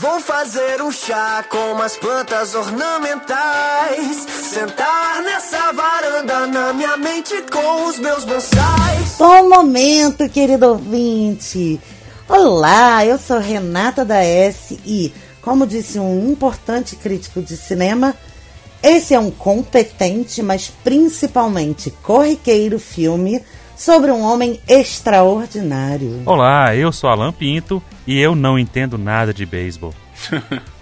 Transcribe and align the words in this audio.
Vou 0.00 0.20
fazer 0.20 0.80
um 0.80 0.90
chá 0.90 1.44
com 1.50 1.72
umas 1.72 1.96
plantas 1.96 2.54
ornamentais. 2.54 4.26
Sentar 4.26 5.22
nessa 5.22 5.70
varanda 5.72 6.46
na 6.46 6.72
minha 6.72 6.96
mente 6.96 7.34
com 7.52 7.86
os 7.86 7.98
meus 7.98 8.24
bonsais. 8.24 9.16
Bom 9.18 9.50
momento, 9.50 10.28
querido 10.30 10.68
ouvinte. 10.68 11.78
Olá, 12.26 13.04
eu 13.04 13.18
sou 13.18 13.38
Renata 13.38 14.02
da 14.02 14.24
S 14.24 14.80
e, 14.86 15.12
como 15.42 15.66
disse 15.66 15.98
um 15.98 16.30
importante 16.30 16.96
crítico 16.96 17.42
de 17.42 17.54
cinema, 17.54 18.14
esse 18.82 19.14
é 19.14 19.20
um 19.20 19.30
competente, 19.30 20.42
mas 20.42 20.72
principalmente 20.82 21.90
corriqueiro 22.02 22.78
filme 22.78 23.44
sobre 23.76 24.10
um 24.10 24.22
homem 24.22 24.58
extraordinário. 24.66 26.22
Olá, 26.24 26.74
eu 26.74 26.90
sou 26.92 27.10
Alan 27.10 27.32
Pinto 27.32 27.82
e 28.06 28.18
eu 28.18 28.34
não 28.34 28.58
entendo 28.58 28.98
nada 28.98 29.32
de 29.32 29.46
beisebol. 29.46 29.94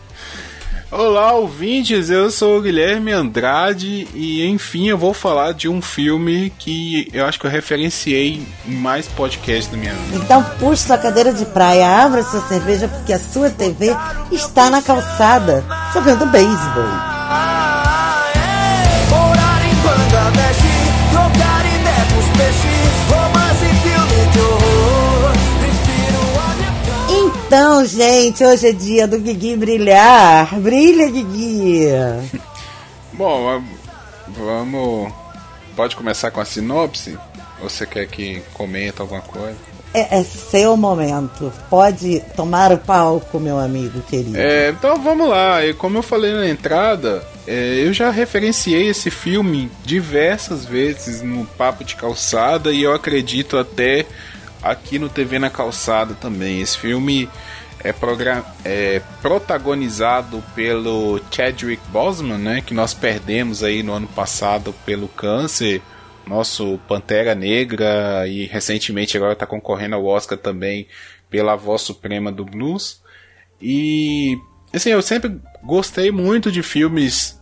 Olá, 0.92 1.34
ouvintes, 1.34 2.11
eu 2.11 2.33
sou 2.33 2.59
o 2.59 2.62
Guilherme 2.62 3.12
Andrade 3.12 4.09
e 4.12 4.45
enfim 4.45 4.88
eu 4.88 4.98
vou 4.98 5.15
falar 5.15 5.52
de 5.52 5.69
um 5.69 5.80
filme 5.80 6.52
que 6.59 7.09
eu 7.12 7.27
acho 7.27 7.38
que 7.38 7.47
eu 7.47 7.51
referenciei 7.51 8.45
em 8.66 8.73
mais 8.75 9.06
podcasts 9.06 9.69
da 9.69 9.77
minha 9.77 9.95
vida. 9.95 10.16
Então 10.16 10.42
puxe 10.59 10.88
sua 10.88 10.98
cadeira 10.98 11.33
de 11.33 11.47
praia, 11.47 12.05
abra 12.05 12.25
sua 12.25 12.41
cerveja 12.41 12.88
porque 12.88 13.12
a 13.12 13.20
sua 13.20 13.50
TV 13.50 13.95
está 14.33 14.69
na 14.69 14.83
calçada 14.83 15.64
jogando 15.95 16.27
beisebol. 16.27 17.09
Então, 27.50 27.84
gente, 27.84 28.45
hoje 28.45 28.68
é 28.68 28.72
dia 28.72 29.09
do 29.09 29.18
Guigui 29.18 29.56
brilhar. 29.56 30.54
Brilha, 30.60 31.10
Guigui! 31.10 31.88
Bom, 33.12 33.61
vamos. 34.28 35.12
Pode 35.75 35.97
começar 35.97 36.30
com 36.30 36.41
a 36.41 36.44
sinopse? 36.44 37.19
Ou 37.60 37.69
você 37.69 37.84
quer 37.84 38.06
que 38.06 38.41
comenta 38.55 39.02
alguma 39.02 39.20
coisa? 39.20 39.56
É, 39.92 40.20
é 40.20 40.22
seu 40.22 40.77
momento. 40.77 41.52
Pode 41.69 42.22
tomar 42.36 42.70
o 42.70 42.78
palco, 42.78 43.41
meu 43.41 43.58
amigo 43.58 44.00
querido. 44.03 44.38
É, 44.38 44.70
então 44.70 45.03
vamos 45.03 45.28
lá. 45.28 45.66
E 45.66 45.75
como 45.75 45.98
eu 45.98 46.03
falei 46.05 46.32
na 46.32 46.48
entrada, 46.48 47.20
é, 47.48 47.82
eu 47.84 47.92
já 47.92 48.10
referenciei 48.10 48.86
esse 48.86 49.10
filme 49.10 49.69
diversas 49.84 50.64
vezes 50.64 51.20
no 51.20 51.44
Papo 51.44 51.82
de 51.82 51.97
Calçada 51.97 52.70
e 52.70 52.84
eu 52.84 52.94
acredito 52.94 53.58
até 53.58 54.06
aqui 54.62 54.98
no 54.98 55.08
TV 55.08 55.39
na 55.39 55.50
Calçada 55.50 56.14
também. 56.14 56.61
Esse 56.61 56.78
filme 56.78 57.28
é, 57.83 57.94
é 58.64 59.03
protagonizado 59.22 60.42
pelo 60.55 61.20
Chadwick 61.30 61.83
Boseman, 61.89 62.39
né, 62.39 62.61
que 62.61 62.75
nós 62.75 62.94
perdemos 62.94 63.62
aí 63.62 63.83
no 63.83 63.92
ano 63.92 64.08
passado 64.08 64.75
pelo 64.84 65.08
câncer. 65.08 65.83
Nosso 66.27 66.78
Pantera 66.86 67.34
Negra 67.34 68.27
e 68.28 68.47
recentemente 68.47 69.16
agora 69.16 69.33
está 69.33 69.47
concorrendo 69.47 69.97
ao 69.97 70.05
Oscar 70.05 70.38
também 70.38 70.86
pela 71.28 71.56
voz 71.56 71.83
suprema 71.83 72.31
do 72.31 72.44
blues. 72.44 73.03
E 73.61 74.38
assim, 74.72 74.91
eu 74.91 75.03
sempre 75.03 75.41
gostei 75.62 76.12
muito 76.12 76.53
de 76.53 76.62
filmes 76.62 77.41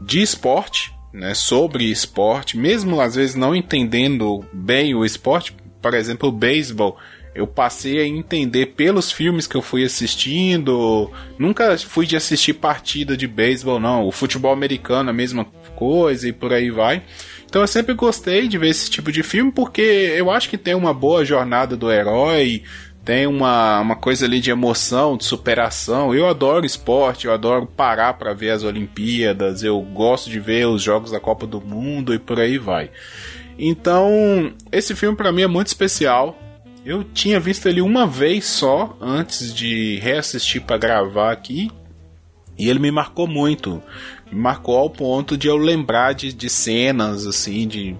de 0.00 0.20
esporte, 0.20 0.92
né, 1.12 1.32
sobre 1.32 1.84
esporte, 1.84 2.56
mesmo 2.56 3.00
às 3.00 3.14
vezes 3.14 3.36
não 3.36 3.54
entendendo 3.54 4.44
bem 4.52 4.94
o 4.94 5.04
esporte, 5.04 5.54
por 5.84 5.92
exemplo, 5.92 6.30
o 6.30 6.32
beisebol, 6.32 6.96
eu 7.34 7.46
passei 7.46 8.00
a 8.00 8.06
entender 8.06 8.68
pelos 8.74 9.12
filmes 9.12 9.46
que 9.46 9.54
eu 9.54 9.60
fui 9.60 9.84
assistindo. 9.84 11.10
Nunca 11.38 11.76
fui 11.76 12.06
de 12.06 12.16
assistir 12.16 12.54
partida 12.54 13.14
de 13.14 13.26
beisebol, 13.26 13.78
não. 13.78 14.06
O 14.06 14.10
futebol 14.10 14.50
americano, 14.50 15.10
a 15.10 15.12
mesma 15.12 15.44
coisa 15.76 16.26
e 16.26 16.32
por 16.32 16.54
aí 16.54 16.70
vai. 16.70 17.02
Então 17.44 17.60
eu 17.60 17.68
sempre 17.68 17.92
gostei 17.92 18.48
de 18.48 18.56
ver 18.56 18.68
esse 18.68 18.90
tipo 18.90 19.12
de 19.12 19.22
filme 19.22 19.52
porque 19.52 19.82
eu 20.16 20.30
acho 20.30 20.48
que 20.48 20.56
tem 20.56 20.74
uma 20.74 20.94
boa 20.94 21.22
jornada 21.22 21.76
do 21.76 21.92
herói, 21.92 22.62
tem 23.04 23.26
uma, 23.26 23.78
uma 23.80 23.96
coisa 23.96 24.24
ali 24.24 24.40
de 24.40 24.50
emoção, 24.50 25.18
de 25.18 25.26
superação. 25.26 26.14
Eu 26.14 26.26
adoro 26.26 26.64
esporte, 26.64 27.26
eu 27.26 27.32
adoro 27.34 27.66
parar 27.66 28.14
para 28.14 28.32
ver 28.32 28.52
as 28.52 28.62
Olimpíadas, 28.64 29.62
eu 29.62 29.78
gosto 29.82 30.30
de 30.30 30.40
ver 30.40 30.66
os 30.66 30.82
jogos 30.82 31.10
da 31.10 31.20
Copa 31.20 31.46
do 31.46 31.60
Mundo 31.60 32.14
e 32.14 32.18
por 32.18 32.40
aí 32.40 32.56
vai. 32.56 32.90
Então, 33.58 34.52
esse 34.72 34.94
filme 34.94 35.16
para 35.16 35.32
mim 35.32 35.42
é 35.42 35.46
muito 35.46 35.68
especial. 35.68 36.38
Eu 36.84 37.02
tinha 37.02 37.40
visto 37.40 37.66
ele 37.66 37.80
uma 37.80 38.06
vez 38.06 38.44
só 38.44 38.96
antes 39.00 39.54
de 39.54 39.98
reassistir 40.00 40.62
para 40.62 40.76
gravar 40.76 41.32
aqui. 41.32 41.70
E 42.58 42.68
ele 42.68 42.78
me 42.78 42.90
marcou 42.90 43.26
muito. 43.26 43.82
Me 44.30 44.38
marcou 44.38 44.76
ao 44.76 44.90
ponto 44.90 45.36
de 45.36 45.48
eu 45.48 45.56
lembrar 45.56 46.12
de, 46.12 46.32
de 46.32 46.48
cenas, 46.48 47.26
assim, 47.26 47.66
de 47.66 47.96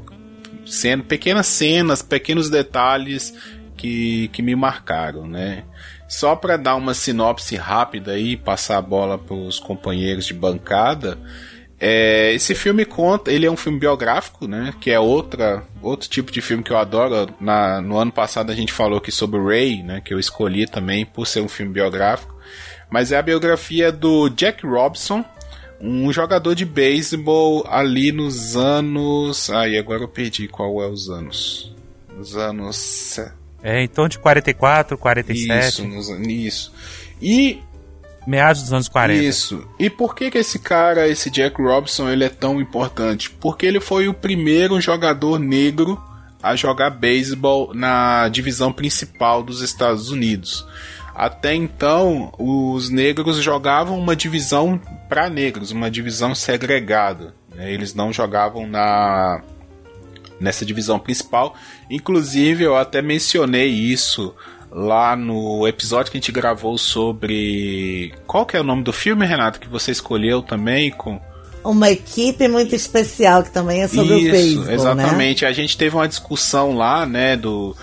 cena, 0.66 1.02
pequenas 1.02 1.46
cenas, 1.46 2.02
pequenos 2.02 2.50
detalhes 2.50 3.34
que, 3.76 4.28
que 4.28 4.42
me 4.42 4.54
marcaram, 4.54 5.26
né? 5.26 5.64
Só 6.08 6.36
para 6.36 6.56
dar 6.56 6.76
uma 6.76 6.94
sinopse 6.94 7.56
rápida 7.56 8.12
aí, 8.12 8.36
passar 8.36 8.78
a 8.78 8.82
bola 8.82 9.18
para 9.18 9.34
os 9.34 9.58
companheiros 9.58 10.26
de 10.26 10.34
bancada. 10.34 11.18
É, 11.86 12.32
esse 12.32 12.54
filme 12.54 12.86
conta, 12.86 13.30
ele 13.30 13.44
é 13.44 13.50
um 13.50 13.58
filme 13.58 13.78
biográfico, 13.78 14.48
né? 14.48 14.72
Que 14.80 14.90
é 14.90 14.98
outra, 14.98 15.62
outro 15.82 16.08
tipo 16.08 16.32
de 16.32 16.40
filme 16.40 16.62
que 16.62 16.70
eu 16.70 16.78
adoro. 16.78 17.28
Na, 17.38 17.82
no 17.82 17.98
ano 17.98 18.10
passado 18.10 18.50
a 18.50 18.54
gente 18.54 18.72
falou 18.72 18.96
aqui 18.96 19.12
sobre 19.12 19.38
o 19.38 19.46
Ray, 19.46 19.82
né? 19.82 20.00
Que 20.02 20.14
eu 20.14 20.18
escolhi 20.18 20.66
também 20.66 21.04
por 21.04 21.26
ser 21.26 21.42
um 21.42 21.48
filme 21.48 21.74
biográfico. 21.74 22.34
Mas 22.88 23.12
é 23.12 23.18
a 23.18 23.22
biografia 23.22 23.92
do 23.92 24.30
Jack 24.30 24.66
Robinson, 24.66 25.22
um 25.78 26.10
jogador 26.10 26.54
de 26.54 26.64
beisebol 26.64 27.66
ali 27.68 28.12
nos 28.12 28.56
anos. 28.56 29.50
Ai, 29.50 29.76
agora 29.76 30.04
eu 30.04 30.08
perdi 30.08 30.48
qual 30.48 30.82
é 30.82 30.88
os 30.88 31.10
anos. 31.10 31.76
Os 32.18 32.34
anos. 32.34 33.20
É 33.62 33.82
em 33.82 33.88
torno 33.88 34.08
de 34.08 34.18
44, 34.20 34.96
47, 34.96 35.68
Isso, 35.68 35.84
nos, 35.86 36.08
isso. 36.26 36.72
E 37.20 37.60
meados 38.26 38.62
dos 38.62 38.72
anos 38.72 38.88
40. 38.88 39.22
Isso. 39.22 39.66
E 39.78 39.88
por 39.90 40.14
que 40.14 40.30
que 40.30 40.38
esse 40.38 40.58
cara, 40.58 41.08
esse 41.08 41.30
Jack 41.30 41.60
Robinson, 41.60 42.08
ele 42.08 42.24
é 42.24 42.28
tão 42.28 42.60
importante? 42.60 43.30
Porque 43.30 43.66
ele 43.66 43.80
foi 43.80 44.08
o 44.08 44.14
primeiro 44.14 44.80
jogador 44.80 45.38
negro 45.38 46.02
a 46.42 46.54
jogar 46.54 46.90
beisebol 46.90 47.72
na 47.74 48.28
divisão 48.28 48.72
principal 48.72 49.42
dos 49.42 49.62
Estados 49.62 50.10
Unidos. 50.10 50.66
Até 51.14 51.54
então, 51.54 52.32
os 52.38 52.90
negros 52.90 53.36
jogavam 53.36 53.98
uma 53.98 54.16
divisão 54.16 54.80
para 55.08 55.30
negros, 55.30 55.70
uma 55.70 55.90
divisão 55.90 56.34
segregada. 56.34 57.34
né? 57.54 57.72
Eles 57.72 57.94
não 57.94 58.12
jogavam 58.12 58.66
na 58.66 59.40
nessa 60.40 60.66
divisão 60.66 60.98
principal. 60.98 61.54
Inclusive, 61.88 62.64
eu 62.64 62.76
até 62.76 63.00
mencionei 63.00 63.68
isso 63.68 64.34
lá 64.74 65.14
no 65.14 65.68
episódio 65.68 66.10
que 66.10 66.18
a 66.18 66.20
gente 66.20 66.32
gravou 66.32 66.76
sobre. 66.76 68.12
Qual 68.26 68.44
que 68.44 68.56
é 68.56 68.60
o 68.60 68.64
nome 68.64 68.82
do 68.82 68.92
filme, 68.92 69.24
Renato, 69.24 69.60
que 69.60 69.68
você 69.68 69.92
escolheu 69.92 70.42
também 70.42 70.90
com. 70.90 71.20
Uma 71.62 71.88
equipe 71.88 72.46
muito 72.48 72.74
especial 72.74 73.42
que 73.42 73.50
também 73.50 73.82
é 73.82 73.88
sobre 73.88 74.16
Isso, 74.16 74.28
o 74.28 74.30
beisebol, 74.30 74.64
né? 74.66 74.74
exatamente. 74.74 75.46
A 75.46 75.52
gente 75.52 75.78
teve 75.78 75.96
uma 75.96 76.08
discussão 76.08 76.76
lá, 76.76 77.06
né, 77.06 77.36
do 77.36 77.74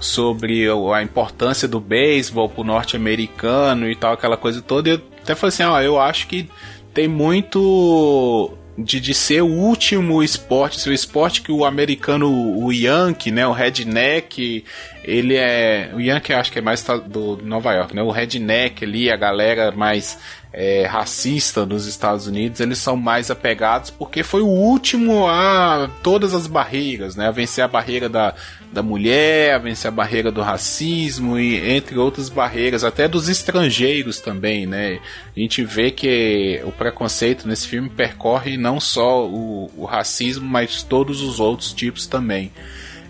sobre 0.00 0.66
a 0.94 1.02
importância 1.02 1.66
do 1.66 1.80
beisebol 1.80 2.48
pro 2.48 2.62
norte-americano 2.62 3.90
e 3.90 3.96
tal, 3.96 4.14
aquela 4.14 4.36
coisa 4.36 4.62
toda. 4.62 4.88
E 4.88 4.92
eu 4.92 5.02
até 5.22 5.34
falei 5.34 5.48
assim, 5.48 5.64
ó, 5.64 5.80
eu 5.80 6.00
acho 6.00 6.28
que 6.28 6.48
tem 6.94 7.08
muito 7.08 8.56
de, 8.78 9.00
de 9.00 9.14
ser 9.14 9.42
o 9.42 9.48
último 9.48 10.22
esporte, 10.22 10.80
ser 10.80 10.90
o 10.90 10.94
esporte 10.94 11.42
que 11.42 11.50
o 11.50 11.64
americano, 11.64 12.30
o 12.30 12.72
Yankee, 12.72 13.30
né, 13.30 13.46
o 13.46 13.52
redneck, 13.52 14.64
ele 15.06 15.36
é, 15.36 15.90
o 15.94 16.00
Yankee 16.00 16.32
acho 16.32 16.50
que 16.50 16.58
é 16.58 16.62
mais 16.62 16.84
do 17.06 17.38
Nova 17.42 17.72
York, 17.72 17.94
né, 17.94 18.02
o 18.02 18.10
redneck 18.10 18.84
ali, 18.84 19.08
a 19.08 19.16
galera 19.16 19.70
mais 19.70 20.18
é, 20.52 20.84
racista 20.84 21.64
nos 21.64 21.86
Estados 21.86 22.26
Unidos, 22.26 22.58
eles 22.58 22.78
são 22.78 22.96
mais 22.96 23.30
apegados 23.30 23.88
porque 23.88 24.24
foi 24.24 24.42
o 24.42 24.48
último 24.48 25.28
a 25.28 25.88
todas 26.02 26.34
as 26.34 26.48
barreiras, 26.48 27.14
né, 27.14 27.28
a 27.28 27.30
vencer 27.30 27.62
a 27.62 27.68
barreira 27.68 28.08
da, 28.08 28.34
da 28.72 28.82
mulher, 28.82 29.54
a 29.54 29.58
vencer 29.58 29.88
a 29.88 29.92
barreira 29.92 30.32
do 30.32 30.42
racismo 30.42 31.38
e 31.38 31.76
entre 31.76 31.96
outras 31.96 32.28
barreiras, 32.28 32.82
até 32.82 33.06
dos 33.06 33.28
estrangeiros 33.28 34.18
também, 34.18 34.66
né, 34.66 34.98
a 35.36 35.38
gente 35.38 35.62
vê 35.62 35.92
que 35.92 36.60
o 36.64 36.72
preconceito 36.72 37.46
nesse 37.46 37.68
filme 37.68 37.88
percorre 37.88 38.56
não 38.56 38.80
só 38.80 39.24
o, 39.24 39.70
o 39.76 39.84
racismo, 39.84 40.48
mas 40.48 40.82
todos 40.82 41.22
os 41.22 41.38
outros 41.38 41.72
tipos 41.72 42.08
também. 42.08 42.50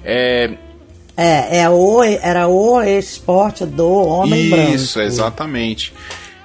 É, 0.05 0.51
É, 1.17 1.61
é 1.61 1.71
o, 1.71 2.03
era 2.03 2.47
o 2.47 2.83
esporte 2.83 3.65
do 3.65 3.89
homem 3.89 4.51
branco. 4.51 4.75
Isso, 4.75 5.01
exatamente. 5.01 5.93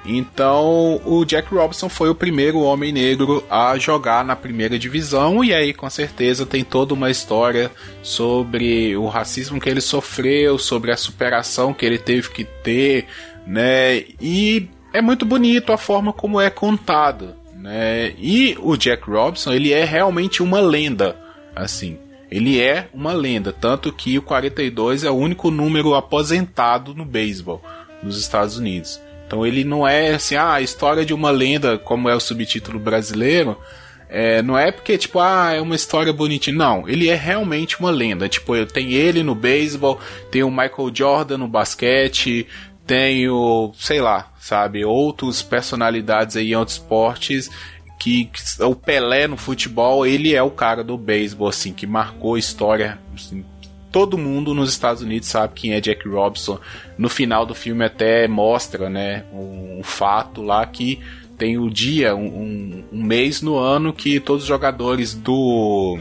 Então, 0.06 1.00
o 1.06 1.24
Jack 1.26 1.54
Robinson 1.54 1.88
foi 1.88 2.10
o 2.10 2.16
primeiro 2.16 2.60
homem 2.62 2.92
negro 2.92 3.44
a 3.50 3.78
jogar 3.78 4.26
na 4.26 4.36
primeira 4.36 4.80
divisão, 4.80 5.44
e 5.44 5.54
aí, 5.54 5.74
com 5.74 5.90
certeza, 5.90 6.46
tem 6.46 6.64
toda 6.64 6.94
uma 6.94 7.12
história 7.12 7.70
sobre 8.02 8.96
o 8.98 9.08
racismo 9.08 9.60
que 9.60 9.70
ele 9.70 9.82
sofreu, 9.82 10.58
sobre 10.58 10.92
a 10.92 10.98
superação 10.98 11.74
que 11.74 11.86
ele 11.86 12.00
teve 12.00 12.30
que 12.30 12.44
ter, 12.44 13.06
né? 13.46 14.04
E 14.20 14.68
é 14.92 15.02
muito 15.02 15.26
bonito 15.26 15.72
a 15.72 15.78
forma 15.78 16.12
como 16.12 16.42
é 16.42 16.50
contada, 16.50 17.38
né? 17.56 18.14
E 18.18 18.58
o 18.60 18.76
Jack 18.76 19.08
Robinson, 19.08 19.54
ele 19.54 19.72
é 19.72 19.84
realmente 19.84 20.42
uma 20.42 20.60
lenda, 20.60 21.16
assim. 21.56 22.00
Ele 22.32 22.62
é 22.62 22.88
uma 22.94 23.12
lenda, 23.12 23.52
tanto 23.52 23.92
que 23.92 24.18
o 24.18 24.22
42 24.22 25.04
é 25.04 25.12
o 25.12 25.16
único 25.16 25.52
número 25.52 25.94
aposentado 25.94 26.96
no 26.96 27.04
beisebol 27.04 27.62
nos 28.02 28.18
Estados 28.18 28.58
Unidos. 28.58 29.02
Então 29.28 29.46
ele 29.46 29.64
não 29.64 29.88
é 29.88 30.12
assim, 30.12 30.36
ah, 30.36 30.54
a 30.54 30.62
história 30.62 31.06
de 31.06 31.14
uma 31.14 31.30
lenda, 31.30 31.78
como 31.78 32.10
é 32.10 32.16
o 32.16 32.20
subtítulo 32.20 32.80
brasileiro, 32.80 33.58
é, 34.10 34.42
não 34.42 34.58
é 34.58 34.74
porque, 34.74 34.98
tipo, 34.98 35.20
ah, 35.20 35.54
é 35.54 35.62
uma 35.62 35.76
história 35.76 36.12
bonitinha. 36.12 36.56
Não, 36.56 36.88
ele 36.88 37.08
é 37.08 37.16
realmente 37.16 37.80
uma 37.80 37.90
lenda. 37.90 38.28
Tipo, 38.28 38.58
eu 38.58 38.66
tenho 38.66 38.92
ele 38.92 39.24
no 39.24 39.34
beisebol, 39.34 40.00
tem 40.30 40.44
o 40.44 40.52
Michael 40.52 40.92
Jordan 40.94 41.38
no 41.38 41.48
basquete, 41.48 42.46
tenho, 42.86 43.72
sei 43.78 44.02
lá, 44.02 44.34
sabe, 44.38 44.84
outros 44.84 45.42
personalidades 45.42 46.36
aí 46.36 46.52
em 46.52 46.56
outros 46.56 46.76
esportes 46.76 47.50
que, 48.02 48.26
que, 48.26 48.64
o 48.64 48.74
Pelé 48.74 49.28
no 49.28 49.38
futebol, 49.38 50.08
ele 50.08 50.34
é 50.34 50.42
o 50.42 50.50
cara 50.50 50.84
do 50.84 50.98
beisebol, 50.98 51.48
assim, 51.48 51.72
que 51.72 51.86
marcou 51.86 52.34
a 52.34 52.40
história. 52.40 52.98
Assim, 53.14 53.46
todo 53.92 54.18
mundo 54.18 54.56
nos 54.56 54.72
Estados 54.72 55.04
Unidos 55.04 55.28
sabe 55.28 55.54
quem 55.54 55.74
é 55.74 55.80
Jack 55.80 56.10
Robinson. 56.10 56.60
No 56.98 57.08
final 57.08 57.46
do 57.46 57.54
filme 57.54 57.86
até 57.86 58.28
mostra, 58.28 58.90
né, 58.90 59.24
um, 59.32 59.78
um 59.78 59.84
fato 59.84 60.42
lá 60.42 60.66
que 60.66 61.00
tem 61.38 61.60
o 61.60 61.70
dia, 61.70 62.16
um, 62.16 62.84
um, 62.92 63.04
mês 63.04 63.40
no 63.40 63.56
ano 63.56 63.94
que 63.94 64.20
todos 64.20 64.42
os 64.42 64.48
jogadores 64.48 65.14
do, 65.14 66.00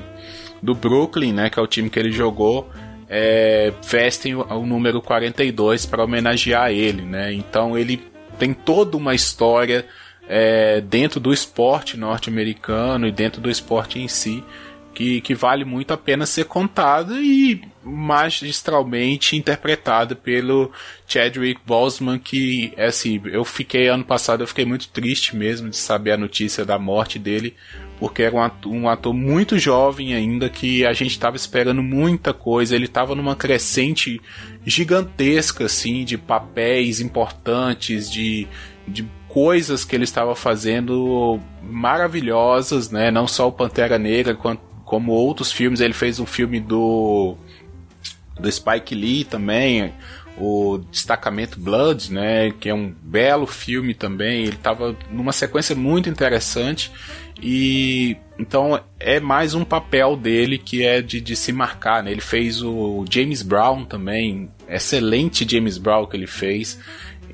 do 0.63 0.75
Brooklyn, 0.75 1.35
né, 1.35 1.51
que 1.51 1.59
é 1.59 1.63
o 1.63 1.67
time 1.67 1.91
que 1.91 1.99
ele 1.99 2.13
jogou, 2.13 2.67
é, 3.11 3.75
vestem 3.87 4.35
o, 4.35 4.41
o 4.41 4.65
número 4.65 5.03
42 5.03 5.85
para 5.85 6.03
homenagear 6.03 6.71
ele, 6.71 7.03
né? 7.03 7.31
Então 7.35 7.77
ele 7.77 8.03
tem 8.39 8.55
toda 8.55 8.97
uma 8.97 9.15
história 9.15 9.85
é, 10.33 10.81
dentro 10.81 11.19
do 11.19 11.33
esporte 11.33 11.97
norte-americano 11.97 13.05
e 13.05 13.11
dentro 13.11 13.41
do 13.41 13.51
esporte 13.51 13.99
em 13.99 14.07
si 14.07 14.45
que, 14.95 15.21
que 15.21 15.35
vale 15.35 15.65
muito 15.65 15.93
a 15.93 15.97
pena 15.97 16.25
ser 16.25 16.45
contada 16.45 17.15
e 17.21 17.61
magistralmente 17.83 19.37
interpretada 19.37 20.15
pelo 20.15 20.71
Chadwick 21.05 21.61
Boseman 21.67 22.17
que 22.17 22.73
assim, 22.77 23.21
eu 23.25 23.45
fiquei 23.45 23.89
ano 23.89 24.05
passado 24.05 24.45
eu 24.45 24.47
fiquei 24.47 24.65
muito 24.65 24.89
triste 24.91 25.35
mesmo 25.35 25.69
de 25.69 25.77
saber 25.77 26.13
a 26.13 26.17
notícia 26.17 26.65
da 26.65 26.79
morte 26.79 27.19
dele 27.19 27.57
porque 27.99 28.23
era 28.23 28.35
um 28.35 28.41
ator, 28.41 28.73
um 28.73 28.89
ator 28.89 29.13
muito 29.13 29.59
jovem 29.59 30.15
ainda 30.15 30.49
que 30.49 30.87
a 30.87 30.93
gente 30.93 31.11
estava 31.11 31.35
esperando 31.35 31.83
muita 31.83 32.33
coisa 32.33 32.77
ele 32.77 32.85
estava 32.85 33.17
numa 33.17 33.35
crescente 33.35 34.21
gigantesca 34.65 35.65
assim 35.65 36.05
de 36.05 36.17
papéis 36.17 37.01
importantes 37.01 38.09
de, 38.09 38.47
de 38.87 39.05
coisas 39.33 39.85
que 39.85 39.95
ele 39.95 40.05
estava 40.05 40.35
fazendo 40.35 41.41
maravilhosas, 41.63 42.91
né? 42.91 43.11
Não 43.11 43.27
só 43.27 43.49
o 43.49 43.53
Pantera 43.53 43.99
Negra, 43.99 44.37
como 44.85 45.13
outros 45.13 45.53
filmes. 45.53 45.81
Ele 45.81 45.95
fez 45.95 46.19
um 46.19 46.27
filme 46.27 46.61
do 46.61 47.37
do 48.39 48.51
Spike 48.51 48.95
Lee 48.95 49.23
também, 49.23 49.93
o 50.37 50.79
Destacamento 50.91 51.61
Blood, 51.61 52.11
né, 52.11 52.51
que 52.59 52.71
é 52.71 52.75
um 52.75 52.93
belo 53.03 53.47
filme 53.47 53.93
também. 53.93 54.45
Ele 54.45 54.57
estava 54.57 54.97
numa 55.11 55.33
sequência 55.33 55.77
muito 55.77 56.09
interessante 56.09 56.91
e 57.43 58.17
então 58.39 58.81
é 58.99 59.21
mais 59.21 59.55
um 59.55 59.65
papel 59.65 60.17
dele 60.17 60.57
que 60.57 60.83
é 60.83 61.03
de, 61.03 61.21
de 61.21 61.37
se 61.37 61.53
marcar. 61.53 62.03
Né? 62.03 62.11
Ele 62.11 62.23
fez 62.23 62.63
o 62.63 63.05
James 63.09 63.43
Brown 63.43 63.85
também, 63.85 64.51
excelente 64.67 65.47
James 65.49 65.77
Brown 65.77 66.07
que 66.07 66.17
ele 66.17 66.27
fez. 66.27 66.81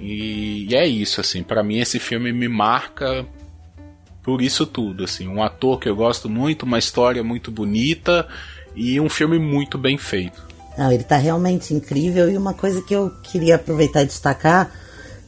E, 0.00 0.66
e 0.69 0.75
é 0.75 0.87
isso, 0.87 1.20
assim, 1.20 1.43
para 1.43 1.62
mim 1.62 1.78
esse 1.78 1.98
filme 1.98 2.32
me 2.32 2.48
marca 2.48 3.26
por 4.22 4.43
isso 4.43 4.66
tudo, 4.66 5.04
assim, 5.04 5.28
um 5.28 5.40
ator 5.40 5.78
que 5.78 5.88
eu 5.88 5.94
gosto 5.94 6.28
muito, 6.28 6.64
uma 6.64 6.81
história 6.81 7.22
muito 7.22 7.50
bonita 7.50 8.26
e 8.75 9.00
um 9.00 9.08
filme 9.08 9.38
muito 9.38 9.78
bem 9.78 9.96
feito. 9.96 10.44
Não, 10.76 10.90
ele 10.90 11.02
está 11.02 11.16
realmente 11.16 11.72
incrível 11.72 12.28
e 12.28 12.37
uma 12.37 12.52
coisa 12.52 12.82
que 12.82 12.93
eu 12.93 13.10
queria 13.22 13.54
aproveitar 13.54 14.02
e 14.02 14.06
destacar 14.06 14.70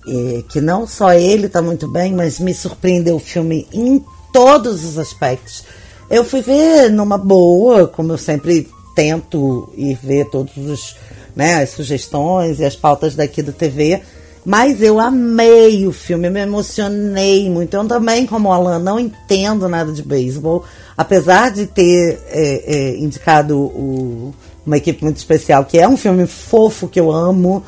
é 0.07 0.43
que 0.49 0.61
não 0.61 0.87
só 0.87 1.13
ele 1.13 1.47
está 1.47 1.63
muito 1.63 1.87
bem, 1.87 2.13
mas 2.13 2.41
me 2.41 2.53
surpreendeu 2.53 3.17
o 3.17 3.21
filme 3.21 3.69
em 3.73 4.05
todos 4.33 4.85
os 4.85 4.99
aspectos. 4.99 5.65
Eu 6.11 6.25
fui 6.25 6.43
ver 6.43 6.91
numa 6.91 7.17
boa, 7.17 7.87
como 7.87 8.13
eu 8.13 8.19
sempre 8.19 8.69
tento 8.97 9.73
ir 9.77 9.97
ver 10.03 10.29
todos 10.29 10.57
os, 10.57 10.97
né, 11.37 11.63
as 11.63 11.71
sugestões 11.71 12.59
e 12.59 12.65
as 12.65 12.75
pautas 12.75 13.15
daqui 13.15 13.43
do 13.43 13.53
TV 13.53 14.03
mas 14.49 14.81
eu 14.83 14.99
amei 14.99 15.87
o 15.87 15.93
filme, 15.93 16.31
me 16.31 16.41
emocionei 16.41 17.51
muito. 17.51 17.75
Eu 17.75 17.87
também, 17.87 18.25
como 18.25 18.51
Alan, 18.51 18.79
não 18.79 18.99
entendo 18.99 19.69
nada 19.69 19.93
de 19.93 20.03
beisebol. 20.03 20.65
Apesar 20.97 21.51
de 21.51 21.67
ter 21.67 22.19
é, 22.31 22.65
é, 22.67 22.97
indicado 22.97 23.59
o, 23.59 24.35
uma 24.65 24.79
equipe 24.79 25.05
muito 25.05 25.19
especial, 25.19 25.67
que 25.67 25.77
é 25.77 25.87
um 25.87 25.99
filme 25.99 26.27
fofo 26.27 26.89
que 26.89 26.99
eu 26.99 27.13
amo, 27.13 27.63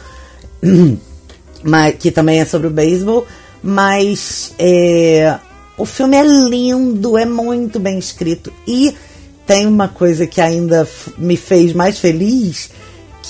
mas, 1.63 1.97
que 1.99 2.11
também 2.11 2.41
é 2.41 2.47
sobre 2.47 2.69
o 2.69 2.71
beisebol. 2.71 3.27
Mas 3.63 4.55
é, 4.59 5.39
o 5.77 5.85
filme 5.85 6.17
é 6.17 6.25
lindo, 6.25 7.19
é 7.19 7.27
muito 7.27 7.79
bem 7.79 7.99
escrito. 7.99 8.51
E 8.67 8.97
tem 9.47 9.67
uma 9.67 9.89
coisa 9.89 10.27
que 10.27 10.41
ainda 10.41 10.89
me 11.19 11.37
fez 11.37 11.75
mais 11.75 11.99
feliz 11.99 12.71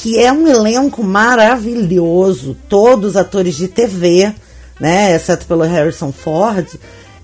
que 0.01 0.19
é 0.19 0.33
um 0.33 0.49
elenco 0.49 1.05
maravilhoso, 1.05 2.57
todos 2.71 3.19
atores 3.19 3.55
de 3.55 3.69
TV, 3.69 4.33
né, 4.81 5.15
exceto 5.15 5.45
pelo 5.47 5.63
Harrison 5.63 6.11
Ford. 6.11 6.67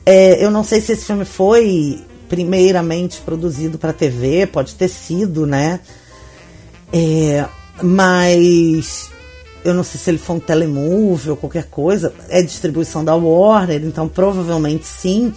É, 0.05 0.45
eu 0.45 0.51
não 0.51 0.63
sei 0.63 0.83
se 0.83 0.93
esse 0.93 1.07
filme 1.07 1.25
foi 1.25 2.05
primeiramente 2.29 3.21
produzido 3.23 3.79
para 3.79 3.95
TV, 3.95 4.47
pode 4.47 4.75
ter 4.75 4.89
sido, 4.89 5.47
né? 5.47 5.81
É, 6.93 7.47
mas 7.83 9.11
eu 9.65 9.73
não 9.73 9.83
sei 9.83 9.99
se 9.99 10.11
ele 10.11 10.19
foi 10.19 10.37
um 10.37 10.41
telemove 10.41 11.31
ou 11.31 11.37
qualquer 11.37 11.65
coisa. 11.65 12.13
É 12.29 12.43
distribuição 12.43 13.03
da 13.03 13.15
Warner, 13.15 13.83
então 13.85 14.07
provavelmente 14.07 14.87
sim. 14.87 15.33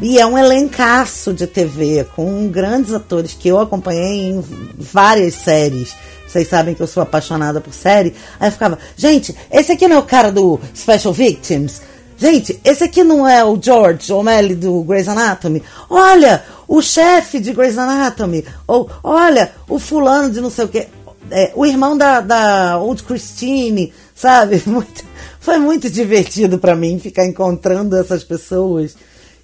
E 0.00 0.18
é 0.20 0.26
um 0.26 0.38
elencaço 0.38 1.34
de 1.34 1.46
TV 1.46 2.06
com 2.14 2.48
grandes 2.48 2.92
atores 2.92 3.32
que 3.32 3.48
eu 3.48 3.58
acompanhei 3.58 4.28
em 4.28 4.44
várias 4.78 5.34
séries. 5.34 5.96
Vocês 6.36 6.48
sabem 6.48 6.74
que 6.74 6.82
eu 6.82 6.86
sou 6.86 7.02
apaixonada 7.02 7.62
por 7.62 7.72
série. 7.72 8.14
Aí 8.38 8.48
eu 8.48 8.52
ficava, 8.52 8.78
gente, 8.94 9.34
esse 9.50 9.72
aqui 9.72 9.88
não 9.88 9.96
é 9.96 9.98
o 9.98 10.02
cara 10.02 10.30
do 10.30 10.60
Special 10.76 11.14
Victims? 11.14 11.80
Gente, 12.18 12.60
esse 12.62 12.84
aqui 12.84 13.02
não 13.02 13.26
é 13.26 13.42
o 13.42 13.58
George 13.60 14.12
O'Malley 14.12 14.54
do 14.54 14.82
Grey's 14.84 15.08
Anatomy? 15.08 15.62
Olha, 15.88 16.44
o 16.68 16.82
chefe 16.82 17.40
de 17.40 17.54
Grey's 17.54 17.78
Anatomy. 17.78 18.44
Ou, 18.66 18.90
olha, 19.02 19.50
o 19.66 19.78
fulano 19.78 20.30
de 20.30 20.42
não 20.42 20.50
sei 20.50 20.66
o 20.66 20.68
quê. 20.68 20.88
É, 21.30 21.52
o 21.54 21.64
irmão 21.64 21.96
da, 21.96 22.20
da 22.20 22.78
Old 22.78 23.02
Christine, 23.02 23.94
sabe? 24.14 24.62
Muito, 24.68 25.04
foi 25.40 25.58
muito 25.58 25.88
divertido 25.88 26.58
para 26.58 26.76
mim 26.76 26.98
ficar 26.98 27.24
encontrando 27.24 27.96
essas 27.96 28.24
pessoas 28.24 28.94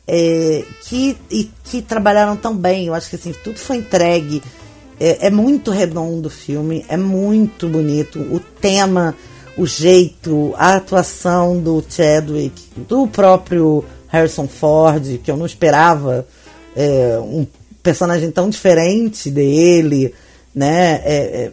é, 0.06 0.64
que, 0.82 1.16
e, 1.30 1.50
que 1.64 1.80
trabalharam 1.80 2.36
tão 2.36 2.54
bem. 2.54 2.86
Eu 2.86 2.94
acho 2.94 3.08
que 3.08 3.16
assim, 3.16 3.32
tudo 3.42 3.58
foi 3.58 3.78
entregue 3.78 4.42
é, 5.02 5.26
é 5.26 5.30
muito 5.30 5.72
redondo 5.72 6.28
o 6.28 6.30
filme, 6.30 6.84
é 6.88 6.96
muito 6.96 7.68
bonito. 7.68 8.20
O 8.20 8.38
tema, 8.38 9.16
o 9.58 9.66
jeito, 9.66 10.54
a 10.56 10.76
atuação 10.76 11.58
do 11.58 11.84
Chadwick, 11.88 12.62
do 12.88 13.08
próprio 13.08 13.84
Harrison 14.06 14.46
Ford, 14.46 15.18
que 15.18 15.28
eu 15.28 15.36
não 15.36 15.44
esperava 15.44 16.24
é, 16.76 17.18
um 17.18 17.44
personagem 17.82 18.30
tão 18.30 18.48
diferente 18.48 19.28
dele, 19.28 20.14
né? 20.54 21.02
É, 21.04 21.16
é, 21.46 21.52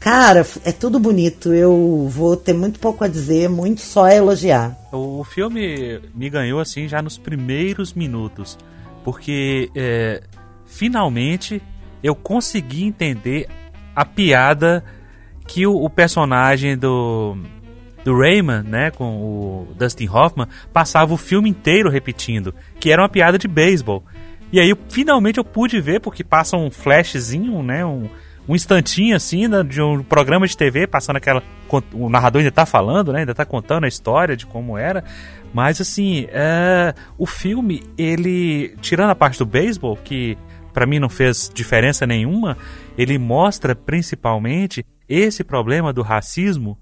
cara, 0.00 0.44
é 0.64 0.72
tudo 0.72 0.98
bonito. 0.98 1.54
Eu 1.54 2.08
vou 2.10 2.36
ter 2.36 2.54
muito 2.54 2.80
pouco 2.80 3.04
a 3.04 3.08
dizer, 3.08 3.48
muito 3.48 3.82
só 3.82 4.06
a 4.06 4.14
elogiar. 4.16 4.76
O 4.90 5.22
filme 5.22 6.00
me 6.12 6.28
ganhou 6.28 6.58
assim 6.58 6.88
já 6.88 7.00
nos 7.00 7.16
primeiros 7.16 7.94
minutos, 7.94 8.58
porque 9.04 9.70
é, 9.76 10.22
finalmente 10.66 11.62
eu 12.02 12.14
consegui 12.14 12.84
entender 12.84 13.48
a 13.94 14.04
piada 14.04 14.84
que 15.46 15.66
o, 15.66 15.74
o 15.74 15.90
personagem 15.90 16.76
do 16.76 17.36
do 18.02 18.16
Rayman, 18.16 18.62
né, 18.62 18.90
com 18.90 19.04
o 19.04 19.74
Dustin 19.76 20.08
Hoffman, 20.08 20.48
passava 20.72 21.12
o 21.12 21.18
filme 21.18 21.50
inteiro 21.50 21.90
repetindo, 21.90 22.54
que 22.78 22.90
era 22.90 23.02
uma 23.02 23.08
piada 23.10 23.36
de 23.36 23.46
beisebol. 23.46 24.02
E 24.50 24.58
aí 24.58 24.74
finalmente 24.88 25.36
eu 25.38 25.44
pude 25.44 25.78
ver 25.80 26.00
porque 26.00 26.24
passa 26.24 26.56
um 26.56 26.70
flashzinho, 26.70 27.62
né, 27.62 27.84
um, 27.84 28.08
um 28.48 28.54
instantinho 28.54 29.14
assim 29.14 29.46
né, 29.46 29.62
de 29.62 29.82
um 29.82 30.02
programa 30.02 30.46
de 30.46 30.56
TV 30.56 30.86
passando 30.86 31.16
aquela 31.16 31.42
o 31.92 32.08
narrador 32.08 32.40
ainda 32.40 32.50
tá 32.50 32.66
falando, 32.66 33.12
né, 33.12 33.20
ainda 33.20 33.34
tá 33.34 33.44
contando 33.44 33.84
a 33.84 33.88
história 33.88 34.36
de 34.36 34.46
como 34.46 34.78
era. 34.78 35.04
Mas 35.52 35.80
assim, 35.80 36.26
é, 36.30 36.94
o 37.18 37.26
filme, 37.26 37.82
ele. 37.98 38.76
Tirando 38.80 39.10
a 39.10 39.14
parte 39.14 39.38
do 39.38 39.46
beisebol, 39.46 39.96
que 39.96 40.38
para 40.72 40.86
mim 40.86 40.98
não 40.98 41.08
fez 41.08 41.50
diferença 41.52 42.06
nenhuma, 42.06 42.56
ele 42.96 43.18
mostra 43.18 43.74
principalmente 43.74 44.84
esse 45.08 45.42
problema 45.42 45.92
do 45.92 46.02
racismo 46.02 46.78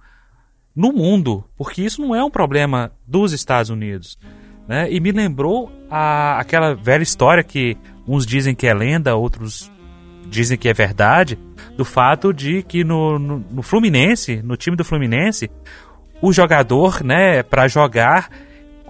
no 0.75 0.93
mundo, 0.93 1.45
porque 1.57 1.83
isso 1.83 2.01
não 2.01 2.15
é 2.15 2.23
um 2.23 2.31
problema 2.31 2.93
dos 3.07 3.33
Estados 3.33 3.71
Unidos. 3.71 4.19
Né? 4.69 4.93
E 4.93 5.01
me 5.01 5.11
lembrou 5.11 5.73
a, 5.91 6.39
aquela 6.39 6.75
velha 6.75 7.03
história 7.03 7.43
que 7.43 7.77
uns 8.07 8.27
dizem 8.27 8.55
que 8.55 8.67
é 8.67 8.75
lenda, 8.75 9.17
outros 9.17 9.73
dizem 10.29 10.59
que 10.59 10.69
é 10.69 10.75
verdade, 10.75 11.39
do 11.77 11.85
fato 11.85 12.33
de 12.33 12.63
que 12.63 12.85
no, 12.85 13.19
no, 13.19 13.45
no 13.51 13.63
Fluminense, 13.63 14.43
no 14.43 14.57
time 14.57 14.77
do 14.77 14.85
Fluminense, 14.85 15.51
o 16.21 16.33
jogador, 16.33 17.03
né, 17.03 17.43
para 17.43 17.67
jogar 17.67 18.29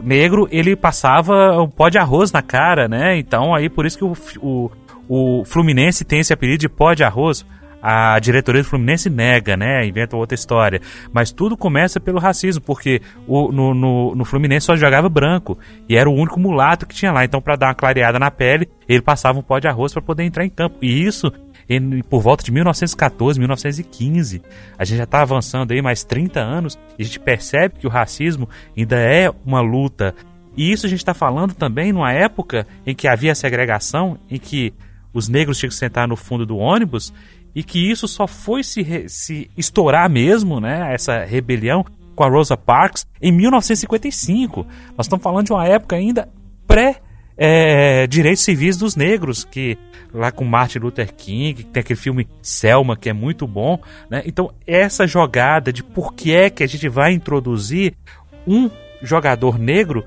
negro, 0.00 0.49
ele 0.50 0.76
passava 0.76 1.61
um 1.61 1.69
pó 1.69 1.88
de 1.88 1.99
arroz 1.99 2.33
na 2.33 2.43
cara, 2.43 2.88
né? 2.88 3.19
Então 3.19 3.55
aí 3.55 3.69
por 3.69 3.87
isso 3.87 3.99
que 3.99 4.05
o, 4.05 4.17
o, 4.40 4.71
o 5.08 5.44
Fluminense 5.44 6.04
tem 6.04 6.20
esse 6.20 6.32
apelido 6.32 6.58
de 6.58 6.68
pó 6.68 6.94
de 6.94 7.02
arroz 7.02 7.44
a 7.80 8.18
diretoria 8.18 8.62
do 8.62 8.68
Fluminense 8.68 9.08
nega, 9.08 9.56
né? 9.56 9.86
Inventa 9.86 10.16
outra 10.16 10.34
história. 10.34 10.80
Mas 11.12 11.30
tudo 11.30 11.56
começa 11.56 12.00
pelo 12.00 12.18
racismo, 12.18 12.60
porque 12.60 13.00
o, 13.26 13.52
no, 13.52 13.72
no, 13.72 14.14
no, 14.16 14.24
Fluminense 14.24 14.66
só 14.66 14.76
jogava 14.76 15.08
branco. 15.08 15.56
E 15.88 15.96
era 15.96 16.10
o 16.10 16.12
único 16.14 16.40
mulato 16.40 16.86
que 16.86 16.94
tinha 16.94 17.12
lá. 17.12 17.24
Então, 17.24 17.40
para 17.40 17.56
dar 17.56 17.66
uma 17.68 17.74
clareada 17.74 18.18
na 18.18 18.30
pele, 18.30 18.68
ele 18.88 19.00
passava 19.00 19.38
um 19.38 19.42
pó 19.42 19.58
de 19.58 19.68
arroz 19.68 19.92
para 19.92 20.02
poder 20.02 20.24
entrar 20.24 20.44
em 20.44 20.50
campo. 20.50 20.76
E 20.82 21.04
isso 21.04 21.32
por 22.08 22.22
volta 22.22 22.42
de 22.42 22.50
1914, 22.50 23.38
1915. 23.38 24.42
A 24.78 24.84
gente 24.84 24.98
já 24.98 25.04
está 25.04 25.20
avançando 25.20 25.72
aí 25.72 25.82
mais 25.82 26.02
30 26.02 26.40
anos 26.40 26.78
e 26.98 27.02
a 27.02 27.04
gente 27.04 27.20
percebe 27.20 27.74
que 27.78 27.86
o 27.86 27.90
racismo 27.90 28.48
ainda 28.76 28.96
é 28.96 29.30
uma 29.44 29.60
luta. 29.60 30.14
E 30.56 30.72
isso 30.72 30.86
a 30.86 30.88
gente 30.88 31.00
está 31.00 31.12
falando 31.12 31.54
também 31.54 31.92
numa 31.92 32.10
época 32.10 32.66
em 32.86 32.94
que 32.94 33.06
havia 33.06 33.34
segregação, 33.34 34.18
em 34.30 34.38
que 34.38 34.72
os 35.12 35.28
negros 35.28 35.58
tinham 35.58 35.70
que 35.70 35.76
sentar 35.76 36.06
no 36.06 36.16
fundo 36.16 36.44
do 36.44 36.56
ônibus 36.56 37.12
e 37.54 37.62
que 37.62 37.90
isso 37.90 38.06
só 38.06 38.26
foi 38.26 38.62
se, 38.62 39.08
se 39.08 39.50
estourar 39.56 40.08
mesmo, 40.08 40.60
né, 40.60 40.92
essa 40.94 41.24
rebelião 41.24 41.84
com 42.14 42.24
a 42.24 42.28
Rosa 42.28 42.56
Parks 42.56 43.06
em 43.20 43.32
1955. 43.32 44.66
Nós 44.96 45.06
estamos 45.06 45.22
falando 45.22 45.46
de 45.46 45.52
uma 45.52 45.66
época 45.66 45.96
ainda 45.96 46.28
pré 46.66 47.00
é, 47.36 48.06
direitos 48.08 48.42
civis 48.42 48.76
dos 48.76 48.96
negros, 48.96 49.44
que 49.44 49.78
lá 50.12 50.32
com 50.32 50.44
Martin 50.44 50.80
Luther 50.80 51.14
King, 51.14 51.62
que 51.62 51.70
tem 51.70 51.80
aquele 51.80 51.98
filme 51.98 52.28
Selma, 52.42 52.96
que 52.96 53.08
é 53.08 53.12
muito 53.12 53.46
bom, 53.46 53.80
né? 54.10 54.22
Então, 54.26 54.50
essa 54.66 55.06
jogada 55.06 55.72
de 55.72 55.84
por 55.84 56.14
que 56.14 56.34
é 56.34 56.50
que 56.50 56.64
a 56.64 56.66
gente 56.66 56.88
vai 56.88 57.12
introduzir 57.12 57.94
um 58.44 58.68
jogador 59.00 59.58
negro 59.58 60.04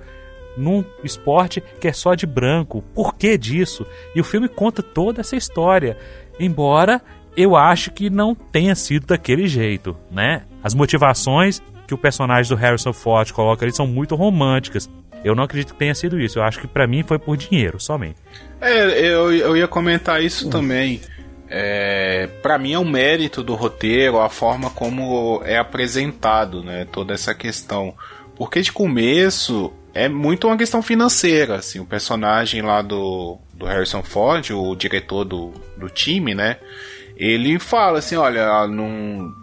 num 0.58 0.84
esporte 1.04 1.62
que 1.80 1.88
é 1.88 1.94
só 1.94 2.14
de 2.14 2.26
branco. 2.26 2.84
Por 2.94 3.16
que 3.16 3.38
disso? 3.38 3.86
E 4.16 4.22
o 4.22 4.24
filme 4.24 4.48
conta 4.48 4.82
toda 4.82 5.22
essa 5.22 5.36
história. 5.36 5.98
Embora 6.40 7.02
eu 7.36 7.56
acho 7.56 7.92
que 7.92 8.10
não 8.10 8.36
tenha 8.36 8.76
sido 8.76 9.08
daquele 9.08 9.48
jeito, 9.48 9.96
né? 10.10 10.44
As 10.64 10.74
motivações 10.74 11.62
que 11.88 11.94
o 11.94 11.98
personagem 11.98 12.50
do 12.50 12.56
Harrison 12.56 12.94
Ford 12.94 13.32
coloca 13.32 13.66
ali 13.66 13.74
são 13.74 13.88
muito 13.88 14.16
românticas. 14.16 14.90
Eu 15.24 15.36
não 15.36 15.44
acredito 15.44 15.74
que 15.74 15.80
tenha 15.80 15.94
sido 15.94 16.20
isso. 16.20 16.40
Eu 16.40 16.44
acho 16.44 16.60
que 16.60 16.68
para 16.68 16.88
mim 16.88 17.04
foi 17.04 17.20
por 17.20 17.38
dinheiro, 17.38 17.80
somente. 17.80 18.16
É, 18.60 19.00
eu, 19.00 19.32
eu 19.34 19.56
ia 19.56 19.68
comentar 19.68 20.24
isso 20.24 20.48
hum. 20.48 20.50
também. 20.50 21.02
É, 21.50 22.30
para 22.42 22.58
mim 22.58 22.74
é 22.74 22.80
um 22.80 22.90
mérito 22.90 23.44
do 23.44 23.56
roteiro, 23.56 24.20
a 24.20 24.30
forma 24.30 24.70
como 24.70 25.42
é 25.44 25.58
apresentado, 25.58 26.64
né? 26.64 26.88
Toda 26.92 27.14
essa 27.14 27.36
questão. 27.36 27.94
Porque 28.36 28.62
de 28.62 28.72
começo 28.72 29.72
é 29.94 30.08
muito 30.08 30.48
uma 30.48 30.58
questão 30.58 30.82
financeira, 30.82 31.56
assim, 31.56 31.80
o 31.80 31.86
personagem 31.86 32.62
lá 32.62 32.82
do, 32.82 33.38
do 33.54 33.66
Harrison 33.66 34.02
Ford, 34.02 34.50
o 34.52 34.76
diretor 34.76 35.26
do, 35.26 35.54
do 35.78 35.90
time, 35.90 36.34
né? 36.34 36.58
Ele 37.18 37.60
fala 37.60 38.00
assim, 38.00 38.16
olha, 38.16 38.68
não, 38.68 39.34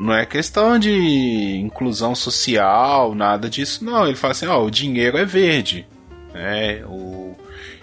não 0.00 0.14
é 0.14 0.24
questão 0.24 0.78
de 0.78 1.58
inclusão 1.58 2.14
social, 2.14 3.14
nada 3.14 3.50
disso, 3.50 3.84
não. 3.84 4.06
Ele 4.06 4.16
fala 4.16 4.32
assim, 4.32 4.46
ó, 4.46 4.64
o 4.64 4.70
dinheiro 4.70 5.18
é 5.18 5.24
verde, 5.24 5.86
né? 6.32 6.82
O, 6.86 7.36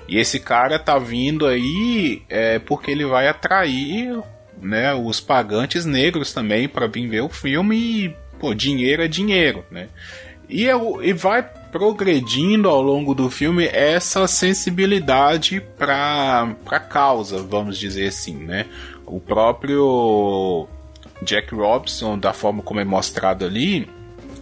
e 0.08 0.18
esse 0.18 0.40
cara 0.40 0.80
tá 0.80 0.98
vindo 0.98 1.46
aí 1.46 2.24
é, 2.30 2.60
porque 2.60 2.92
ele 2.92 3.06
vai 3.06 3.28
atrair 3.28 4.20
né, 4.62 4.94
os 4.94 5.20
pagantes 5.20 5.86
negros 5.86 6.34
também 6.34 6.68
para 6.68 6.88
vir 6.88 7.08
ver 7.08 7.22
o 7.22 7.30
filme 7.30 7.76
e, 7.78 8.16
pô, 8.40 8.54
dinheiro 8.54 9.04
é 9.04 9.08
dinheiro, 9.08 9.64
né? 9.70 9.90
E, 10.50 10.68
é, 10.68 10.74
e 11.04 11.14
vai 11.14 11.48
progredindo 11.76 12.70
ao 12.70 12.82
longo 12.82 13.14
do 13.14 13.30
filme 13.30 13.66
essa 13.66 14.26
sensibilidade 14.28 15.60
para 15.78 16.56
a 16.68 16.80
causa, 16.80 17.44
vamos 17.44 17.78
dizer 17.78 18.08
assim, 18.08 18.34
né? 18.34 18.66
O 19.06 19.20
próprio 19.20 20.70
Jack 21.22 21.54
Robinson, 21.54 22.18
da 22.18 22.32
forma 22.32 22.62
como 22.62 22.80
é 22.80 22.86
mostrado 22.86 23.44
ali, 23.44 23.90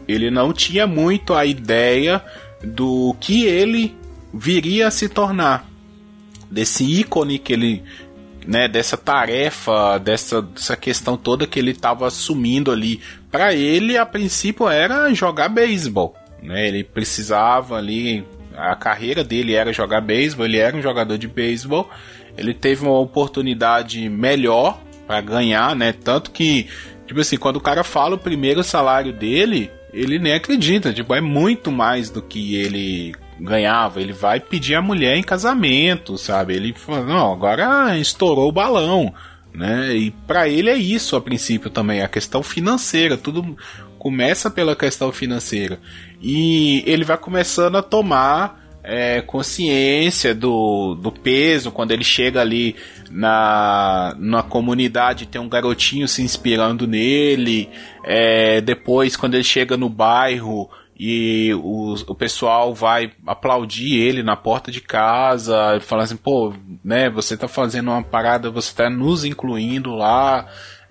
ele 0.08 0.30
não 0.30 0.54
tinha 0.54 0.86
muito 0.86 1.34
a 1.34 1.44
ideia 1.44 2.24
do 2.64 3.16
que 3.20 3.46
ele 3.46 3.98
viria 4.32 4.90
a 4.90 4.92
se 4.92 5.10
tornar. 5.10 5.68
Desse 6.52 6.84
ícone 6.84 7.40
que 7.40 7.54
ele. 7.54 7.84
Né, 8.46 8.68
dessa 8.68 8.96
tarefa, 8.96 9.98
dessa, 9.98 10.40
dessa 10.40 10.76
questão 10.76 11.18
toda 11.18 11.48
que 11.48 11.58
ele 11.58 11.72
estava 11.72 12.06
assumindo 12.06 12.72
ali. 12.72 13.02
Para 13.32 13.56
ele, 13.56 13.98
a 13.98 14.06
princípio, 14.06 14.70
era 14.70 15.12
jogar 15.16 15.50
beisebol. 15.50 16.16
Né? 16.44 16.68
Ele 16.68 16.84
precisava 16.84 17.78
ali. 17.78 18.26
A 18.56 18.76
carreira 18.76 19.24
dele 19.24 19.56
era 19.56 19.74
jogar 19.74 20.02
beisebol, 20.02 20.46
ele 20.46 20.58
era 20.58 20.78
um 20.78 20.82
jogador 20.82 21.18
de 21.18 21.28
beisebol. 21.28 21.90
Ele 22.38 22.54
teve 22.54 22.84
uma 22.84 23.00
oportunidade 23.00 24.08
melhor 24.10 24.80
para 25.08 25.22
ganhar, 25.22 25.76
né? 25.76 25.92
Tanto 25.92 26.32
que, 26.32 26.68
tipo 27.08 27.20
assim, 27.20 27.38
quando 27.38 27.58
o 27.58 27.62
cara 27.62 27.84
fala 27.84 28.16
o 28.16 28.20
primeiro 28.20 28.64
salário 28.64 29.12
dele, 29.12 29.72
ele 29.92 30.20
nem 30.20 30.34
acredita. 30.34 30.94
Tipo, 30.94 31.14
é 31.16 31.22
muito 31.22 31.72
mais 31.72 32.10
do 32.10 32.22
que 32.22 32.56
ele 32.56 33.14
ganhava. 33.40 34.02
Ele 34.02 34.14
vai 34.14 34.40
pedir 34.40 34.76
a 34.76 34.82
mulher 34.82 35.16
em 35.16 35.24
casamento, 35.24 36.18
sabe? 36.18 36.56
Ele 36.56 36.74
fala, 36.74 37.04
não, 37.04 37.34
agora 37.34 37.98
estourou 37.98 38.50
o 38.50 38.54
balão. 38.54 39.14
Né? 39.54 39.96
E 39.96 40.12
para 40.26 40.50
ele 40.50 40.70
é 40.70 40.76
isso 40.76 41.16
a 41.16 41.22
princípio 41.22 41.70
também, 41.70 42.02
a 42.02 42.08
questão 42.08 42.42
financeira, 42.42 43.16
tudo 43.16 43.56
começa 44.04 44.52
pela 44.52 44.76
questão 44.76 45.14
financeira. 45.14 45.80
E 46.22 46.84
ele 46.86 47.06
vai 47.06 47.18
começando 47.18 47.78
a 47.78 47.82
tomar 47.82 48.62
é, 48.84 49.22
consciência 49.22 50.36
do, 50.36 50.94
do 50.96 51.10
peso 51.10 51.72
quando 51.72 51.92
ele 51.92 52.04
chega 52.04 52.42
ali 52.42 52.76
na, 53.10 54.14
na 54.20 54.44
comunidade 54.44 55.26
tem 55.26 55.40
um 55.40 55.48
garotinho 55.48 56.06
se 56.06 56.22
inspirando 56.22 56.86
nele 56.86 57.70
é, 58.04 58.60
depois 58.60 59.16
quando 59.16 59.36
ele 59.36 59.44
chega 59.46 59.78
no 59.78 59.88
bairro 59.88 60.70
e 61.00 61.54
o, 61.54 61.94
o 62.06 62.14
pessoal 62.14 62.76
vai 62.76 63.10
aplaudir 63.26 64.02
ele 64.02 64.22
na 64.22 64.36
porta 64.36 64.70
de 64.70 64.82
casa 64.82 65.80
falando 65.80 66.04
assim 66.04 66.18
pô 66.18 66.54
né 66.84 67.10
você 67.10 67.38
tá 67.38 67.48
fazendo 67.48 67.90
uma 67.90 68.04
parada 68.04 68.52
você 68.52 68.76
tá 68.76 68.90
nos 68.90 69.24
incluindo 69.24 69.96
lá 69.96 70.46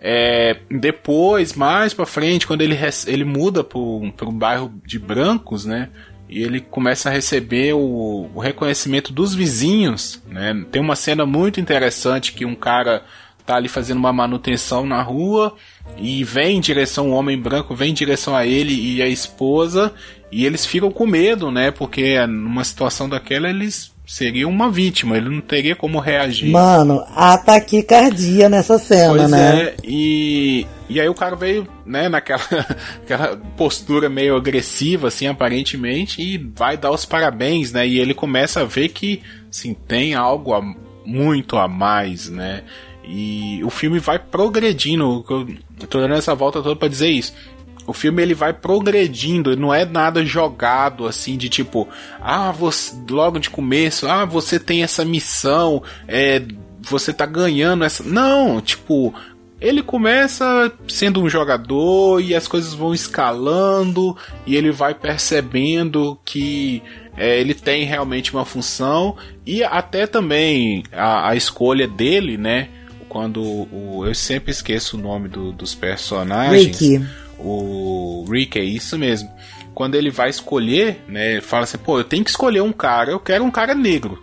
é, 0.04 0.56
depois, 0.68 1.52
mais 1.54 1.94
pra 1.94 2.04
frente, 2.04 2.44
quando 2.44 2.62
ele, 2.62 2.76
ele 3.06 3.24
muda 3.24 3.64
um 3.72 4.32
bairro 4.32 4.74
de 4.84 4.98
brancos, 4.98 5.64
né? 5.64 5.90
E 6.28 6.42
ele 6.42 6.60
começa 6.60 7.08
a 7.08 7.12
receber 7.12 7.72
o, 7.74 8.28
o, 8.34 8.40
reconhecimento 8.40 9.12
dos 9.12 9.32
vizinhos, 9.32 10.20
né? 10.26 10.64
Tem 10.72 10.82
uma 10.82 10.96
cena 10.96 11.24
muito 11.24 11.60
interessante 11.60 12.32
que 12.32 12.44
um 12.44 12.56
cara 12.56 13.04
tá 13.46 13.54
ali 13.54 13.68
fazendo 13.68 13.98
uma 13.98 14.12
manutenção 14.12 14.84
na 14.84 15.00
rua 15.02 15.54
e 15.96 16.24
vem 16.24 16.56
em 16.56 16.60
direção, 16.60 17.10
um 17.10 17.14
homem 17.14 17.38
branco 17.38 17.74
vem 17.74 17.90
em 17.90 17.94
direção 17.94 18.34
a 18.34 18.44
ele 18.44 18.74
e 18.74 19.02
a 19.02 19.08
esposa 19.08 19.92
e 20.32 20.46
eles 20.46 20.66
ficam 20.66 20.90
com 20.90 21.06
medo, 21.06 21.50
né? 21.52 21.70
Porque 21.70 22.26
numa 22.26 22.64
situação 22.64 23.08
daquela 23.08 23.48
eles 23.48 23.91
seria 24.06 24.48
uma 24.48 24.70
vítima, 24.70 25.16
ele 25.16 25.28
não 25.28 25.40
teria 25.40 25.76
como 25.76 25.98
reagir. 25.98 26.50
Mano, 26.50 27.04
a 27.14 27.38
taquicardia 27.38 28.48
nessa 28.48 28.78
cena, 28.78 29.14
pois 29.14 29.30
né? 29.30 29.62
É, 29.62 29.74
e, 29.84 30.66
e 30.88 31.00
aí 31.00 31.08
o 31.08 31.14
cara 31.14 31.36
veio, 31.36 31.66
né, 31.86 32.08
naquela 32.08 32.42
aquela 33.02 33.36
postura 33.56 34.08
meio 34.08 34.36
agressiva, 34.36 35.08
assim, 35.08 35.26
aparentemente, 35.26 36.20
e 36.20 36.36
vai 36.36 36.76
dar 36.76 36.90
os 36.90 37.04
parabéns, 37.04 37.72
né? 37.72 37.86
E 37.86 37.98
ele 37.98 38.14
começa 38.14 38.60
a 38.60 38.64
ver 38.64 38.88
que, 38.88 39.22
assim, 39.48 39.74
tem 39.74 40.14
algo 40.14 40.52
a, 40.52 40.60
muito 41.04 41.56
a 41.56 41.68
mais, 41.68 42.28
né? 42.28 42.62
E 43.04 43.60
o 43.64 43.70
filme 43.70 43.98
vai 43.98 44.18
progredindo. 44.18 45.24
Eu 45.28 45.86
tô 45.88 46.00
dando 46.00 46.14
essa 46.14 46.34
volta 46.34 46.62
toda 46.62 46.76
pra 46.76 46.88
dizer 46.88 47.08
isso 47.08 47.32
o 47.86 47.92
filme 47.92 48.22
ele 48.22 48.34
vai 48.34 48.52
progredindo, 48.52 49.56
não 49.56 49.72
é 49.72 49.84
nada 49.84 50.24
jogado 50.24 51.06
assim 51.06 51.36
de 51.36 51.48
tipo, 51.48 51.88
ah, 52.20 52.52
você 52.52 52.94
logo 53.10 53.38
de 53.38 53.50
começo, 53.50 54.06
ah, 54.08 54.24
você 54.24 54.58
tem 54.58 54.82
essa 54.82 55.04
missão, 55.04 55.82
é, 56.06 56.42
você 56.80 57.12
tá 57.12 57.26
ganhando 57.26 57.84
essa. 57.84 58.02
Não, 58.04 58.60
tipo, 58.60 59.14
ele 59.60 59.82
começa 59.82 60.72
sendo 60.88 61.22
um 61.22 61.28
jogador 61.28 62.20
e 62.20 62.34
as 62.34 62.46
coisas 62.46 62.74
vão 62.74 62.94
escalando 62.94 64.16
e 64.46 64.56
ele 64.56 64.70
vai 64.70 64.94
percebendo 64.94 66.18
que 66.24 66.82
é, 67.16 67.40
ele 67.40 67.54
tem 67.54 67.84
realmente 67.84 68.32
uma 68.32 68.44
função 68.44 69.16
e 69.46 69.62
até 69.62 70.06
também 70.06 70.84
a, 70.92 71.30
a 71.30 71.36
escolha 71.36 71.86
dele, 71.86 72.36
né? 72.36 72.68
Quando 73.08 73.42
o, 73.42 74.04
eu 74.06 74.14
sempre 74.14 74.50
esqueço 74.50 74.96
o 74.96 75.00
nome 75.00 75.28
do, 75.28 75.52
dos 75.52 75.74
personagens. 75.74 76.80
Ricky 76.80 77.21
o 77.38 78.24
Rick, 78.28 78.58
é 78.58 78.64
isso 78.64 78.98
mesmo. 78.98 79.30
Quando 79.74 79.94
ele 79.94 80.10
vai 80.10 80.28
escolher, 80.28 81.02
né, 81.08 81.32
ele 81.32 81.40
fala 81.40 81.64
assim, 81.64 81.78
pô, 81.78 81.98
eu 81.98 82.04
tenho 82.04 82.24
que 82.24 82.30
escolher 82.30 82.60
um 82.60 82.72
cara, 82.72 83.10
eu 83.10 83.20
quero 83.20 83.44
um 83.44 83.50
cara 83.50 83.74
negro 83.74 84.22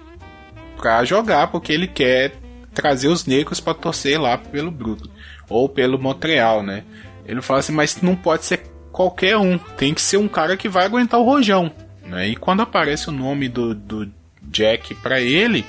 pra 0.78 1.04
jogar, 1.04 1.48
porque 1.48 1.74
ele 1.74 1.88
quer 1.88 2.34
trazer 2.74 3.08
os 3.08 3.26
negros 3.26 3.60
para 3.60 3.74
torcer 3.74 4.20
lá 4.20 4.38
pelo 4.38 4.72
Brooklyn 4.72 5.12
ou 5.50 5.68
pelo 5.68 6.00
Montreal, 6.00 6.64
né? 6.64 6.84
Ele 7.26 7.42
fala 7.42 7.60
assim, 7.60 7.74
mas 7.74 8.02
não 8.02 8.16
pode 8.16 8.46
ser 8.46 8.64
qualquer 8.92 9.38
um, 9.38 9.58
tem 9.58 9.94
que 9.94 10.02
ser 10.02 10.18
um 10.18 10.28
cara 10.28 10.56
que 10.56 10.70
vai 10.70 10.86
aguentar 10.86 11.20
o 11.20 11.26
rojão, 11.26 11.72
né? 12.04 12.28
E 12.30 12.36
quando 12.36 12.62
aparece 12.62 13.10
o 13.10 13.14
nome 13.14 13.50
do, 13.50 13.74
do 13.74 14.12
Jack 14.42 14.96
para 14.96 15.20
ele, 15.20 15.66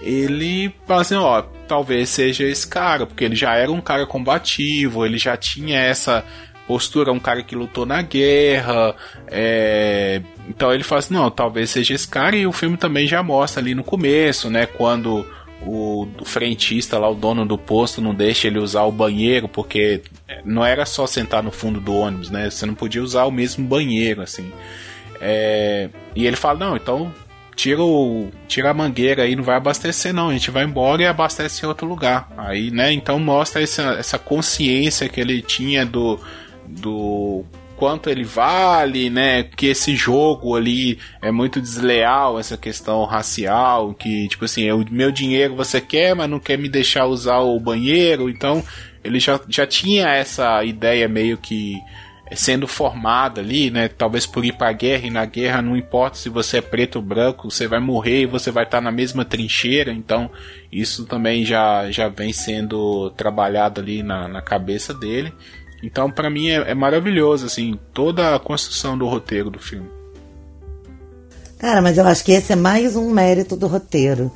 ele 0.00 0.72
fala 0.86 1.02
assim, 1.02 1.14
ó, 1.14 1.42
talvez 1.66 2.08
seja 2.08 2.44
esse 2.44 2.66
cara, 2.66 3.06
porque 3.06 3.24
ele 3.24 3.36
já 3.36 3.54
era 3.54 3.70
um 3.70 3.80
cara 3.80 4.06
combativo, 4.06 5.04
ele 5.04 5.18
já 5.18 5.36
tinha 5.36 5.78
essa 5.78 6.24
postura, 6.68 7.10
um 7.10 7.18
cara 7.18 7.42
que 7.42 7.56
lutou 7.56 7.86
na 7.86 8.02
guerra, 8.02 8.94
é... 9.26 10.20
então 10.46 10.70
ele 10.70 10.84
fala 10.84 10.98
assim, 10.98 11.14
não, 11.14 11.30
talvez 11.30 11.70
seja 11.70 11.94
esse 11.94 12.06
cara, 12.06 12.36
e 12.36 12.46
o 12.46 12.52
filme 12.52 12.76
também 12.76 13.06
já 13.06 13.22
mostra 13.22 13.62
ali 13.62 13.74
no 13.74 13.82
começo, 13.82 14.50
né, 14.50 14.66
quando 14.66 15.26
o, 15.62 16.06
o 16.20 16.24
frentista 16.26 16.98
lá, 16.98 17.08
o 17.08 17.14
dono 17.14 17.46
do 17.46 17.56
posto, 17.56 18.02
não 18.02 18.14
deixa 18.14 18.48
ele 18.48 18.58
usar 18.58 18.82
o 18.82 18.92
banheiro, 18.92 19.48
porque 19.48 20.02
não 20.44 20.62
era 20.62 20.84
só 20.84 21.06
sentar 21.06 21.42
no 21.42 21.50
fundo 21.50 21.80
do 21.80 21.94
ônibus, 21.94 22.30
né, 22.30 22.50
você 22.50 22.66
não 22.66 22.74
podia 22.74 23.02
usar 23.02 23.24
o 23.24 23.30
mesmo 23.30 23.66
banheiro, 23.66 24.20
assim, 24.20 24.52
é... 25.22 25.88
e 26.14 26.26
ele 26.26 26.36
fala, 26.36 26.58
não, 26.58 26.76
então 26.76 27.10
tira, 27.56 27.82
o, 27.82 28.30
tira 28.46 28.70
a 28.70 28.74
mangueira 28.74 29.22
aí, 29.22 29.34
não 29.34 29.42
vai 29.42 29.56
abastecer 29.56 30.12
não, 30.12 30.28
a 30.28 30.32
gente 30.34 30.50
vai 30.50 30.64
embora 30.64 31.02
e 31.02 31.06
abastece 31.06 31.64
em 31.64 31.68
outro 31.68 31.88
lugar. 31.88 32.30
Aí, 32.36 32.70
né, 32.70 32.92
então 32.92 33.18
mostra 33.18 33.62
essa, 33.62 33.96
essa 33.98 34.18
consciência 34.18 35.08
que 35.08 35.18
ele 35.20 35.42
tinha 35.42 35.84
do, 35.84 36.20
do 36.68 37.44
quanto 37.76 38.10
ele 38.10 38.24
vale, 38.24 39.08
né? 39.08 39.44
Que 39.44 39.66
esse 39.66 39.94
jogo 39.94 40.56
ali 40.56 40.98
é 41.22 41.30
muito 41.30 41.60
desleal, 41.60 42.38
essa 42.38 42.56
questão 42.56 43.04
racial, 43.04 43.94
que 43.94 44.28
tipo 44.28 44.44
assim, 44.44 44.64
é 44.64 44.74
o 44.74 44.84
meu 44.90 45.12
dinheiro 45.12 45.54
você 45.54 45.80
quer, 45.80 46.14
mas 46.14 46.28
não 46.28 46.40
quer 46.40 46.58
me 46.58 46.68
deixar 46.68 47.06
usar 47.06 47.38
o 47.38 47.58
banheiro, 47.60 48.28
então 48.28 48.64
ele 49.04 49.20
já, 49.20 49.40
já 49.48 49.64
tinha 49.66 50.08
essa 50.08 50.62
ideia 50.64 51.08
meio 51.08 51.38
que 51.38 51.76
sendo 52.34 52.66
formada 52.66 53.40
ali, 53.40 53.70
né? 53.70 53.88
Talvez 53.88 54.26
por 54.26 54.44
ir 54.44 54.52
para 54.52 54.68
a 54.68 54.72
guerra 54.72 55.06
e 55.06 55.10
na 55.10 55.24
guerra 55.24 55.62
não 55.62 55.76
importa 55.76 56.16
se 56.16 56.28
você 56.28 56.58
é 56.58 56.60
preto 56.60 56.96
ou 56.96 57.02
branco, 57.02 57.50
você 57.50 57.66
vai 57.66 57.80
morrer 57.80 58.22
e 58.22 58.26
você 58.26 58.50
vai 58.50 58.64
estar 58.64 58.80
na 58.80 58.90
mesma 58.90 59.24
trincheira. 59.24 59.92
Então 59.92 60.30
isso 60.70 61.06
também 61.06 61.44
já, 61.44 61.90
já 61.90 62.08
vem 62.08 62.32
sendo 62.32 63.10
trabalhado 63.10 63.80
ali 63.80 64.02
na, 64.02 64.28
na 64.28 64.42
cabeça 64.42 64.92
dele. 64.92 65.32
Então 65.82 66.10
para 66.10 66.28
mim 66.28 66.48
é, 66.48 66.70
é 66.70 66.74
maravilhoso 66.74 67.46
assim 67.46 67.78
toda 67.92 68.34
a 68.34 68.38
construção 68.38 68.96
do 68.96 69.06
roteiro 69.06 69.50
do 69.50 69.58
filme. 69.58 69.88
Cara, 71.58 71.82
mas 71.82 71.98
eu 71.98 72.06
acho 72.06 72.24
que 72.24 72.32
esse 72.32 72.52
é 72.52 72.56
mais 72.56 72.94
um 72.94 73.10
mérito 73.10 73.56
do 73.56 73.66
roteiro. 73.66 74.30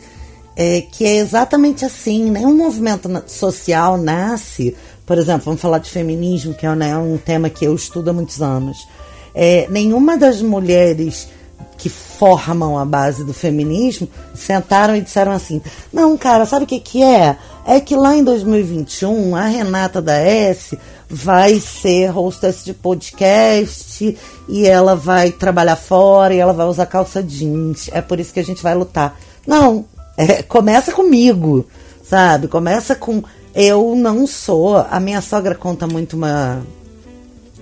É, 0.54 0.82
que 0.82 1.06
é 1.06 1.16
exatamente 1.16 1.82
assim, 1.82 2.30
nenhum 2.30 2.54
movimento 2.54 3.08
social 3.26 3.96
nasce 3.96 4.76
por 5.06 5.18
exemplo, 5.18 5.44
vamos 5.44 5.61
falar 5.61 5.78
de 5.78 5.90
feminismo, 5.90 6.54
que 6.54 6.64
é 6.64 6.75
né, 6.75 6.96
um 6.96 7.18
tema 7.18 7.50
que 7.50 7.64
eu 7.64 7.75
estudo 7.75 8.11
há 8.11 8.12
muitos 8.12 8.40
anos. 8.40 8.88
É, 9.34 9.66
nenhuma 9.68 10.16
das 10.16 10.40
mulheres 10.40 11.28
que 11.76 11.88
formam 11.88 12.78
a 12.78 12.84
base 12.84 13.25
do 13.25 13.34
feminismo 13.34 14.08
sentaram 14.34 14.94
e 14.94 15.00
disseram 15.00 15.32
assim: 15.32 15.61
não, 15.92 16.16
cara, 16.16 16.46
sabe 16.46 16.64
o 16.64 16.68
que, 16.68 16.78
que 16.78 17.02
é? 17.02 17.37
É 17.66 17.80
que 17.80 17.96
lá 17.96 18.16
em 18.16 18.22
2021 18.22 19.34
a 19.34 19.46
Renata 19.46 20.00
da 20.00 20.14
S 20.14 20.78
vai 21.12 21.61
ser 21.61 22.11
hostess 22.11 22.64
de 22.64 22.73
podcast 22.73 24.16
e 24.49 24.66
ela 24.66 24.97
vai 24.97 25.31
trabalhar 25.31 25.76
fora 25.76 26.33
e 26.33 26.38
ela 26.38 26.54
vai 26.54 26.66
usar 26.66 26.87
calça 26.87 27.23
jeans. 27.23 27.90
É 27.92 28.00
por 28.00 28.19
isso 28.19 28.33
que 28.33 28.40
a 28.40 28.45
gente 28.45 28.62
vai 28.62 28.75
lutar. 28.75 29.21
Não, 29.47 29.85
é, 30.16 30.42
começa 30.42 30.90
comigo, 30.90 31.66
sabe? 32.03 32.48
Começa 32.48 32.94
com 32.94 33.22
eu 33.55 33.94
não 33.94 34.27
sou. 34.27 34.79
A 34.79 34.98
minha 34.98 35.20
sogra 35.20 35.55
conta 35.55 35.87
muito 35.87 36.16
uma, 36.16 36.62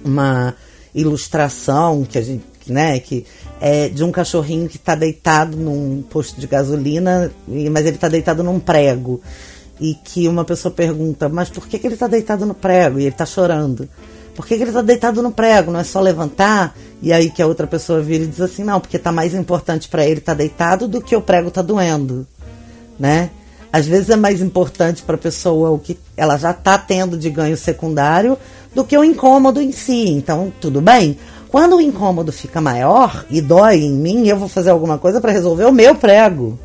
uma 0.05 0.55
ilustração 0.95 2.05
que 2.05 2.19
a 2.19 2.23
gente, 2.23 2.45
né, 2.69 3.01
que 3.01 3.27
é 3.61 3.89
de 3.89 4.05
um 4.05 4.13
cachorrinho 4.13 4.69
que 4.69 4.77
está 4.77 4.95
deitado 4.95 5.57
num 5.57 6.03
posto 6.09 6.41
de 6.41 6.47
gasolina, 6.47 7.33
mas 7.49 7.85
ele 7.85 7.97
está 7.97 8.09
deitado 8.09 8.45
num 8.45 8.61
prego. 8.61 9.21
E 9.81 9.95
que 9.95 10.29
uma 10.29 10.45
pessoa 10.45 10.73
pergunta, 10.73 11.29
mas 11.29 11.49
por 11.49 11.67
que, 11.67 11.79
que 11.79 11.87
ele 11.87 11.95
está 11.95 12.07
deitado 12.07 12.45
no 12.45 12.55
prego? 12.55 12.99
E 12.99 13.05
ele 13.05 13.11
está 13.11 13.25
chorando. 13.25 13.89
Por 14.35 14.47
que, 14.47 14.57
que 14.57 14.63
ele 14.63 14.71
está 14.71 14.83
deitado 14.83 15.23
no 15.23 15.33
prego? 15.33 15.71
Não 15.71 15.81
é 15.81 15.85
só 15.85 16.01
levantar? 16.01 16.77
E 17.03 17.13
aí 17.13 17.31
que 17.31 17.43
a 17.43 17.47
outra 17.47 17.67
pessoa 17.67 18.01
vira 18.01 18.25
e 18.25 18.27
diz 18.27 18.41
assim, 18.41 18.63
não, 18.63 18.81
porque 18.81 18.97
está 18.97 19.11
mais 19.11 19.35
importante 19.35 19.89
para 19.89 20.05
ele 20.05 20.21
estar 20.21 20.33
tá 20.33 20.39
deitado 20.39 20.87
do 20.87 21.01
que 21.01 21.17
o 21.17 21.23
prego 21.23 21.49
está 21.49 21.63
doendo, 21.63 22.27
né? 22.99 23.31
Às 23.73 23.87
vezes 23.87 24.11
é 24.11 24.17
mais 24.17 24.41
importante 24.41 25.03
para 25.03 25.15
a 25.15 25.19
pessoa 25.19 25.71
o 25.71 25.79
que 25.79 25.99
ela 26.17 26.37
já 26.37 26.51
está 26.51 26.77
tendo 26.77 27.17
de 27.17 27.31
ganho 27.31 27.57
secundário 27.57 28.37
do 28.75 28.85
que 28.85 28.97
o 28.97 29.05
incômodo 29.05 29.61
em 29.61 29.73
si. 29.73 30.09
Então, 30.09 30.53
tudo 30.61 30.81
bem. 30.81 31.17
Quando 31.49 31.77
o 31.77 31.81
incômodo 31.81 32.33
fica 32.33 32.61
maior 32.61 33.25
e 33.31 33.41
dói 33.41 33.77
em 33.77 33.93
mim, 33.93 34.27
eu 34.27 34.37
vou 34.37 34.49
fazer 34.49 34.71
alguma 34.71 34.99
coisa 34.99 35.21
para 35.21 35.33
resolver 35.33 35.65
o 35.65 35.73
meu 35.73 35.95
prego, 35.95 36.59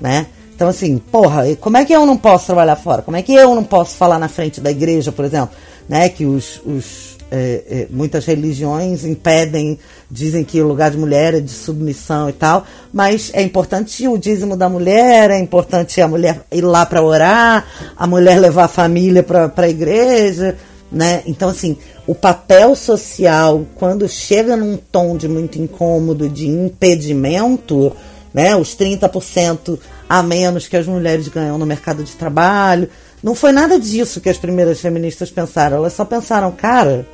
né? 0.00 0.26
Então, 0.54 0.68
assim, 0.68 0.98
porra, 0.98 1.44
como 1.56 1.76
é 1.76 1.84
que 1.84 1.92
eu 1.92 2.06
não 2.06 2.16
posso 2.16 2.46
trabalhar 2.46 2.76
fora? 2.76 3.02
Como 3.02 3.16
é 3.16 3.22
que 3.22 3.34
eu 3.34 3.54
não 3.54 3.64
posso 3.64 3.96
falar 3.96 4.18
na 4.18 4.28
frente 4.28 4.60
da 4.60 4.70
igreja, 4.70 5.10
por 5.10 5.24
exemplo, 5.24 5.50
né? 5.88 6.08
Que 6.08 6.24
os, 6.24 6.60
os 6.64 7.14
é, 7.30 7.62
é, 7.68 7.86
muitas 7.90 8.24
religiões 8.24 9.04
impedem, 9.04 9.76
dizem 10.08 10.44
que 10.44 10.60
o 10.62 10.68
lugar 10.68 10.92
de 10.92 10.96
mulher 10.96 11.34
é 11.34 11.40
de 11.40 11.50
submissão 11.50 12.28
e 12.28 12.32
tal, 12.32 12.64
mas 12.92 13.32
é 13.34 13.42
importante 13.42 14.06
o 14.06 14.16
dízimo 14.16 14.56
da 14.56 14.68
mulher, 14.68 15.32
é 15.32 15.40
importante 15.40 16.00
a 16.00 16.06
mulher 16.06 16.42
ir 16.52 16.62
lá 16.62 16.86
para 16.86 17.02
orar, 17.02 17.66
a 17.96 18.06
mulher 18.06 18.38
levar 18.38 18.64
a 18.64 18.68
família 18.68 19.24
para 19.24 19.52
a 19.56 19.68
igreja, 19.68 20.56
né? 20.92 21.22
Então, 21.26 21.48
assim, 21.48 21.76
o 22.06 22.14
papel 22.14 22.76
social, 22.76 23.66
quando 23.74 24.08
chega 24.08 24.56
num 24.56 24.76
tom 24.76 25.16
de 25.16 25.26
muito 25.26 25.60
incômodo, 25.60 26.28
de 26.28 26.46
impedimento, 26.46 27.92
né? 28.32 28.54
Os 28.54 28.76
30% 28.76 29.78
a 30.08 30.22
menos 30.22 30.68
que 30.68 30.76
as 30.76 30.86
mulheres 30.86 31.28
ganham 31.28 31.58
no 31.58 31.66
mercado 31.66 32.04
de 32.04 32.12
trabalho. 32.12 32.88
Não 33.22 33.34
foi 33.34 33.52
nada 33.52 33.78
disso 33.78 34.20
que 34.20 34.28
as 34.28 34.38
primeiras 34.38 34.80
feministas 34.80 35.30
pensaram. 35.30 35.78
Elas 35.78 35.94
só 35.94 36.04
pensaram, 36.04 36.52
cara, 36.52 37.06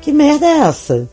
que 0.00 0.12
merda 0.12 0.46
é 0.46 0.58
essa? 0.60 1.08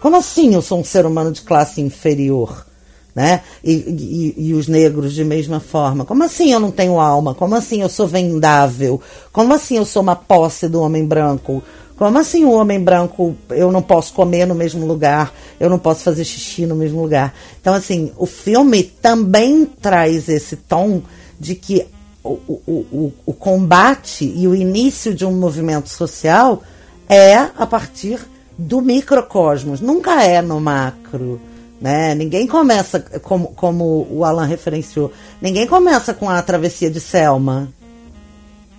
Como 0.00 0.16
assim 0.16 0.54
eu 0.54 0.62
sou 0.62 0.78
um 0.78 0.84
ser 0.84 1.04
humano 1.04 1.32
de 1.32 1.42
classe 1.42 1.80
inferior? 1.80 2.66
Né? 3.12 3.42
E, 3.62 3.72
e, 3.72 4.34
e, 4.48 4.54
os 4.54 4.68
negros 4.68 5.12
de 5.12 5.24
mesma 5.24 5.58
forma. 5.58 6.04
Como 6.04 6.22
assim 6.22 6.52
eu 6.52 6.60
não 6.60 6.70
tenho 6.70 7.00
alma? 7.00 7.34
Como 7.34 7.56
assim 7.56 7.82
eu 7.82 7.88
sou 7.88 8.06
vendável? 8.06 9.00
Como 9.32 9.52
assim 9.52 9.76
eu 9.76 9.84
sou 9.84 10.00
uma 10.00 10.14
posse 10.14 10.68
do 10.68 10.80
homem 10.80 11.04
branco? 11.04 11.60
Como 12.00 12.16
assim 12.16 12.46
o 12.46 12.52
homem 12.52 12.82
branco 12.82 13.36
eu 13.50 13.70
não 13.70 13.82
posso 13.82 14.14
comer 14.14 14.46
no 14.46 14.54
mesmo 14.54 14.86
lugar? 14.86 15.34
Eu 15.60 15.68
não 15.68 15.78
posso 15.78 16.02
fazer 16.02 16.24
xixi 16.24 16.64
no 16.64 16.74
mesmo 16.74 17.02
lugar? 17.02 17.34
Então, 17.60 17.74
assim, 17.74 18.10
o 18.16 18.24
filme 18.24 18.82
também 18.82 19.66
traz 19.66 20.26
esse 20.26 20.56
tom 20.56 21.02
de 21.38 21.54
que 21.54 21.86
o, 22.24 22.38
o, 22.48 22.62
o, 22.66 23.12
o 23.26 23.34
combate 23.34 24.24
e 24.24 24.48
o 24.48 24.54
início 24.54 25.14
de 25.14 25.26
um 25.26 25.32
movimento 25.32 25.90
social 25.90 26.62
é 27.06 27.36
a 27.36 27.66
partir 27.66 28.18
do 28.56 28.80
microcosmos, 28.80 29.82
nunca 29.82 30.24
é 30.24 30.40
no 30.40 30.58
macro. 30.58 31.38
Né? 31.78 32.14
Ninguém 32.14 32.46
começa, 32.46 32.98
como, 33.20 33.48
como 33.48 34.06
o 34.10 34.24
Alan 34.24 34.46
referenciou, 34.46 35.12
ninguém 35.38 35.66
começa 35.66 36.14
com 36.14 36.30
a 36.30 36.40
travessia 36.40 36.90
de 36.90 36.98
Selma. 36.98 37.68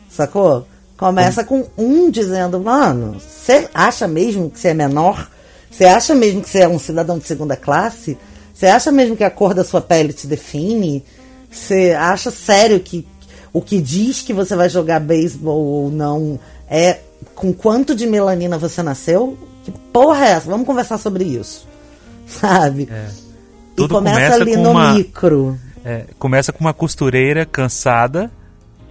Sacou? 0.09 0.65
Começa 1.01 1.43
com 1.43 1.65
um 1.75 2.11
dizendo, 2.11 2.59
mano, 2.59 3.19
você 3.19 3.67
acha 3.73 4.07
mesmo 4.07 4.51
que 4.51 4.59
você 4.59 4.67
é 4.67 4.73
menor? 4.75 5.31
Você 5.71 5.85
acha 5.85 6.13
mesmo 6.13 6.43
que 6.43 6.49
você 6.49 6.59
é 6.59 6.67
um 6.67 6.77
cidadão 6.77 7.17
de 7.17 7.25
segunda 7.25 7.55
classe? 7.55 8.15
Você 8.53 8.67
acha 8.67 8.91
mesmo 8.91 9.17
que 9.17 9.23
a 9.23 9.31
cor 9.31 9.55
da 9.55 9.63
sua 9.63 9.81
pele 9.81 10.13
te 10.13 10.27
define? 10.27 11.03
Você 11.49 11.97
acha 11.99 12.29
sério 12.29 12.79
que 12.79 13.07
o 13.51 13.63
que 13.63 13.81
diz 13.81 14.21
que 14.21 14.31
você 14.31 14.55
vai 14.55 14.69
jogar 14.69 14.99
beisebol 14.99 15.57
ou 15.59 15.89
não 15.89 16.39
é 16.69 16.99
com 17.33 17.51
quanto 17.51 17.95
de 17.95 18.05
melanina 18.05 18.59
você 18.59 18.83
nasceu? 18.83 19.35
Que 19.63 19.71
porra 19.71 20.27
é 20.27 20.29
essa? 20.33 20.51
Vamos 20.51 20.67
conversar 20.67 20.99
sobre 20.99 21.23
isso. 21.23 21.67
Sabe? 22.27 22.87
É. 22.91 23.07
e 23.75 23.87
começa, 23.87 23.89
começa 23.89 24.35
ali 24.35 24.55
no 24.55 24.69
uma, 24.69 24.93
micro. 24.93 25.59
É, 25.83 26.05
começa 26.19 26.53
com 26.53 26.59
uma 26.59 26.75
costureira 26.75 27.43
cansada 27.43 28.29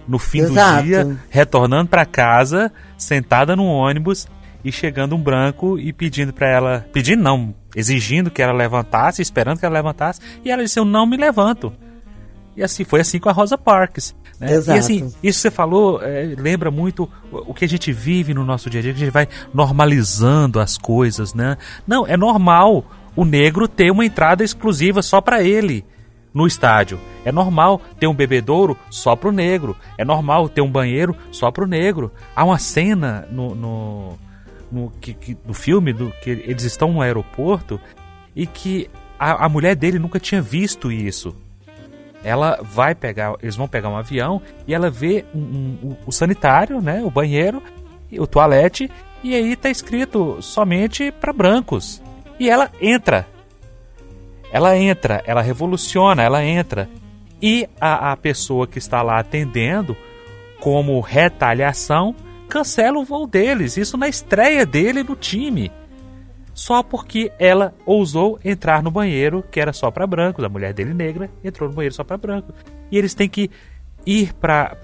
no 0.07 0.19
fim 0.19 0.39
Exato. 0.39 0.81
do 0.81 0.83
dia, 0.83 1.17
retornando 1.29 1.89
para 1.89 2.05
casa, 2.05 2.71
sentada 2.97 3.55
no 3.55 3.65
ônibus 3.65 4.27
e 4.63 4.71
chegando 4.71 5.15
um 5.15 5.21
branco 5.21 5.77
e 5.79 5.91
pedindo 5.91 6.33
para 6.33 6.47
ela, 6.47 6.85
pedindo 6.93 7.23
não, 7.23 7.53
exigindo 7.75 8.29
que 8.29 8.41
ela 8.41 8.53
levantasse, 8.53 9.21
esperando 9.21 9.59
que 9.59 9.65
ela 9.65 9.75
levantasse, 9.75 10.19
e 10.43 10.51
ela 10.51 10.63
disse: 10.63 10.79
"Eu 10.79 10.85
não 10.85 11.05
me 11.05 11.17
levanto". 11.17 11.73
E 12.55 12.63
assim 12.63 12.83
foi 12.83 12.99
assim 12.99 13.19
com 13.19 13.29
a 13.29 13.31
Rosa 13.31 13.57
Parks. 13.57 14.13
Né? 14.39 14.53
Exato. 14.53 14.77
E 14.77 14.79
assim, 14.79 15.05
isso 15.05 15.13
que 15.21 15.33
você 15.33 15.51
falou 15.51 16.01
é, 16.01 16.35
lembra 16.37 16.71
muito 16.71 17.07
o 17.31 17.53
que 17.53 17.63
a 17.63 17.69
gente 17.69 17.91
vive 17.91 18.33
no 18.33 18.43
nosso 18.43 18.69
dia 18.69 18.79
a 18.79 18.83
dia, 18.83 18.91
que 18.91 18.97
a 18.97 19.05
gente 19.05 19.13
vai 19.13 19.27
normalizando 19.53 20.59
as 20.59 20.77
coisas, 20.77 21.33
né? 21.33 21.57
Não, 21.87 22.05
é 22.05 22.17
normal 22.17 22.83
o 23.15 23.23
negro 23.23 23.67
ter 23.67 23.91
uma 23.91 24.05
entrada 24.05 24.43
exclusiva 24.43 25.01
só 25.01 25.21
para 25.21 25.43
ele 25.43 25.85
no 26.33 26.47
estádio. 26.47 26.99
É 27.25 27.31
normal 27.31 27.81
ter 27.99 28.07
um 28.07 28.13
bebedouro 28.13 28.77
só 28.89 29.15
pro 29.15 29.31
negro. 29.31 29.75
É 29.97 30.05
normal 30.05 30.49
ter 30.49 30.61
um 30.61 30.71
banheiro 30.71 31.15
só 31.31 31.51
pro 31.51 31.67
negro. 31.67 32.11
Há 32.35 32.43
uma 32.43 32.57
cena 32.57 33.27
no, 33.31 33.53
no, 33.55 34.19
no, 34.71 34.91
que, 35.01 35.13
que, 35.13 35.37
no 35.45 35.53
filme 35.53 35.93
do, 35.93 36.11
que 36.21 36.29
eles 36.29 36.63
estão 36.63 36.93
no 36.93 37.01
aeroporto 37.01 37.79
e 38.35 38.47
que 38.47 38.89
a, 39.19 39.45
a 39.45 39.49
mulher 39.49 39.75
dele 39.75 39.99
nunca 39.99 40.19
tinha 40.19 40.41
visto 40.41 40.91
isso. 40.91 41.35
Ela 42.23 42.59
vai 42.61 42.93
pegar, 42.93 43.35
eles 43.41 43.55
vão 43.55 43.67
pegar 43.67 43.89
um 43.89 43.97
avião 43.97 44.41
e 44.67 44.73
ela 44.73 44.89
vê 44.89 45.25
um, 45.33 45.39
um, 45.39 45.97
o 46.05 46.11
sanitário, 46.11 46.79
né, 46.79 47.01
o 47.03 47.09
banheiro, 47.09 47.61
o 48.11 48.27
toalete 48.27 48.91
e 49.23 49.35
aí 49.35 49.55
tá 49.55 49.69
escrito 49.69 50.41
somente 50.41 51.11
para 51.11 51.33
brancos. 51.33 52.01
E 52.39 52.49
ela 52.49 52.71
entra 52.79 53.27
ela 54.51 54.77
entra, 54.77 55.23
ela 55.25 55.41
revoluciona, 55.41 56.23
ela 56.23 56.43
entra. 56.43 56.89
E 57.41 57.67
a, 57.79 58.11
a 58.11 58.17
pessoa 58.17 58.67
que 58.67 58.77
está 58.77 59.01
lá 59.01 59.19
atendendo, 59.19 59.95
como 60.59 60.99
retaliação, 60.99 62.15
cancela 62.47 62.99
o 62.99 63.05
voo 63.05 63.25
deles. 63.25 63.77
Isso 63.77 63.97
na 63.97 64.07
estreia 64.07 64.65
dele 64.65 65.03
no 65.03 65.15
time. 65.15 65.71
Só 66.53 66.83
porque 66.83 67.31
ela 67.39 67.73
ousou 67.85 68.39
entrar 68.43 68.83
no 68.83 68.91
banheiro 68.91 69.43
que 69.49 69.59
era 69.59 69.73
só 69.73 69.89
para 69.89 70.05
brancos. 70.05 70.43
A 70.43 70.49
mulher 70.49 70.73
dele 70.73 70.93
negra 70.93 71.29
entrou 71.43 71.69
no 71.69 71.75
banheiro 71.75 71.95
só 71.95 72.03
para 72.03 72.17
brancos. 72.17 72.53
E 72.91 72.97
eles 72.97 73.13
têm 73.13 73.29
que 73.29 73.49
ir 74.05 74.33
para 74.33 74.75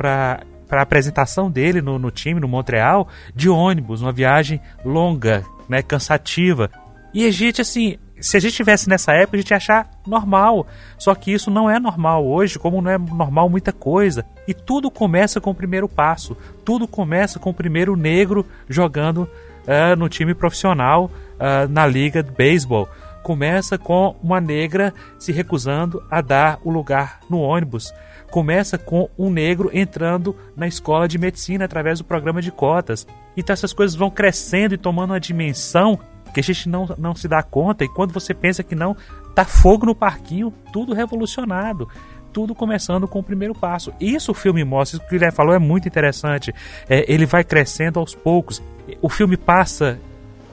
para 0.67 0.81
a 0.81 0.83
apresentação 0.83 1.49
dele 1.49 1.81
no, 1.81 1.97
no 1.97 2.11
time, 2.11 2.41
no 2.41 2.47
Montreal, 2.47 3.07
de 3.33 3.49
ônibus, 3.49 4.01
uma 4.01 4.11
viagem 4.11 4.59
longa, 4.83 5.43
né, 5.67 5.81
cansativa. 5.81 6.69
E 7.13 7.25
a 7.25 7.31
gente, 7.31 7.61
assim, 7.61 7.97
se 8.19 8.37
a 8.37 8.39
gente 8.39 8.55
tivesse 8.55 8.89
nessa 8.89 9.11
época, 9.13 9.37
a 9.37 9.39
gente 9.39 9.51
ia 9.51 9.57
achar 9.57 9.89
normal. 10.05 10.67
Só 10.97 11.13
que 11.13 11.31
isso 11.31 11.51
não 11.51 11.69
é 11.69 11.79
normal 11.79 12.25
hoje, 12.25 12.59
como 12.59 12.81
não 12.81 12.91
é 12.91 12.97
normal 12.97 13.49
muita 13.49 13.71
coisa. 13.71 14.25
E 14.47 14.53
tudo 14.53 14.89
começa 14.89 15.39
com 15.39 15.51
o 15.51 15.55
primeiro 15.55 15.87
passo. 15.87 16.35
Tudo 16.65 16.87
começa 16.87 17.39
com 17.39 17.49
o 17.49 17.53
primeiro 17.53 17.95
negro 17.95 18.45
jogando 18.67 19.19
uh, 19.19 19.95
no 19.97 20.09
time 20.09 20.33
profissional 20.33 21.11
uh, 21.35 21.67
na 21.69 21.85
liga 21.85 22.23
de 22.23 22.31
beisebol. 22.31 22.87
Começa 23.21 23.77
com 23.77 24.15
uma 24.23 24.39
negra 24.39 24.93
se 25.19 25.31
recusando 25.31 26.01
a 26.09 26.21
dar 26.21 26.59
o 26.63 26.71
lugar 26.71 27.19
no 27.29 27.39
ônibus. 27.39 27.93
Começa 28.31 28.77
com 28.77 29.09
um 29.17 29.29
negro 29.29 29.69
entrando 29.73 30.35
na 30.55 30.67
escola 30.67 31.07
de 31.07 31.17
medicina 31.17 31.65
através 31.65 31.99
do 31.99 32.05
programa 32.05 32.41
de 32.41 32.51
cotas. 32.51 33.05
Então 33.35 33.53
essas 33.53 33.73
coisas 33.73 33.95
vão 33.95 34.09
crescendo 34.09 34.73
e 34.73 34.77
tomando 34.77 35.11
uma 35.11 35.19
dimensão 35.19 35.99
que 36.33 36.39
a 36.39 36.43
gente 36.43 36.69
não, 36.69 36.87
não 36.97 37.15
se 37.15 37.27
dá 37.27 37.41
conta 37.41 37.83
e 37.83 37.89
quando 37.89 38.13
você 38.13 38.33
pensa 38.33 38.63
que 38.63 38.75
não, 38.75 38.95
tá 39.35 39.45
fogo 39.45 39.85
no 39.85 39.95
parquinho, 39.95 40.53
tudo 40.71 40.93
revolucionado. 40.93 41.87
Tudo 42.33 42.53
começando 42.53 43.07
com 43.07 43.19
o 43.19 43.23
primeiro 43.23 43.55
passo. 43.55 43.91
Isso 43.99 44.31
o 44.31 44.35
filme 44.35 44.63
mostra, 44.63 44.97
isso 44.97 45.07
que 45.07 45.15
o 45.15 45.17
Guilherme 45.17 45.35
falou 45.35 45.55
é 45.55 45.59
muito 45.59 45.87
interessante. 45.87 46.53
É, 46.87 47.11
ele 47.11 47.25
vai 47.25 47.43
crescendo 47.43 47.99
aos 47.99 48.13
poucos. 48.13 48.61
O 49.01 49.09
filme 49.09 49.35
passa 49.35 49.99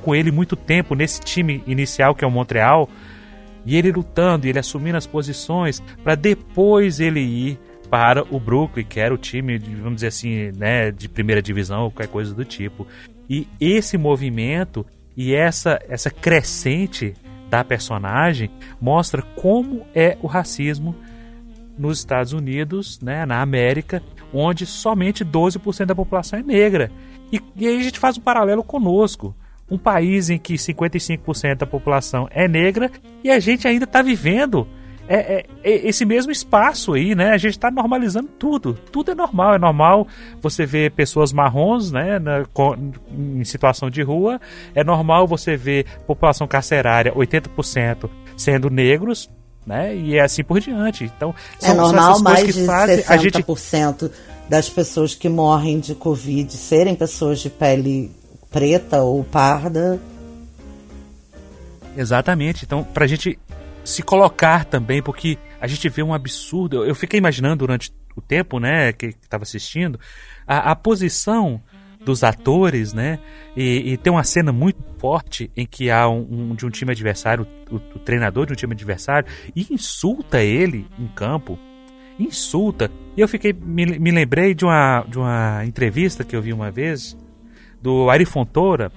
com 0.02 0.14
ele 0.14 0.30
muito 0.30 0.54
tempo 0.54 0.94
nesse 0.94 1.20
time 1.20 1.62
inicial 1.66 2.14
que 2.14 2.24
é 2.24 2.28
o 2.28 2.30
Montreal, 2.30 2.88
e 3.64 3.76
ele 3.76 3.90
lutando, 3.90 4.46
e 4.46 4.50
ele 4.50 4.58
assumindo 4.58 4.98
as 4.98 5.06
posições, 5.06 5.82
para 6.02 6.14
depois 6.14 7.00
ele 7.00 7.20
ir 7.20 7.58
para 7.88 8.22
o 8.30 8.38
Brooklyn, 8.38 8.84
que 8.84 9.00
era 9.00 9.14
o 9.14 9.18
time, 9.18 9.58
vamos 9.58 9.96
dizer 9.96 10.08
assim, 10.08 10.52
né, 10.56 10.90
de 10.90 11.08
primeira 11.08 11.40
divisão 11.40 11.84
ou 11.84 11.90
qualquer 11.90 12.10
coisa 12.10 12.34
do 12.34 12.44
tipo. 12.44 12.86
E 13.28 13.48
esse 13.58 13.96
movimento 13.96 14.84
e 15.16 15.34
essa, 15.34 15.80
essa 15.88 16.10
crescente 16.10 17.14
da 17.48 17.62
personagem 17.62 18.50
mostra 18.80 19.22
como 19.22 19.86
é 19.94 20.18
o 20.22 20.26
racismo 20.26 20.94
nos 21.78 21.98
Estados 21.98 22.32
Unidos, 22.32 23.00
né, 23.00 23.24
na 23.26 23.40
América, 23.40 24.02
onde 24.32 24.66
somente 24.66 25.24
12% 25.24 25.86
da 25.86 25.94
população 25.94 26.38
é 26.38 26.42
negra. 26.42 26.90
E, 27.32 27.40
e 27.56 27.66
aí 27.66 27.78
a 27.78 27.82
gente 27.82 27.98
faz 27.98 28.18
um 28.18 28.20
paralelo 28.20 28.62
conosco. 28.62 29.34
Um 29.70 29.78
país 29.78 30.28
em 30.28 30.38
que 30.38 30.54
55% 30.54 31.56
da 31.56 31.66
população 31.66 32.28
é 32.30 32.46
negra 32.46 32.90
e 33.22 33.30
a 33.30 33.40
gente 33.40 33.66
ainda 33.66 33.84
está 33.84 34.02
vivendo 34.02 34.68
é, 35.06 35.16
é, 35.16 35.46
é, 35.62 35.88
esse 35.88 36.04
mesmo 36.04 36.32
espaço 36.32 36.94
aí, 36.94 37.14
né? 37.14 37.30
A 37.30 37.38
gente 37.38 37.52
está 37.52 37.70
normalizando 37.70 38.28
tudo. 38.38 38.74
Tudo 38.90 39.10
é 39.10 39.14
normal. 39.14 39.54
É 39.54 39.58
normal 39.58 40.06
você 40.40 40.64
ver 40.64 40.92
pessoas 40.92 41.32
marrons, 41.32 41.92
né? 41.92 42.18
Na, 42.18 42.44
em 43.10 43.44
situação 43.44 43.90
de 43.90 44.02
rua. 44.02 44.40
É 44.74 44.82
normal 44.82 45.26
você 45.26 45.56
ver 45.56 45.86
população 46.06 46.46
carcerária, 46.46 47.12
80% 47.12 48.08
sendo 48.36 48.70
negros, 48.70 49.28
né? 49.66 49.94
E 49.94 50.16
é 50.16 50.22
assim 50.22 50.42
por 50.42 50.58
diante. 50.58 51.04
Então, 51.04 51.34
é 51.62 51.66
são, 51.66 51.76
normal 51.76 52.20
mais 52.20 52.54
de 52.54 52.64
fazem, 52.64 52.98
60% 52.98 53.08
a 53.08 53.16
gente... 53.16 54.12
das 54.48 54.70
pessoas 54.70 55.14
que 55.14 55.28
morrem 55.28 55.80
de 55.80 55.94
Covid 55.94 56.50
serem 56.56 56.94
pessoas 56.94 57.40
de 57.40 57.50
pele 57.50 58.10
preta 58.50 59.02
ou 59.02 59.22
parda. 59.22 60.00
Exatamente. 61.96 62.64
Então, 62.64 62.82
pra 62.82 63.06
gente 63.06 63.38
se 63.84 64.02
colocar 64.02 64.64
também, 64.64 65.02
porque 65.02 65.38
a 65.60 65.66
gente 65.66 65.88
vê 65.88 66.02
um 66.02 66.14
absurdo. 66.14 66.84
Eu 66.84 66.94
fiquei 66.94 67.18
imaginando 67.18 67.58
durante 67.58 67.92
o 68.16 68.20
tempo, 68.20 68.58
né, 68.58 68.92
que 68.92 69.06
estava 69.06 69.42
assistindo, 69.42 69.98
a, 70.46 70.70
a, 70.70 70.76
posição 70.76 71.60
dos 72.04 72.22
atores, 72.22 72.92
né, 72.92 73.18
e, 73.56 73.92
e, 73.92 73.96
tem 73.96 74.12
uma 74.12 74.22
cena 74.22 74.52
muito 74.52 74.82
forte 74.98 75.50
em 75.56 75.66
que 75.66 75.90
há 75.90 76.08
um, 76.08 76.50
um 76.50 76.54
de 76.54 76.64
um 76.64 76.70
time 76.70 76.92
adversário, 76.92 77.46
o, 77.70 77.76
o, 77.76 77.98
treinador 77.98 78.46
de 78.46 78.52
um 78.52 78.56
time 78.56 78.72
adversário, 78.72 79.28
e 79.54 79.66
insulta 79.70 80.42
ele 80.42 80.86
em 80.98 81.08
campo, 81.08 81.58
insulta. 82.18 82.90
E 83.16 83.20
eu 83.20 83.26
fiquei, 83.26 83.52
me, 83.52 83.98
me 83.98 84.10
lembrei 84.10 84.54
de 84.54 84.64
uma, 84.64 85.04
de 85.08 85.18
uma 85.18 85.64
entrevista 85.64 86.24
que 86.24 86.36
eu 86.36 86.42
vi 86.42 86.52
uma 86.52 86.70
vez 86.70 87.16
do 87.82 88.08
Ari 88.08 88.24
Fontoura, 88.24 88.92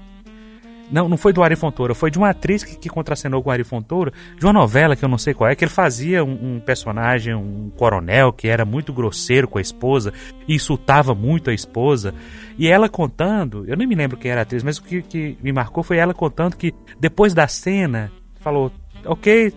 não, 0.91 1.09
não 1.09 1.17
foi 1.17 1.33
do 1.33 1.43
Ari 1.43 1.55
Fontoura, 1.55 1.93
foi 1.93 2.09
de 2.09 2.17
uma 2.17 2.29
atriz 2.29 2.63
que, 2.63 2.77
que 2.77 2.89
contracenou 2.89 3.41
com 3.43 3.49
o 3.49 3.53
Ari 3.53 3.63
Fontoura, 3.63 4.11
de 4.37 4.45
uma 4.45 4.53
novela 4.53 4.95
que 4.95 5.03
eu 5.03 5.09
não 5.09 5.17
sei 5.17 5.33
qual 5.33 5.49
é, 5.49 5.55
que 5.55 5.63
ele 5.63 5.71
fazia 5.71 6.23
um, 6.23 6.55
um, 6.55 6.59
personagem, 6.59 7.33
um 7.33 7.69
coronel, 7.75 8.31
que 8.31 8.47
era 8.47 8.65
muito 8.65 8.93
grosseiro 8.93 9.47
com 9.47 9.57
a 9.57 9.61
esposa 9.61 10.13
e 10.47 10.55
insultava 10.55 11.13
muito 11.13 11.49
a 11.49 11.53
esposa. 11.53 12.13
E 12.57 12.67
ela 12.67 12.89
contando, 12.89 13.65
eu 13.67 13.75
nem 13.75 13.87
me 13.87 13.95
lembro 13.95 14.17
quem 14.17 14.31
era 14.31 14.41
a 14.41 14.43
atriz, 14.43 14.63
mas 14.63 14.77
o 14.77 14.83
que, 14.83 15.01
que 15.01 15.37
me 15.41 15.51
marcou 15.51 15.83
foi 15.83 15.97
ela 15.97 16.13
contando 16.13 16.55
que 16.55 16.73
depois 16.99 17.33
da 17.33 17.47
cena, 17.47 18.11
falou: 18.39 18.71
Ok, 19.05 19.53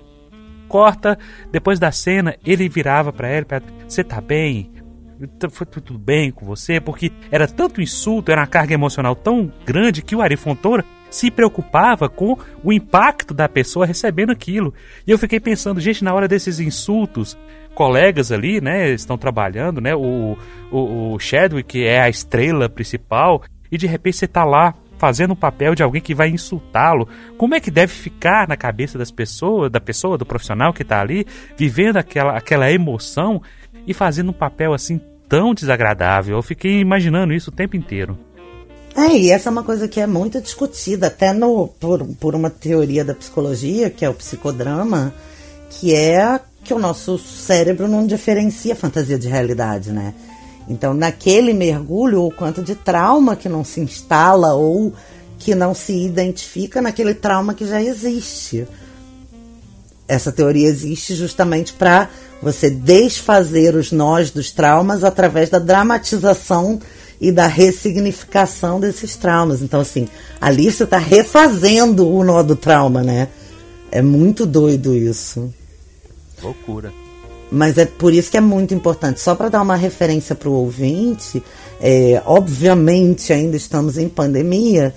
corta. 0.68 1.18
Depois 1.50 1.78
da 1.78 1.90
cena, 1.92 2.36
ele 2.44 2.68
virava 2.68 3.12
para 3.12 3.28
ela: 3.28 3.46
Você 3.86 4.02
tá 4.02 4.20
bem? 4.20 4.70
foi 5.50 5.66
tudo 5.66 5.98
bem 5.98 6.30
com 6.30 6.46
você, 6.46 6.80
porque 6.80 7.12
era 7.30 7.46
tanto 7.46 7.82
insulto, 7.82 8.32
era 8.32 8.40
uma 8.40 8.46
carga 8.46 8.72
emocional 8.72 9.14
tão 9.14 9.52
grande 9.66 10.00
que 10.00 10.16
o 10.16 10.22
Ari 10.22 10.34
Fontoura 10.34 10.82
se 11.10 11.30
preocupava 11.30 12.08
com 12.08 12.38
o 12.62 12.72
impacto 12.72 13.34
da 13.34 13.48
pessoa 13.48 13.84
recebendo 13.84 14.30
aquilo. 14.30 14.72
E 15.06 15.10
eu 15.10 15.18
fiquei 15.18 15.40
pensando, 15.40 15.80
gente, 15.80 16.04
na 16.04 16.14
hora 16.14 16.28
desses 16.28 16.60
insultos, 16.60 17.36
colegas 17.74 18.30
ali, 18.30 18.60
né, 18.60 18.90
estão 18.90 19.18
trabalhando, 19.18 19.80
né, 19.80 19.94
o, 19.94 20.36
o, 20.70 21.14
o 21.14 21.18
Chadwick, 21.18 21.68
que 21.68 21.84
é 21.84 22.00
a 22.00 22.08
estrela 22.08 22.68
principal, 22.68 23.42
e 23.70 23.76
de 23.76 23.86
repente 23.86 24.16
você 24.16 24.24
está 24.24 24.44
lá 24.44 24.74
fazendo 24.98 25.32
o 25.32 25.36
papel 25.36 25.74
de 25.74 25.82
alguém 25.82 26.02
que 26.02 26.14
vai 26.14 26.28
insultá-lo. 26.28 27.08
Como 27.38 27.54
é 27.54 27.60
que 27.60 27.70
deve 27.70 27.92
ficar 27.92 28.46
na 28.46 28.56
cabeça 28.56 28.98
das 28.98 29.10
pessoas, 29.10 29.70
da 29.70 29.80
pessoa, 29.80 30.18
do 30.18 30.26
profissional 30.26 30.74
que 30.74 30.82
está 30.82 31.00
ali, 31.00 31.26
vivendo 31.56 31.96
aquela, 31.96 32.36
aquela 32.36 32.70
emoção 32.70 33.40
e 33.86 33.94
fazendo 33.94 34.28
um 34.28 34.34
papel 34.34 34.74
assim 34.74 35.00
tão 35.26 35.54
desagradável? 35.54 36.36
Eu 36.36 36.42
fiquei 36.42 36.80
imaginando 36.80 37.32
isso 37.32 37.48
o 37.48 37.54
tempo 37.54 37.76
inteiro. 37.76 38.18
É, 38.94 39.16
e 39.16 39.30
essa 39.30 39.48
é 39.48 39.52
uma 39.52 39.62
coisa 39.62 39.86
que 39.86 40.00
é 40.00 40.06
muito 40.06 40.40
discutida, 40.40 41.06
até 41.06 41.32
no, 41.32 41.68
por, 41.68 42.04
por 42.18 42.34
uma 42.34 42.50
teoria 42.50 43.04
da 43.04 43.14
psicologia, 43.14 43.88
que 43.88 44.04
é 44.04 44.08
o 44.10 44.14
psicodrama, 44.14 45.14
que 45.70 45.94
é 45.94 46.40
que 46.64 46.74
o 46.74 46.78
nosso 46.78 47.18
cérebro 47.18 47.88
não 47.88 48.06
diferencia 48.06 48.76
fantasia 48.76 49.18
de 49.18 49.28
realidade, 49.28 49.90
né? 49.92 50.14
Então, 50.68 50.92
naquele 50.94 51.52
mergulho, 51.52 52.24
o 52.24 52.30
quanto 52.30 52.62
de 52.62 52.74
trauma 52.74 53.34
que 53.34 53.48
não 53.48 53.64
se 53.64 53.80
instala 53.80 54.54
ou 54.54 54.92
que 55.38 55.54
não 55.54 55.74
se 55.74 55.92
identifica 55.92 56.82
naquele 56.82 57.14
trauma 57.14 57.54
que 57.54 57.66
já 57.66 57.82
existe. 57.82 58.68
Essa 60.06 60.30
teoria 60.30 60.68
existe 60.68 61.14
justamente 61.14 61.72
para 61.72 62.10
você 62.42 62.68
desfazer 62.68 63.74
os 63.74 63.90
nós 63.90 64.30
dos 64.30 64.50
traumas 64.50 65.02
através 65.02 65.48
da 65.48 65.58
dramatização 65.58 66.80
e 67.20 67.30
da 67.30 67.46
ressignificação 67.46 68.80
desses 68.80 69.16
traumas. 69.16 69.60
Então, 69.60 69.80
assim, 69.80 70.08
ali 70.40 70.70
você 70.72 70.84
está 70.84 70.98
refazendo 70.98 72.08
o 72.08 72.24
nó 72.24 72.42
do 72.42 72.56
trauma, 72.56 73.02
né? 73.02 73.28
É 73.92 74.00
muito 74.00 74.46
doido 74.46 74.94
isso. 74.94 75.52
Loucura. 76.42 76.92
mas 77.50 77.76
é 77.76 77.84
por 77.84 78.14
isso 78.14 78.30
que 78.30 78.36
é 78.36 78.40
muito 78.40 78.72
importante. 78.72 79.20
Só 79.20 79.34
para 79.34 79.48
dar 79.48 79.60
uma 79.60 79.76
referência 79.76 80.34
para 80.34 80.48
o 80.48 80.54
ouvinte, 80.54 81.42
é, 81.80 82.22
obviamente 82.24 83.32
ainda 83.32 83.56
estamos 83.56 83.98
em 83.98 84.08
pandemia 84.08 84.94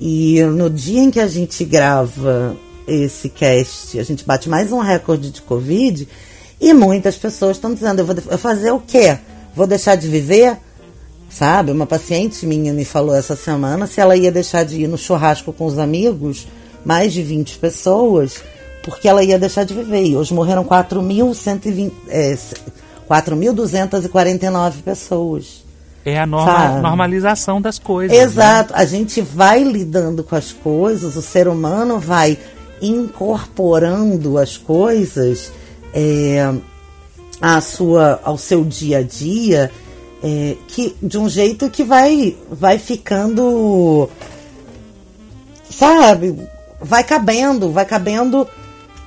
e 0.00 0.42
no 0.42 0.70
dia 0.70 1.02
em 1.02 1.10
que 1.10 1.20
a 1.20 1.26
gente 1.26 1.64
grava 1.64 2.56
esse 2.86 3.28
cast, 3.28 3.98
a 3.98 4.02
gente 4.04 4.24
bate 4.24 4.48
mais 4.48 4.70
um 4.70 4.78
recorde 4.78 5.30
de 5.30 5.42
Covid 5.42 6.08
e 6.60 6.72
muitas 6.72 7.16
pessoas 7.16 7.56
estão 7.56 7.74
dizendo: 7.74 8.00
eu 8.00 8.06
vou 8.06 8.38
fazer 8.38 8.70
o 8.70 8.80
quê? 8.80 9.18
Vou 9.54 9.66
deixar 9.66 9.96
de 9.96 10.06
viver? 10.08 10.58
Sabe? 11.28 11.72
Uma 11.72 11.86
paciente 11.86 12.46
minha 12.46 12.72
me 12.72 12.84
falou 12.84 13.14
essa 13.14 13.36
semana 13.36 13.86
se 13.86 14.00
ela 14.00 14.16
ia 14.16 14.32
deixar 14.32 14.64
de 14.64 14.82
ir 14.82 14.88
no 14.88 14.96
churrasco 14.96 15.52
com 15.52 15.66
os 15.66 15.78
amigos, 15.78 16.46
mais 16.84 17.12
de 17.12 17.22
20 17.22 17.58
pessoas 17.58 18.42
porque 18.86 19.08
ela 19.08 19.24
ia 19.24 19.36
deixar 19.36 19.64
de 19.64 19.74
viver. 19.74 20.04
E 20.04 20.16
hoje 20.16 20.32
morreram 20.32 20.64
4.249 20.64 21.92
é, 22.08 22.38
4.249 23.10 24.74
pessoas. 24.84 25.66
É 26.04 26.20
a 26.20 26.24
norma, 26.24 26.80
normalização 26.80 27.60
das 27.60 27.80
coisas. 27.80 28.16
Né? 28.16 28.22
Exato. 28.22 28.72
Né? 28.72 28.78
A 28.78 28.84
gente 28.84 29.20
vai 29.20 29.64
lidando 29.64 30.22
com 30.22 30.36
as 30.36 30.52
coisas, 30.52 31.16
o 31.16 31.22
ser 31.22 31.48
humano 31.48 31.98
vai 31.98 32.38
incorporando 32.80 34.38
as 34.38 34.56
coisas 34.56 35.50
é, 35.92 36.48
à 37.40 37.60
sua, 37.60 38.20
ao 38.22 38.38
seu 38.38 38.64
dia 38.64 38.98
a 38.98 39.02
dia, 39.02 39.72
é, 40.26 40.56
que, 40.66 40.96
de 41.00 41.16
um 41.16 41.28
jeito 41.28 41.70
que 41.70 41.84
vai, 41.84 42.36
vai 42.50 42.80
ficando. 42.80 44.10
Sabe? 45.70 46.36
Vai 46.80 47.04
cabendo, 47.04 47.70
vai 47.70 47.84
cabendo 47.84 48.46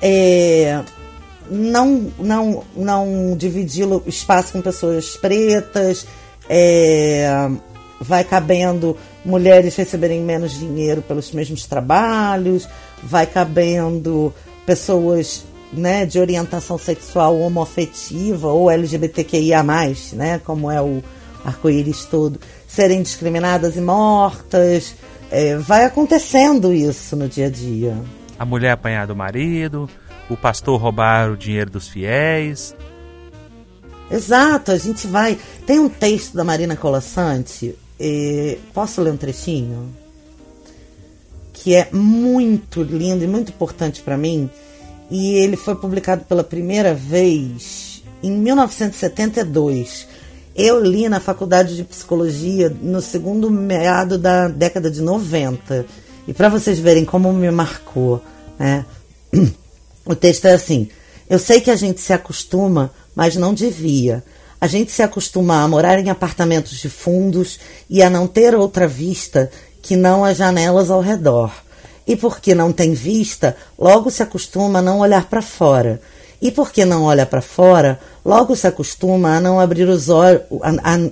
é, 0.02 0.82
não, 1.50 2.10
não, 2.18 2.64
não 2.74 3.36
dividi-lo 3.38 4.02
espaço 4.08 4.54
com 4.54 4.62
pessoas 4.62 5.18
pretas, 5.18 6.08
é, 6.50 7.50
vai 8.00 8.24
cabendo 8.24 8.96
mulheres 9.26 9.76
receberem 9.76 10.22
menos 10.22 10.58
dinheiro 10.58 11.02
pelos 11.02 11.32
mesmos 11.32 11.66
trabalhos, 11.66 12.68
vai 13.04 13.26
cabendo 13.26 14.34
pessoas 14.66 15.44
né, 15.72 16.06
de 16.06 16.20
orientação 16.20 16.78
sexual 16.78 17.40
homoafetiva 17.40 18.48
ou 18.48 18.72
LGBTQIA, 18.72 19.64
né, 20.14 20.40
como 20.44 20.70
é 20.70 20.82
o 20.82 21.04
arco-íris 21.46 22.06
todo, 22.06 22.40
serem 22.68 23.02
discriminadas 23.02 23.76
e 23.76 23.82
mortas. 23.82 24.96
É, 25.32 25.58
vai 25.58 25.86
acontecendo 25.86 26.74
isso 26.74 27.16
no 27.16 27.28
dia 27.30 27.48
a 27.48 27.50
dia 27.50 27.96
a 28.40 28.46
mulher 28.46 28.72
apanhar 28.72 29.06
do 29.06 29.14
marido, 29.14 29.90
o 30.30 30.38
pastor 30.38 30.80
roubar 30.80 31.30
o 31.30 31.36
dinheiro 31.36 31.70
dos 31.70 31.90
fiéis. 31.90 32.74
Exato, 34.10 34.72
a 34.72 34.78
gente 34.78 35.06
vai. 35.06 35.38
Tem 35.68 35.78
um 35.78 35.90
texto 35.90 36.36
da 36.36 36.44
Marina 36.46 36.78
Colassante, 36.78 37.76
eh, 38.00 38.58
posso 38.74 39.02
ler 39.02 39.12
um 39.12 39.18
trechinho? 39.18 39.94
Que 41.52 41.76
é 41.76 41.90
muito 41.92 42.82
lindo 42.82 43.26
e 43.26 43.28
muito 43.28 43.52
importante 43.52 44.02
para 44.02 44.18
mim. 44.18 44.50
E 45.10 45.36
ele 45.36 45.58
foi 45.58 45.76
publicado 45.76 46.24
pela 46.26 46.44
primeira 46.44 46.94
vez 46.94 48.04
em 48.22 48.32
1972. 48.32 50.08
Eu 50.56 50.84
li 50.84 51.08
na 51.08 51.20
faculdade 51.20 51.76
de 51.76 51.84
psicologia 51.84 52.70
no 52.82 53.02
segundo 53.02 53.50
meado 53.50 54.18
da 54.18 54.48
década 54.48 54.92
de 54.92 55.02
90. 55.02 55.86
E 56.28 56.34
para 56.34 56.50
vocês 56.50 56.80
verem 56.80 57.06
como 57.06 57.32
me 57.34 57.50
marcou, 57.50 58.22
né? 58.58 58.86
O 60.06 60.16
texto 60.16 60.46
é 60.46 60.54
assim: 60.54 60.90
Eu 61.30 61.38
sei 61.38 61.62
que 61.62 61.70
a 61.70 61.76
gente 61.76 62.02
se 62.02 62.12
acostuma, 62.12 62.92
mas 63.16 63.36
não 63.36 63.54
devia. 63.54 64.24
A 64.60 64.66
gente 64.66 64.92
se 64.92 65.04
acostuma 65.04 65.62
a 65.62 65.68
morar 65.68 66.00
em 66.00 66.10
apartamentos 66.10 66.78
de 66.80 66.90
fundos 66.90 67.60
e 67.90 68.02
a 68.02 68.10
não 68.10 68.26
ter 68.28 68.56
outra 68.56 68.88
vista 68.88 69.52
que 69.82 69.96
não 69.96 70.26
as 70.26 70.38
janelas 70.38 70.90
ao 70.90 71.00
redor. 71.00 71.54
E 72.10 72.16
porque 72.16 72.56
não 72.56 72.74
tem 72.74 72.92
vista, 72.96 73.56
logo 73.78 74.10
se 74.10 74.24
acostuma 74.24 74.80
a 74.80 74.82
não 74.82 74.98
olhar 74.98 75.30
para 75.30 75.44
fora. 75.44 76.02
E 76.42 76.50
porque 76.50 76.84
não 76.84 77.04
olha 77.04 77.24
para 77.24 77.40
fora, 77.40 78.00
logo 78.26 78.56
se 78.56 78.66
acostuma 78.66 79.36
a 79.36 79.40
não 79.40 79.60
abrir 79.60 79.88
os 79.88 80.10
olhos, 80.10 80.42
a, 80.64 80.96
a, 80.96 81.10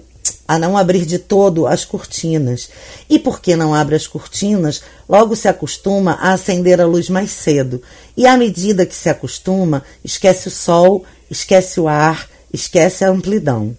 a 0.48 0.58
não 0.58 0.76
abrir 0.76 1.06
de 1.06 1.20
todo 1.20 1.68
as 1.68 1.86
cortinas. 1.86 2.72
E 3.08 3.20
porque 3.20 3.56
não 3.56 3.76
abre 3.76 3.94
as 3.96 4.08
cortinas, 4.08 4.82
logo 5.08 5.36
se 5.36 5.48
acostuma 5.48 6.14
a 6.14 6.34
acender 6.34 6.82
a 6.82 6.88
luz 6.88 7.12
mais 7.12 7.30
cedo. 7.30 7.80
E 8.18 8.26
à 8.26 8.36
medida 8.36 8.84
que 8.84 8.96
se 8.96 9.08
acostuma, 9.08 9.84
esquece 10.04 10.48
o 10.48 10.52
sol, 10.52 11.06
esquece 11.30 11.80
o 11.80 11.88
ar, 11.88 12.28
esquece 12.52 13.06
a 13.06 13.10
amplidão. 13.10 13.78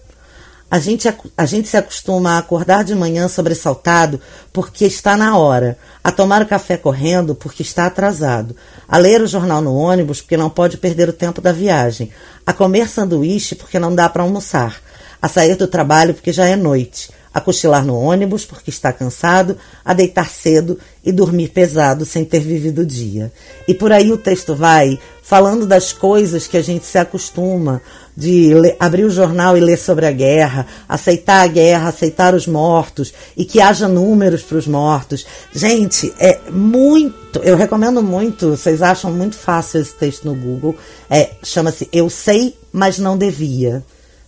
A 0.71 0.79
gente, 0.79 1.09
a 1.35 1.47
gente 1.47 1.67
se 1.67 1.79
acostuma 1.79 2.33
a 2.33 2.39
acordar 2.39 2.85
de 2.85 2.95
manhã 2.95 3.27
sobressaltado 3.27 4.21
porque 4.53 4.85
está 4.85 5.17
na 5.17 5.39
hora, 5.39 5.79
a 6.05 6.13
tomar 6.13 6.43
o 6.43 6.47
café 6.47 6.77
correndo 6.77 7.35
porque 7.35 7.63
está 7.63 7.87
atrasado, 7.87 8.55
a 8.87 8.99
ler 8.99 9.23
o 9.23 9.27
jornal 9.27 9.63
no 9.63 9.75
ônibus 9.75 10.21
porque 10.21 10.37
não 10.37 10.51
pode 10.51 10.77
perder 10.77 11.09
o 11.09 11.13
tempo 11.13 11.41
da 11.41 11.53
viagem, 11.53 12.11
a 12.45 12.53
comer 12.53 12.87
sanduíche 12.87 13.55
porque 13.55 13.79
não 13.79 13.95
dá 13.95 14.11
para 14.11 14.23
almoçar, 14.23 14.79
a 15.23 15.27
sair 15.27 15.55
do 15.55 15.67
trabalho 15.67 16.13
porque 16.13 16.35
já 16.35 16.47
é 16.47 16.55
noite, 16.55 17.11
a 17.33 17.41
cochilar 17.41 17.85
no 17.85 17.99
ônibus 17.99 18.45
porque 18.45 18.69
está 18.69 18.93
cansado, 18.93 19.57
a 19.83 19.95
deitar 19.95 20.29
cedo 20.29 20.79
e 21.03 21.11
dormir 21.11 21.49
pesado 21.49 22.05
sem 22.05 22.27
ter 22.27 22.41
vivido 22.41 22.83
o 22.83 22.87
dia. 22.87 23.33
E 23.67 23.73
por 23.73 23.91
aí 23.91 24.13
o 24.13 24.19
texto 24.19 24.55
vai 24.55 24.99
falando 25.23 25.67
das 25.67 25.93
coisas 25.93 26.47
que 26.47 26.57
a 26.57 26.63
gente 26.63 26.87
se 26.87 26.99
acostuma, 26.99 27.83
de 28.19 28.53
ler, 28.53 28.77
abrir 28.81 29.05
o 29.05 29.11
jornal 29.11 29.57
e 29.57 29.61
ler 29.61 29.79
sobre 29.79 30.05
a 30.05 30.11
guerra, 30.11 30.67
aceitar 30.89 31.45
a 31.45 31.47
guerra, 31.47 31.89
aceitar 31.89 32.35
os 32.35 32.49
mortos 32.49 33.15
e 33.37 33.45
que 33.45 33.61
haja 33.61 33.87
números 33.87 34.43
para 34.43 34.59
os 34.59 34.67
mortos. 34.67 35.25
Gente, 35.55 36.13
é 36.19 36.41
muito, 36.51 37.39
eu 37.45 37.57
recomendo 37.57 38.03
muito, 38.03 38.57
vocês 38.57 38.83
acham 38.83 39.13
muito 39.13 39.37
fácil 39.37 39.81
esse 39.81 39.95
texto 39.95 40.25
no 40.25 40.35
Google, 40.35 40.75
é, 41.09 41.31
chama-se 41.45 41.89
Eu 41.93 42.11
Sei, 42.11 42.59
Mas 42.73 42.99
Não 42.99 43.17
Devia. 43.17 43.85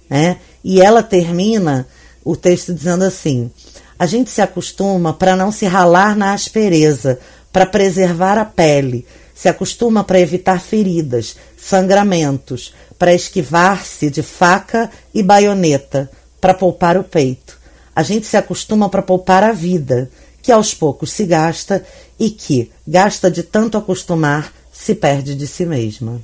Né? 0.09 0.37
E 0.63 0.81
ela 0.81 1.03
termina 1.03 1.85
o 2.25 2.37
texto 2.37 2.73
dizendo 2.73 3.03
assim: 3.03 3.51
a 3.99 4.07
gente 4.07 4.31
se 4.31 4.41
acostuma 4.41 5.13
para 5.13 5.35
não 5.35 5.51
se 5.51 5.67
ralar 5.67 6.17
na 6.17 6.33
aspereza, 6.33 7.19
para 7.53 7.67
preservar 7.67 8.39
a 8.39 8.45
pele, 8.45 9.05
se 9.35 9.49
acostuma 9.49 10.05
para 10.05 10.21
evitar 10.21 10.61
feridas, 10.61 11.35
sangramentos, 11.57 12.73
para 13.01 13.15
esquivar-se 13.15 14.11
de 14.11 14.23
faca 14.23 14.91
e 15.15 15.23
baioneta, 15.23 16.11
para 16.39 16.53
poupar 16.53 16.99
o 16.99 17.03
peito. 17.03 17.59
A 17.97 18.03
gente 18.03 18.27
se 18.27 18.37
acostuma 18.37 18.91
para 18.91 19.01
poupar 19.01 19.43
a 19.43 19.53
vida, 19.53 20.11
que 20.43 20.53
aos 20.53 20.75
poucos 20.75 21.11
se 21.11 21.25
gasta 21.25 21.83
e 22.19 22.29
que, 22.29 22.71
gasta 22.87 23.31
de 23.31 23.43
tanto 23.43 23.79
acostumar, 23.79 24.53
se 24.71 24.95
perde 24.95 25.35
de 25.35 25.47
si 25.47 25.65
mesma. 25.65 26.21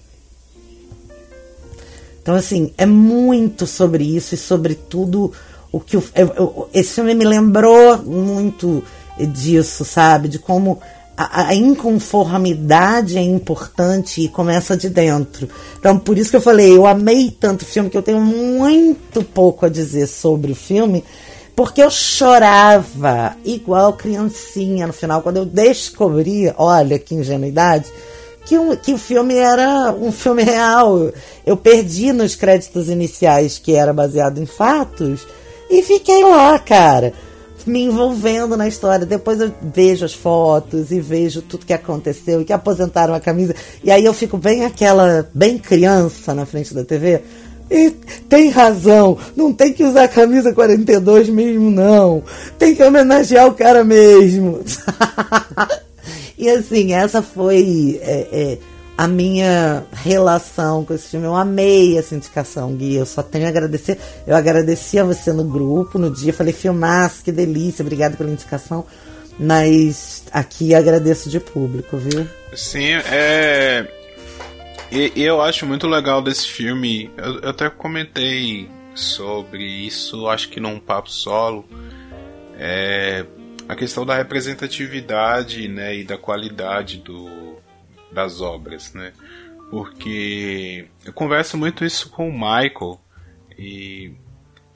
Então, 2.21 2.35
assim, 2.35 2.71
é 2.77 2.85
muito 2.85 3.67
sobre 3.67 4.05
isso 4.05 4.35
e 4.35 4.39
sobre 4.39 4.75
tudo 4.75 5.33
o 5.73 5.81
que. 5.81 5.97
Eu, 5.97 6.05
eu, 6.15 6.69
esse 6.75 6.93
filme 6.93 7.15
me 7.15 7.25
lembrou 7.25 8.03
muito 8.03 8.85
disso, 9.33 9.83
sabe? 9.83 10.29
De 10.29 10.39
como 10.39 10.83
a, 11.17 11.49
a, 11.49 11.55
inconformidade 11.55 13.17
é 13.17 13.23
importante 13.23 14.21
e 14.21 14.29
começa 14.29 14.77
de 14.77 14.91
dentro. 14.91 15.49
Então, 15.79 15.99
por 15.99 16.19
isso 16.19 16.31
que 16.31 16.37
eu 16.37 16.41
falei, 16.41 16.77
eu 16.77 16.87
amei 16.87 17.31
tanto 17.31 17.63
o 17.63 17.67
filme 17.67 17.89
que 17.89 17.97
eu 17.97 18.03
tenho 18.03 18.21
muito 18.21 19.23
pouco 19.23 19.65
a 19.65 19.69
dizer 19.69 20.07
sobre 20.07 20.53
o 20.53 20.57
filme, 20.57 21.03
porque 21.55 21.83
eu 21.83 21.91
chorava 21.91 23.35
igual 23.45 23.95
criancinha 23.95 24.87
no 24.87 24.93
final, 24.93 25.23
quando 25.23 25.39
eu 25.39 25.47
descobri, 25.47 26.53
olha 26.59 26.99
que 26.99 27.15
ingenuidade 27.15 27.91
que, 28.47 28.57
um, 28.57 28.75
que 28.77 28.95
o 28.95 28.99
filme 28.99 29.35
era 29.35 29.93
um 29.93 30.11
filme 30.11 30.43
real. 30.43 31.11
Eu 31.45 31.57
perdi 31.57 32.13
nos 32.13 32.35
créditos 32.35 32.89
iniciais 32.89 33.59
que 33.59 33.75
era 33.75 33.93
baseado 33.93 34.39
em 34.39 34.47
fatos 34.47 35.27
e 35.69 35.83
fiquei 35.83 36.23
lá, 36.23 36.59
cara, 36.59 37.13
me 37.67 37.83
envolvendo 37.83 38.57
na 38.57 38.69
história. 38.69 39.05
Depois 39.05 39.41
eu 39.41 39.53
vejo 39.61 40.05
as 40.05 40.15
fotos 40.15 40.91
e 40.91 41.01
vejo 41.01 41.43
tudo 41.43 41.67
que 41.67 41.73
aconteceu 41.73 42.41
e 42.41 42.45
que 42.45 42.53
aposentaram 42.53 43.15
a 43.15 43.21
camisa. 43.21 43.55
E 43.83 43.91
aí 43.91 44.05
eu 44.05 44.15
fico 44.15 44.39
bem 44.39 44.65
aquela, 44.65 45.29
bem 45.35 45.59
criança 45.59 46.35
na 46.35 46.47
frente 46.47 46.73
da 46.73 46.85
TV. 46.85 47.23
E 47.69 47.91
tem 48.29 48.49
razão, 48.49 49.19
não 49.35 49.53
tem 49.53 49.73
que 49.73 49.83
usar 49.83 50.05
a 50.05 50.09
camisa 50.09 50.53
42 50.53 51.29
mesmo, 51.29 51.71
não. 51.71 52.23
Tem 52.59 52.75
que 52.75 52.83
homenagear 52.83 53.49
o 53.49 53.55
cara 53.55 53.83
mesmo. 53.83 54.61
E 56.39 56.51
assim, 56.51 56.93
essa 56.93 57.23
foi 57.23 57.99
é, 58.03 58.29
é, 58.31 58.59
a 58.97 59.07
minha 59.07 59.85
relação 59.93 60.85
com 60.85 60.95
esse 60.95 61.09
filme. 61.09 61.27
Eu 61.27 61.37
amei 61.37 61.99
essa 61.99 62.15
indicação, 62.15 62.75
Gui. 62.75 62.95
Eu 62.95 63.07
só 63.07 63.23
tenho 63.23 63.47
a 63.47 63.49
agradecer. 63.49 63.99
Eu 64.27 64.35
agradeci 64.35 64.99
a 64.99 65.05
você 65.05 65.33
no 65.33 65.45
grupo 65.45 65.99
no 65.99 66.11
dia. 66.11 66.33
Falei, 66.33 66.53
filmaço, 66.53 67.23
que 67.23 67.31
delícia, 67.31 67.83
obrigado 67.83 68.17
pela 68.17 68.31
indicação. 68.31 68.87
Mas 69.39 70.25
aqui 70.33 70.75
agradeço 70.75 71.29
de 71.29 71.39
público, 71.39 71.99
viu? 71.99 72.27
Sim, 72.55 72.93
é. 73.11 73.87
E, 74.91 75.13
eu 75.17 75.43
acho 75.43 75.67
muito 75.67 75.87
legal 75.87 76.23
desse 76.23 76.47
filme. 76.49 77.11
Eu, 77.19 77.41
eu, 77.41 77.51
até 77.51 77.69
comentei 77.69 78.69
sobre 78.95 79.63
isso, 79.63 80.27
acho 80.27 80.49
que 80.49 80.59
num 80.59 80.81
papo 80.81 81.11
solo. 81.11 81.69
É 82.59 83.27
a 83.69 83.75
questão 83.75 84.07
da 84.07 84.17
representatividade, 84.17 85.69
né, 85.69 85.97
e 85.97 86.05
da 86.05 86.17
qualidade 86.17 86.99
do, 86.99 87.57
das 88.17 88.41
obras, 88.41 88.93
né? 88.95 89.13
Porque 89.71 90.89
eu 91.05 91.13
converso 91.13 91.57
muito 91.57 91.85
isso 91.85 92.09
com 92.11 92.29
o 92.29 92.33
Michael 92.33 93.01
e 93.59 94.13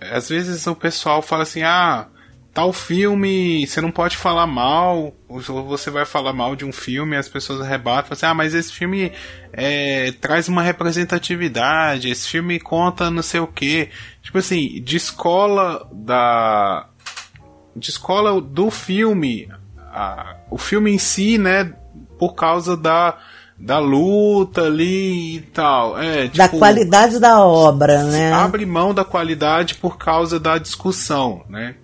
às 0.00 0.28
vezes 0.28 0.66
o 0.66 0.76
pessoal 0.76 1.22
fala 1.22 1.44
assim: 1.44 1.62
"Ah, 1.62 2.08
tal 2.52 2.72
filme, 2.72 3.66
você 3.66 3.80
não 3.80 3.90
pode 3.90 4.16
falar 4.16 4.46
mal, 4.46 5.14
ou 5.28 5.40
você 5.40 5.90
vai 5.90 6.04
falar 6.04 6.32
mal 6.32 6.56
de 6.56 6.64
um 6.64 6.72
filme, 6.72 7.16
as 7.16 7.28
pessoas 7.28 7.66
rebatem, 7.66 8.12
assim, 8.12 8.26
ah, 8.26 8.34
mas 8.34 8.54
esse 8.54 8.72
filme 8.72 9.12
é, 9.52 10.12
traz 10.12 10.48
uma 10.48 10.62
representatividade, 10.62 12.10
esse 12.10 12.28
filme 12.28 12.58
conta 12.58 13.10
não 13.10 13.22
sei 13.22 13.40
o 13.40 13.46
que. 13.46 13.88
Tipo 14.22 14.38
assim, 14.38 14.82
de 14.82 14.96
escola 14.96 15.88
da. 15.92 16.88
De 17.76 17.90
escola 17.90 18.40
do 18.40 18.70
filme. 18.70 19.48
A, 19.92 20.36
o 20.50 20.58
filme 20.58 20.90
em 20.92 20.98
si, 20.98 21.38
né? 21.38 21.72
Por 22.18 22.34
causa 22.34 22.76
da, 22.76 23.18
da 23.60 23.78
luta 23.78 24.62
ali 24.62 25.36
e 25.36 25.40
tal. 25.40 26.00
É, 26.00 26.24
tipo, 26.24 26.38
da 26.38 26.48
qualidade 26.48 27.20
da 27.20 27.44
obra, 27.44 28.02
né? 28.04 28.32
Abre 28.32 28.64
mão 28.64 28.94
da 28.94 29.04
qualidade 29.04 29.74
por 29.74 29.98
causa 29.98 30.40
da 30.40 30.56
discussão, 30.56 31.44
né? 31.48 31.74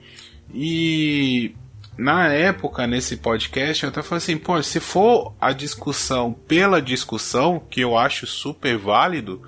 E 0.52 1.54
na 1.98 2.28
época, 2.28 2.86
nesse 2.86 3.18
podcast, 3.18 3.84
eu 3.84 3.90
até 3.90 4.02
falei 4.02 4.18
assim, 4.18 4.38
pô, 4.38 4.62
se 4.62 4.80
for 4.80 5.34
a 5.38 5.52
discussão 5.52 6.32
pela 6.32 6.80
discussão, 6.80 7.60
que 7.70 7.82
eu 7.82 7.96
acho 7.96 8.26
super 8.26 8.78
válido, 8.78 9.42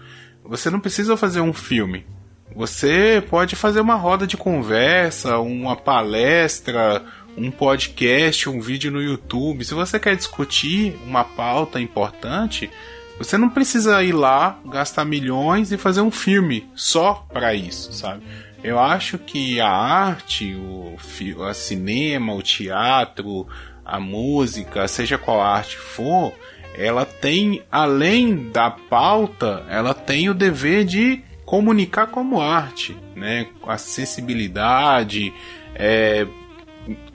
você 0.45 0.71
não 0.71 0.81
precisa 0.81 1.17
fazer 1.17 1.41
um 1.41 1.55
filme. 1.55 2.07
Você 2.55 3.23
pode 3.31 3.55
fazer 3.57 3.81
uma 3.81 3.95
roda 3.95 4.27
de 4.27 4.37
conversa, 4.37 5.39
uma 5.39 5.77
palestra, 5.77 7.05
um 7.39 7.51
podcast, 7.51 8.49
um 8.49 8.61
vídeo 8.61 8.91
no 8.91 9.01
YouTube. 9.01 9.65
Se 9.65 9.75
você 9.75 9.99
quer 9.99 10.17
discutir 10.17 10.99
uma 11.07 11.25
pauta 11.25 11.81
importante, 11.81 12.71
você 13.19 13.39
não 13.39 13.49
precisa 13.49 14.03
ir 14.03 14.13
lá, 14.13 14.59
gastar 14.67 15.05
milhões 15.05 15.73
e 15.73 15.79
fazer 15.79 16.01
um 16.01 16.11
filme 16.11 16.69
só 16.75 17.27
para 17.33 17.55
isso, 17.55 17.93
sabe? 17.93 18.23
Eu 18.63 18.79
acho 18.79 19.19
que 19.19 19.61
a 19.61 19.71
arte, 19.71 20.55
o, 20.55 20.97
o 20.97 21.55
cinema, 21.55 22.35
o 22.35 22.43
teatro, 22.43 23.47
a 23.85 24.01
música, 24.01 24.87
seja 24.89 25.17
qual 25.17 25.41
arte 25.41 25.77
for, 25.77 26.33
ela 26.77 27.05
tem, 27.05 27.63
além 27.71 28.51
da 28.51 28.71
pauta, 28.71 29.65
ela 29.69 29.95
tem 29.95 30.29
o 30.29 30.35
dever 30.35 30.85
de 30.85 31.23
comunicar 31.45 32.09
como 32.09 32.41
arte, 32.41 32.97
né? 33.17 33.47
A 33.67 33.79
sensibilidade, 33.79 35.33
é, 35.75 36.27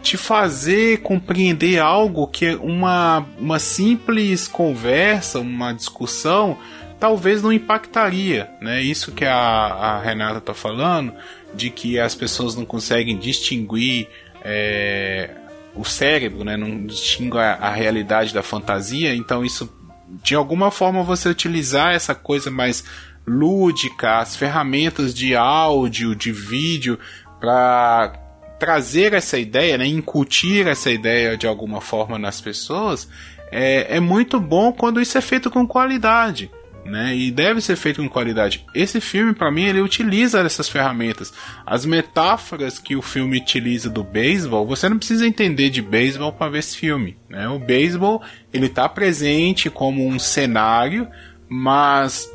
te 0.01 0.17
fazer 0.17 1.01
compreender 1.01 1.79
algo 1.79 2.27
que 2.27 2.55
uma, 2.55 3.25
uma 3.39 3.59
simples 3.59 4.47
conversa, 4.47 5.39
uma 5.39 5.73
discussão, 5.73 6.57
talvez 6.99 7.41
não 7.41 7.51
impactaria, 7.51 8.49
né? 8.61 8.81
Isso 8.81 9.11
que 9.11 9.25
a, 9.25 9.35
a 9.35 9.99
Renata 10.01 10.37
está 10.37 10.53
falando, 10.53 11.13
de 11.53 11.69
que 11.69 11.99
as 11.99 12.15
pessoas 12.15 12.55
não 12.55 12.65
conseguem 12.65 13.17
distinguir 13.17 14.07
é, 14.43 15.31
o 15.75 15.83
cérebro, 15.83 16.43
né? 16.43 16.55
Não 16.55 16.85
distingue 16.85 17.37
a, 17.37 17.53
a 17.55 17.69
realidade 17.69 18.33
da 18.33 18.43
fantasia, 18.43 19.13
então 19.15 19.43
isso 19.43 19.69
de 20.23 20.35
alguma 20.35 20.69
forma 20.69 21.01
você 21.01 21.27
utilizar 21.27 21.93
essa 21.93 22.13
coisa 22.13 22.51
mais 22.51 22.83
lúdica, 23.25 24.19
as 24.19 24.35
ferramentas 24.35 25.13
de 25.13 25.35
áudio, 25.35 26.15
de 26.15 26.31
vídeo, 26.31 26.99
para 27.39 28.13
trazer 28.63 29.13
essa 29.13 29.37
ideia, 29.37 29.77
né, 29.77 29.85
incutir 29.85 30.67
essa 30.67 30.89
ideia 30.89 31.35
de 31.35 31.45
alguma 31.45 31.81
forma 31.81 32.17
nas 32.17 32.39
pessoas, 32.39 33.09
é, 33.51 33.97
é 33.97 33.99
muito 33.99 34.39
bom 34.39 34.71
quando 34.71 35.01
isso 35.01 35.17
é 35.17 35.21
feito 35.21 35.51
com 35.51 35.67
qualidade 35.67 36.49
né? 36.85 37.15
E 37.15 37.31
deve 37.31 37.61
ser 37.61 37.75
feito 37.75 38.01
com 38.01 38.09
qualidade. 38.09 38.65
Esse 38.73 38.99
filme, 38.99 39.33
para 39.33 39.51
mim, 39.51 39.63
ele 39.63 39.81
utiliza 39.81 40.41
essas 40.41 40.67
ferramentas. 40.67 41.33
As 41.65 41.85
metáforas 41.85 42.77
que 42.77 42.95
o 42.95 43.01
filme 43.01 43.37
utiliza 43.37 43.89
do 43.89 44.03
beisebol, 44.03 44.67
você 44.67 44.89
não 44.89 44.97
precisa 44.97 45.25
entender 45.25 45.69
de 45.69 45.81
beisebol 45.81 46.33
para 46.33 46.49
ver 46.49 46.59
esse 46.59 46.77
filme, 46.77 47.17
né? 47.29 47.47
O 47.47 47.59
beisebol, 47.59 48.21
ele 48.51 48.67
tá 48.67 48.87
presente 48.89 49.69
como 49.69 50.05
um 50.05 50.19
cenário, 50.19 51.07
mas 51.47 52.29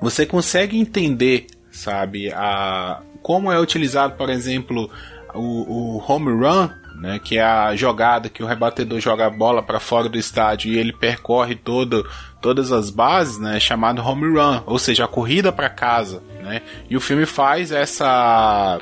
você 0.00 0.24
consegue 0.24 0.78
entender, 0.78 1.46
sabe, 1.70 2.32
a 2.32 3.02
como 3.22 3.52
é 3.52 3.60
utilizado, 3.60 4.14
por 4.16 4.30
exemplo, 4.30 4.90
o, 5.34 5.96
o 5.98 6.04
home 6.06 6.30
run 6.30 6.68
né, 7.00 7.18
que 7.18 7.38
é 7.38 7.42
a 7.42 7.74
jogada 7.74 8.28
que 8.28 8.42
o 8.42 8.46
rebatedor 8.46 9.00
joga 9.00 9.26
a 9.26 9.30
bola 9.30 9.62
para 9.62 9.80
fora 9.80 10.08
do 10.08 10.18
estádio 10.18 10.70
e 10.70 10.78
ele 10.78 10.92
percorre 10.92 11.54
todo, 11.54 12.06
todas 12.42 12.70
as 12.70 12.90
bases, 12.90 13.38
né, 13.38 13.56
é 13.56 13.60
chamado 13.60 14.02
home 14.02 14.38
run, 14.38 14.62
ou 14.66 14.78
seja, 14.78 15.06
a 15.06 15.08
corrida 15.08 15.50
para 15.50 15.70
casa, 15.70 16.22
né? 16.42 16.60
E 16.90 16.96
o 16.96 17.00
filme 17.00 17.24
faz 17.24 17.72
essa 17.72 18.78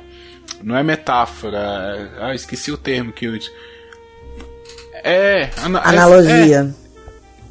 não 0.62 0.76
é 0.76 0.82
metáfora, 0.82 2.10
ah, 2.20 2.34
esqueci 2.34 2.72
o 2.72 2.76
termo 2.76 3.12
que 3.12 3.26
eu 3.26 3.38
é 5.04 5.50
analogia. 5.62 6.74
É, 6.74 6.88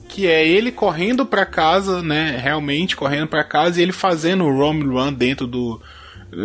que 0.09 0.27
é 0.27 0.45
ele 0.45 0.71
correndo 0.71 1.25
para 1.25 1.45
casa, 1.45 2.01
né, 2.01 2.37
realmente 2.41 2.95
correndo 2.95 3.27
para 3.27 3.43
casa 3.43 3.79
e 3.79 3.83
ele 3.83 3.93
fazendo 3.93 4.43
o 4.43 4.59
home 4.59 4.83
run 4.83 5.13
dentro 5.13 5.47
do 5.47 5.81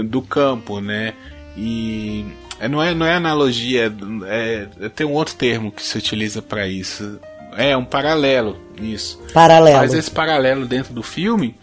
do 0.04 0.22
campo, 0.22 0.80
né? 0.80 1.12
E 1.56 2.24
é, 2.58 2.68
não 2.68 2.82
é, 2.82 2.94
não 2.94 3.04
é 3.04 3.14
analogia, 3.14 3.92
é, 4.26 4.68
é, 4.80 4.88
tem 4.88 5.06
um 5.06 5.12
outro 5.12 5.34
termo 5.34 5.72
que 5.72 5.82
se 5.82 5.98
utiliza 5.98 6.40
para 6.40 6.66
isso. 6.66 7.18
É 7.56 7.76
um 7.76 7.84
paralelo, 7.84 8.56
isso. 8.80 9.20
Paralelo. 9.34 9.78
Faz 9.78 9.94
esse 9.94 10.10
paralelo 10.10 10.66
dentro 10.66 10.94
do 10.94 11.02
filme. 11.02 11.54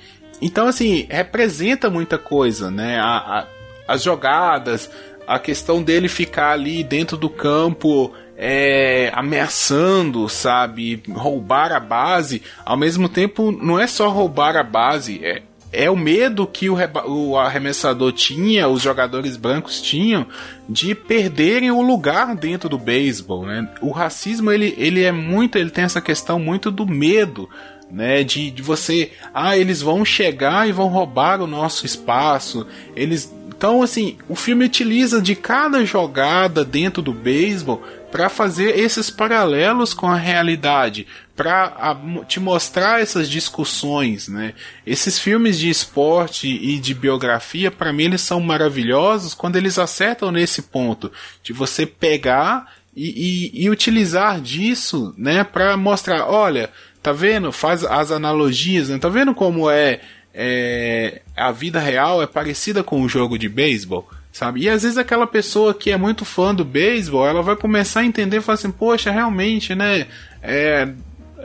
Então, 0.42 0.68
assim, 0.68 1.08
representa 1.10 1.90
muita 1.90 2.18
coisa, 2.18 2.70
né? 2.70 3.00
A, 3.00 3.18
a, 3.18 3.46
as 3.88 4.04
jogadas, 4.04 4.90
a 5.28 5.40
questão 5.40 5.82
dele 5.82 6.08
ficar 6.08 6.52
ali 6.52 6.84
dentro 6.84 7.18
do 7.18 7.30
campo 7.30 8.14
é, 8.38 9.12
ameaçando, 9.14 10.30
sabe? 10.30 11.04
Roubar 11.10 11.72
a 11.72 11.80
base. 11.80 12.42
Ao 12.64 12.78
mesmo 12.78 13.10
tempo, 13.10 13.52
não 13.52 13.80
é 13.80 13.86
só 13.86 14.08
roubar 14.10 14.56
a 14.56 14.64
base, 14.64 15.20
é, 15.24 15.42
é 15.72 15.90
o 15.90 15.96
medo 15.96 16.48
que 16.48 16.70
o, 16.70 16.78
o 17.08 17.38
arremessador 17.38 18.12
tinha, 18.12 18.68
os 18.68 18.82
jogadores 18.82 19.38
brancos 19.38 19.82
tinham, 19.82 20.26
de 20.68 20.96
perderem 20.96 21.72
o 21.72 21.82
lugar 21.82 22.36
dentro 22.36 22.68
do 22.68 22.78
beisebol, 22.78 23.46
né? 23.46 23.70
O 23.82 23.92
racismo 23.92 24.52
ele, 24.52 24.74
ele 24.78 25.04
é 25.04 25.12
muito, 25.12 25.58
ele 25.58 25.70
tem 25.70 25.84
essa 25.84 26.02
questão 26.02 26.40
muito 26.40 26.72
do 26.72 26.88
medo, 26.88 27.48
né? 27.92 28.24
De, 28.24 28.50
de 28.50 28.62
você, 28.62 29.12
ah, 29.34 29.58
eles 29.58 29.82
vão 29.82 30.04
chegar 30.04 30.68
e 30.68 30.72
vão 30.72 30.88
roubar 30.88 31.42
o 31.42 31.48
nosso 31.48 31.86
espaço. 31.86 32.66
Eles, 32.96 33.34
então 33.48 33.84
assim, 33.84 34.18
o 34.28 34.36
filme 34.36 34.66
utiliza 34.66 35.22
de 35.22 35.36
cada 35.36 35.86
jogada 35.86 36.66
dentro 36.66 37.02
do 37.02 37.14
beisebol 37.14 37.84
para 38.12 38.30
fazer 38.30 38.78
esses 38.78 39.10
paralelos 39.10 39.94
com 39.94 40.08
a 40.08 40.16
realidade, 40.16 41.06
para 41.36 41.96
te 42.28 42.40
mostrar 42.40 43.02
essas 43.02 43.30
discussões, 43.30 44.28
né? 44.28 44.54
Esses 44.86 45.18
filmes 45.20 45.58
de 45.58 45.70
esporte 45.70 46.48
e 46.48 46.80
de 46.80 46.94
biografia, 46.94 47.72
para 47.72 47.94
mim, 47.94 48.06
eles 48.06 48.22
são 48.22 48.42
maravilhosos 48.42 49.34
quando 49.34 49.56
eles 49.56 49.78
acertam 49.78 50.32
nesse 50.32 50.64
ponto 50.64 51.12
de 51.44 51.54
você 51.54 51.86
pegar 51.86 52.74
e, 52.96 53.52
e, 53.56 53.64
e 53.64 53.70
utilizar 53.70 54.42
disso, 54.42 55.14
né, 55.18 55.44
para 55.44 55.78
mostrar, 55.78 56.26
olha, 56.26 56.70
tá 57.02 57.14
vendo? 57.14 57.52
Faz 57.52 57.84
as 57.84 58.12
analogias, 58.12 58.90
né? 58.90 58.98
Tá 58.98 59.08
vendo 59.08 59.34
como 59.34 59.70
é, 59.70 60.02
é 60.34 61.22
a 61.38 61.52
vida 61.52 61.80
real 61.80 62.22
é 62.22 62.28
parecida 62.28 62.84
com 62.84 63.02
o 63.02 63.08
jogo 63.08 63.38
de 63.38 63.48
beisebol? 63.48 64.10
Sabe? 64.32 64.62
E 64.62 64.70
às 64.70 64.84
vezes 64.84 64.98
aquela 64.98 65.28
pessoa 65.28 65.74
que 65.74 65.92
é 65.92 65.98
muito 65.98 66.26
fã 66.26 66.54
do 66.54 66.64
beisebol, 66.64 67.28
ela 67.28 67.42
vai 67.42 67.56
começar 67.56 68.02
a 68.02 68.06
entender 68.06 68.38
e 68.38 68.42
falar 68.42 68.56
assim, 68.56 68.72
poxa, 68.72 69.12
realmente, 69.12 69.76
né? 69.76 70.08
É, 70.42 70.88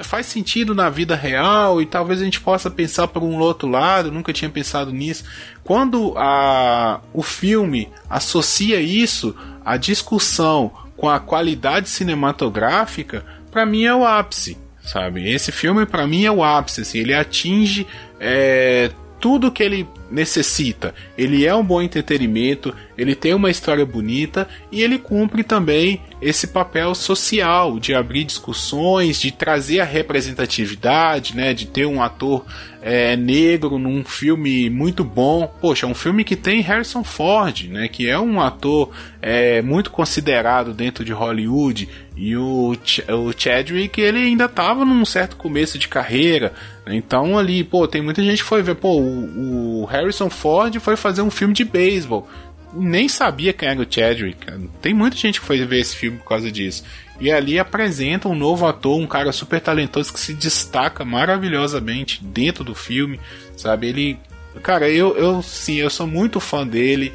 faz 0.03 0.26
sentido 0.26 0.74
na 0.74 0.91
vida 0.91 1.14
real 1.14 1.80
e 1.80 1.87
talvez 1.87 2.20
a 2.20 2.24
gente 2.24 2.41
possa 2.41 2.70
pensar 2.70 3.09
por 3.09 3.22
um 3.22 3.39
outro 3.39 3.68
lado, 3.68 4.11
nunca 4.11 4.32
tinha 4.32 4.51
pensado 4.51 4.93
nisso. 4.93 5.24
Quando 5.62 6.14
a, 6.16 7.01
o 7.12 7.22
filme 7.22 7.89
associa 8.09 8.80
isso, 8.80 9.35
a 9.64 9.76
discussão 9.76 10.72
com 10.97 11.09
a 11.09 11.20
qualidade 11.20 11.89
cinematográfica, 11.89 13.24
para 13.51 13.64
mim 13.64 13.85
é 13.85 13.95
o 13.95 14.05
ápice, 14.05 14.59
sabe? 14.82 15.30
Esse 15.30 15.53
filme 15.53 15.87
para 15.87 16.07
mim 16.07 16.24
é 16.24 16.30
o 16.30 16.43
ápice, 16.43 16.80
assim, 16.80 16.99
ele 16.99 17.14
atinge 17.14 17.87
é, 18.18 18.91
tudo 19.20 19.51
que 19.51 19.62
ele 19.62 19.89
necessita. 20.15 20.95
Ele 21.19 21.45
é 21.45 21.55
um 21.55 21.65
bom 21.65 21.83
entretenimento, 21.83 22.75
ele 22.97 23.15
tem 23.15 23.35
uma 23.35 23.51
história 23.51 23.85
bonita 23.85 24.49
e 24.71 24.83
ele 24.83 24.99
cumpre 24.99 25.43
também 25.43 26.01
esse 26.23 26.47
papel 26.47 26.95
social 26.95 27.79
de 27.79 27.95
abrir 27.95 28.25
discussões, 28.25 29.21
de 29.21 29.31
trazer 29.31 29.81
a 29.81 29.85
representatividade, 29.85 31.37
né, 31.37 31.53
de 31.53 31.67
ter 31.67 31.85
um 31.85 32.03
ator 32.03 32.47
é, 32.81 33.17
negro 33.17 33.79
num 33.79 34.05
filme 34.05 34.71
muito 34.71 35.03
bom. 35.03 35.47
Poxa, 35.61 35.87
um 35.87 35.95
filme 35.95 36.23
que 36.23 36.37
tem 36.37 36.61
Harrison 36.61 37.03
Ford, 37.03 37.69
né, 37.69 37.89
que 37.89 38.09
é 38.09 38.19
um 38.19 38.41
ator 38.41 38.91
é, 39.21 39.61
muito 39.61 39.91
considerado 39.91 40.73
dentro 40.73 41.05
de 41.05 41.12
Hollywood 41.12 41.89
e 42.17 42.37
o, 42.37 42.77
Ch 42.85 43.01
o 43.11 43.33
Chadwick 43.37 44.01
ele 44.01 44.19
ainda 44.19 44.45
estava 44.45 44.85
num 44.85 45.05
certo 45.05 45.35
começo 45.37 45.79
de 45.79 45.89
carreira, 45.89 46.53
né, 46.87 46.95
então 46.95 47.37
ali, 47.37 47.65
pô, 47.65 47.89
tem 47.89 48.01
muita 48.01 48.23
gente 48.23 48.43
que 48.43 48.49
foi 48.49 48.62
ver, 48.62 48.77
pô, 48.77 49.01
o, 49.01 49.83
o 49.83 49.85
Harrison 49.87 50.03
Ford 50.30 50.78
foi 50.80 50.96
fazer 50.96 51.22
um 51.22 51.30
filme 51.30 51.55
de 51.55 51.64
beisebol 51.64 52.28
nem 52.76 53.09
sabia 53.09 53.52
quem 53.52 53.68
era 53.68 53.80
o 53.80 53.86
Chadwick. 53.88 54.46
Tem 54.82 54.92
muita 54.92 55.16
gente 55.16 55.40
que 55.40 55.46
foi 55.46 55.64
ver 55.64 55.78
esse 55.78 55.94
filme 55.94 56.18
por 56.18 56.28
causa 56.28 56.50
disso. 56.50 56.84
E 57.20 57.30
ali 57.30 57.59
apresenta 57.59 58.28
um 58.28 58.34
novo 58.34 58.66
ator, 58.66 58.98
um 58.98 59.07
cara 59.07 59.32
super 59.32 59.61
talentoso 59.61 60.12
que 60.12 60.18
se 60.18 60.34
destaca 60.34 61.05
maravilhosamente 61.05 62.22
dentro 62.24 62.64
do 62.64 62.74
filme, 62.74 63.20
sabe? 63.57 63.88
Ele, 63.88 64.18
cara, 64.62 64.88
eu, 64.90 65.16
eu 65.16 65.42
sim, 65.42 65.76
eu 65.76 65.88
sou 65.88 66.07
muito 66.07 66.40
fã 66.40 66.66
dele. 66.66 67.12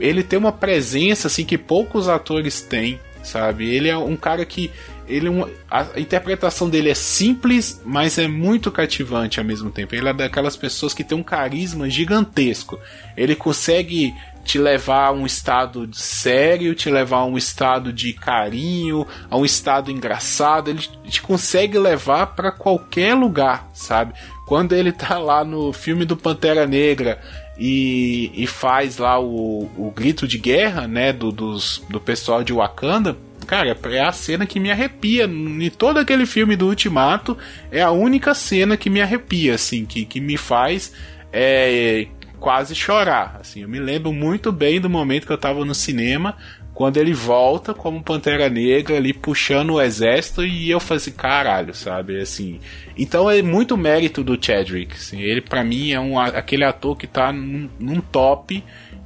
Ele 0.00 0.22
tem 0.22 0.38
uma 0.38 0.52
presença 0.52 1.26
assim 1.26 1.44
que 1.44 1.58
poucos 1.58 2.08
atores 2.08 2.62
têm, 2.62 2.98
sabe? 3.22 3.68
Ele 3.68 3.88
é 3.88 3.96
um 3.96 4.16
cara 4.16 4.44
que 4.46 4.70
ele 5.06 5.28
é 5.28 5.48
a 5.70 5.98
interpretação 6.00 6.68
dele 6.68 6.90
é 6.90 6.94
simples, 6.94 7.80
mas 7.84 8.18
é 8.18 8.28
muito 8.28 8.70
cativante 8.70 9.38
ao 9.38 9.44
mesmo 9.44 9.70
tempo. 9.70 9.94
Ele 9.94 10.08
é 10.08 10.12
daquelas 10.12 10.56
pessoas 10.56 10.94
que 10.94 11.04
tem 11.04 11.16
um 11.16 11.22
carisma 11.22 11.88
gigantesco. 11.88 12.78
Ele 13.16 13.34
consegue 13.34 14.14
te 14.44 14.58
levar 14.58 15.06
a 15.06 15.12
um 15.12 15.24
estado 15.24 15.88
sério, 15.92 16.74
te 16.74 16.90
levar 16.90 17.18
a 17.18 17.24
um 17.24 17.38
estado 17.38 17.92
de 17.92 18.12
carinho, 18.12 19.06
a 19.30 19.36
um 19.36 19.44
estado 19.44 19.90
engraçado. 19.90 20.68
Ele 20.68 20.80
te 21.08 21.22
consegue 21.22 21.78
levar 21.78 22.28
para 22.28 22.50
qualquer 22.50 23.14
lugar, 23.14 23.68
sabe? 23.72 24.14
Quando 24.46 24.74
ele 24.74 24.92
tá 24.92 25.18
lá 25.18 25.44
no 25.44 25.72
filme 25.72 26.04
do 26.04 26.16
Pantera 26.16 26.66
Negra 26.66 27.20
e, 27.58 28.30
e 28.34 28.46
faz 28.46 28.98
lá 28.98 29.20
o, 29.20 29.70
o 29.76 29.92
grito 29.94 30.26
de 30.26 30.38
guerra, 30.38 30.86
né, 30.88 31.12
do, 31.12 31.30
dos, 31.30 31.82
do 31.88 32.00
pessoal 32.00 32.42
de 32.42 32.52
Wakanda. 32.52 33.16
Cara, 33.46 33.76
é 33.84 34.00
a 34.00 34.12
cena 34.12 34.46
que 34.46 34.60
me 34.60 34.70
arrepia. 34.70 35.24
Em 35.24 35.70
todo 35.70 35.98
aquele 35.98 36.26
filme 36.26 36.56
do 36.56 36.66
Ultimato, 36.68 37.36
é 37.70 37.82
a 37.82 37.90
única 37.90 38.34
cena 38.34 38.76
que 38.76 38.90
me 38.90 39.00
arrepia, 39.00 39.54
assim, 39.54 39.84
que, 39.84 40.04
que 40.04 40.20
me 40.20 40.36
faz 40.36 40.92
é, 41.32 42.06
quase 42.38 42.74
chorar. 42.74 43.38
Assim, 43.40 43.62
eu 43.62 43.68
me 43.68 43.78
lembro 43.78 44.12
muito 44.12 44.50
bem 44.50 44.80
do 44.80 44.90
momento 44.90 45.26
que 45.26 45.32
eu 45.32 45.36
estava 45.36 45.64
no 45.64 45.74
cinema, 45.74 46.36
quando 46.74 46.96
ele 46.96 47.12
volta 47.12 47.74
como 47.74 48.02
Pantera 48.02 48.48
Negra 48.48 48.96
ali 48.96 49.12
puxando 49.12 49.74
o 49.74 49.80
exército 49.80 50.44
e 50.44 50.70
eu 50.70 50.80
falei 50.80 50.96
assim, 50.96 51.12
caralho, 51.12 51.74
sabe? 51.74 52.20
Assim, 52.20 52.60
então 52.96 53.30
é 53.30 53.42
muito 53.42 53.76
mérito 53.76 54.24
do 54.24 54.38
Chadwick. 54.42 54.94
Assim, 54.94 55.20
ele 55.20 55.40
para 55.40 55.62
mim 55.62 55.92
é 55.92 56.00
um, 56.00 56.18
aquele 56.18 56.64
ator 56.64 56.96
que 56.96 57.06
tá 57.06 57.32
num, 57.32 57.68
num, 57.78 58.00
top 58.00 58.64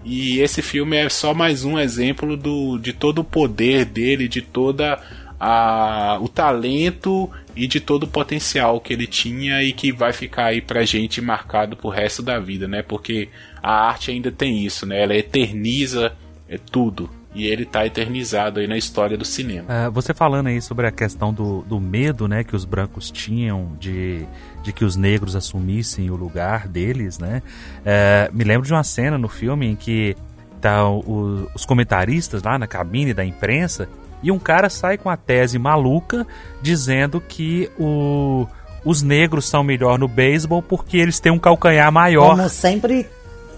e 0.08 0.40
esse 0.40 0.62
filme 0.62 0.96
é 0.96 1.08
só 1.08 1.34
mais 1.34 1.64
um 1.64 1.76
exemplo 1.76 2.36
do, 2.36 2.78
de 2.78 2.92
todo 2.92 3.18
o 3.18 3.24
poder 3.24 3.84
dele, 3.84 4.28
de 4.28 4.40
toda 4.40 5.02
a, 5.38 6.16
o 6.20 6.28
talento 6.28 7.28
e 7.56 7.66
de 7.66 7.80
todo 7.80 8.04
o 8.04 8.06
potencial 8.06 8.80
que 8.80 8.92
ele 8.92 9.08
tinha 9.08 9.64
e 9.64 9.72
que 9.72 9.90
vai 9.90 10.12
ficar 10.12 10.46
aí 10.46 10.60
pra 10.60 10.84
gente 10.84 11.20
marcado 11.20 11.76
pro 11.76 11.88
resto 11.88 12.22
da 12.22 12.38
vida, 12.38 12.68
né? 12.68 12.82
Porque 12.82 13.28
a 13.60 13.88
arte 13.88 14.12
ainda 14.12 14.30
tem 14.30 14.64
isso, 14.64 14.86
né? 14.86 15.02
Ela 15.02 15.16
eterniza 15.16 16.12
é 16.48 16.56
tudo. 16.56 17.10
E 17.34 17.44
ele 17.44 17.66
tá 17.66 17.84
eternizado 17.84 18.60
aí 18.60 18.66
na 18.66 18.78
história 18.78 19.14
do 19.18 19.24
cinema. 19.24 19.66
Uh, 19.68 19.90
você 19.90 20.14
falando 20.14 20.46
aí 20.46 20.62
sobre 20.62 20.86
a 20.86 20.90
questão 20.90 21.34
do, 21.34 21.62
do 21.62 21.78
medo, 21.78 22.26
né, 22.26 22.42
que 22.42 22.56
os 22.56 22.64
brancos 22.64 23.10
tinham 23.10 23.76
de, 23.78 24.24
de 24.66 24.72
que 24.72 24.84
os 24.84 24.96
negros 24.96 25.36
assumissem 25.36 26.10
o 26.10 26.16
lugar 26.16 26.66
deles, 26.66 27.18
né? 27.20 27.40
Uh, 27.80 28.36
me 28.36 28.42
lembro 28.42 28.66
de 28.66 28.72
uma 28.72 28.82
cena 28.82 29.16
no 29.16 29.28
filme 29.28 29.66
em 29.66 29.76
que 29.76 30.16
tá 30.60 30.88
o, 30.88 31.48
os 31.54 31.64
comentaristas 31.64 32.42
lá 32.42 32.58
na 32.58 32.66
cabine 32.66 33.14
da 33.14 33.24
imprensa 33.24 33.88
e 34.22 34.32
um 34.32 34.40
cara 34.40 34.68
sai 34.68 34.98
com 34.98 35.08
a 35.08 35.16
tese 35.16 35.56
maluca 35.56 36.26
dizendo 36.60 37.20
que 37.20 37.70
o, 37.78 38.44
os 38.84 39.02
negros 39.02 39.48
são 39.48 39.62
melhor 39.62 40.00
no 40.00 40.08
beisebol 40.08 40.60
porque 40.60 40.96
eles 40.96 41.20
têm 41.20 41.30
um 41.30 41.38
calcanhar 41.38 41.92
maior. 41.92 42.36
Como 42.36 42.48
sempre 42.48 43.06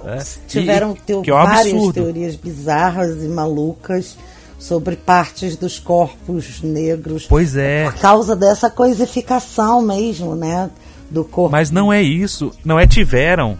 é. 0.05 0.19
tiveram 0.47 0.93
e, 0.93 1.01
teo, 1.01 1.23
é 1.25 1.31
várias 1.31 1.73
absurdo. 1.73 1.95
teorias 1.95 2.37
bizarras 2.37 3.25
e 3.25 3.29
malucas 3.29 4.19
sobre 4.59 4.95
partes 4.95 5.57
dos 5.57 5.79
corpos 5.79 6.61
negros. 6.61 7.27
Pois 7.27 7.57
é. 7.57 7.85
Por 7.85 7.95
causa 7.95 8.37
dessa 8.37 8.69
coisificação 8.69 9.81
mesmo, 9.81 10.35
né? 10.35 10.69
Do 11.11 11.25
corpo. 11.25 11.53
Mas 11.53 11.71
não 11.71 11.93
é 11.93 12.03
isso. 12.03 12.53
Não 12.65 12.79
é 12.79 12.87
tiveram. 12.87 13.59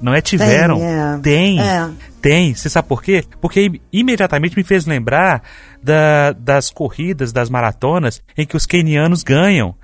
Não 0.00 0.12
é 0.14 0.20
tiveram. 0.20 0.78
Tem. 0.78 0.88
É. 0.88 1.18
Tem. 1.22 1.60
É. 1.60 1.90
Tem. 2.20 2.54
Você 2.54 2.68
sabe 2.68 2.88
por 2.88 3.02
quê? 3.02 3.24
Porque 3.40 3.80
imediatamente 3.92 4.56
me 4.56 4.64
fez 4.64 4.86
lembrar 4.86 5.42
da, 5.82 6.32
das 6.32 6.70
corridas, 6.70 7.32
das 7.32 7.48
maratonas, 7.48 8.22
em 8.36 8.46
que 8.46 8.56
os 8.56 8.66
quenianos 8.66 9.22
ganham. 9.22 9.74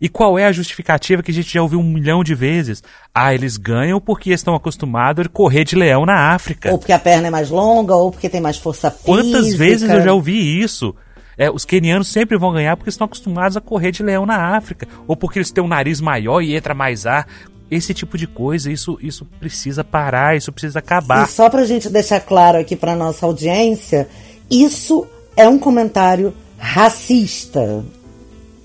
E 0.00 0.08
qual 0.08 0.38
é 0.38 0.46
a 0.46 0.52
justificativa 0.52 1.22
que 1.22 1.30
a 1.30 1.34
gente 1.34 1.52
já 1.52 1.60
ouviu 1.60 1.78
um 1.78 1.92
milhão 1.92 2.24
de 2.24 2.34
vezes? 2.34 2.82
Ah, 3.14 3.34
eles 3.34 3.58
ganham 3.58 4.00
porque 4.00 4.30
estão 4.30 4.54
acostumados 4.54 5.26
a 5.26 5.28
correr 5.28 5.64
de 5.64 5.76
leão 5.76 6.06
na 6.06 6.32
África. 6.32 6.70
Ou 6.72 6.78
porque 6.78 6.92
a 6.92 6.98
perna 6.98 7.28
é 7.28 7.30
mais 7.30 7.50
longa, 7.50 7.94
ou 7.94 8.10
porque 8.10 8.28
tem 8.28 8.40
mais 8.40 8.56
força 8.56 8.90
física. 8.90 9.06
Quantas 9.06 9.54
vezes 9.54 9.90
eu 9.90 10.02
já 10.02 10.12
ouvi 10.14 10.60
isso? 10.62 10.94
É, 11.40 11.50
os 11.50 11.64
quenianos 11.64 12.08
sempre 12.08 12.36
vão 12.36 12.52
ganhar 12.52 12.76
porque 12.76 12.90
estão 12.90 13.06
acostumados 13.06 13.56
a 13.56 13.62
correr 13.62 13.92
de 13.92 14.02
leão 14.02 14.26
na 14.26 14.54
África. 14.58 14.86
Ou 15.08 15.16
porque 15.16 15.38
eles 15.38 15.50
têm 15.50 15.64
um 15.64 15.68
nariz 15.68 15.98
maior 15.98 16.42
e 16.42 16.54
entra 16.54 16.74
mais 16.74 17.06
ar. 17.06 17.26
Esse 17.70 17.94
tipo 17.94 18.18
de 18.18 18.26
coisa, 18.26 18.70
isso, 18.70 18.98
isso 19.00 19.24
precisa 19.38 19.82
parar, 19.82 20.36
isso 20.36 20.52
precisa 20.52 20.80
acabar. 20.80 21.26
E 21.26 21.30
só 21.30 21.48
pra 21.48 21.64
gente 21.64 21.88
deixar 21.88 22.20
claro 22.20 22.58
aqui 22.58 22.76
pra 22.76 22.94
nossa 22.94 23.24
audiência, 23.24 24.06
isso 24.50 25.06
é 25.34 25.48
um 25.48 25.58
comentário 25.58 26.34
racista. 26.58 27.82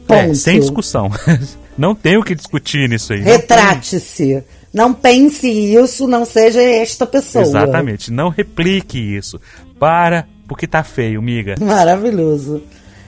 É, 0.10 0.34
sem 0.34 0.60
discussão. 0.60 1.10
Não 1.78 1.96
tem 1.96 2.18
o 2.18 2.24
que 2.24 2.36
discutir 2.36 2.90
nisso 2.90 3.14
aí. 3.14 3.22
Retrate-se. 3.22 4.44
Não 4.74 4.94
pense 4.94 5.48
isso, 5.50 6.06
não 6.08 6.26
seja 6.26 6.62
esta 6.62 7.06
pessoa. 7.06 7.42
Exatamente. 7.42 8.12
Não 8.12 8.28
replique 8.28 9.00
isso. 9.00 9.40
Para, 9.80 10.28
porque 10.48 10.68
tá 10.68 10.84
feio, 10.84 11.22
miga. 11.22 11.56
Maravilhoso. 11.60 12.64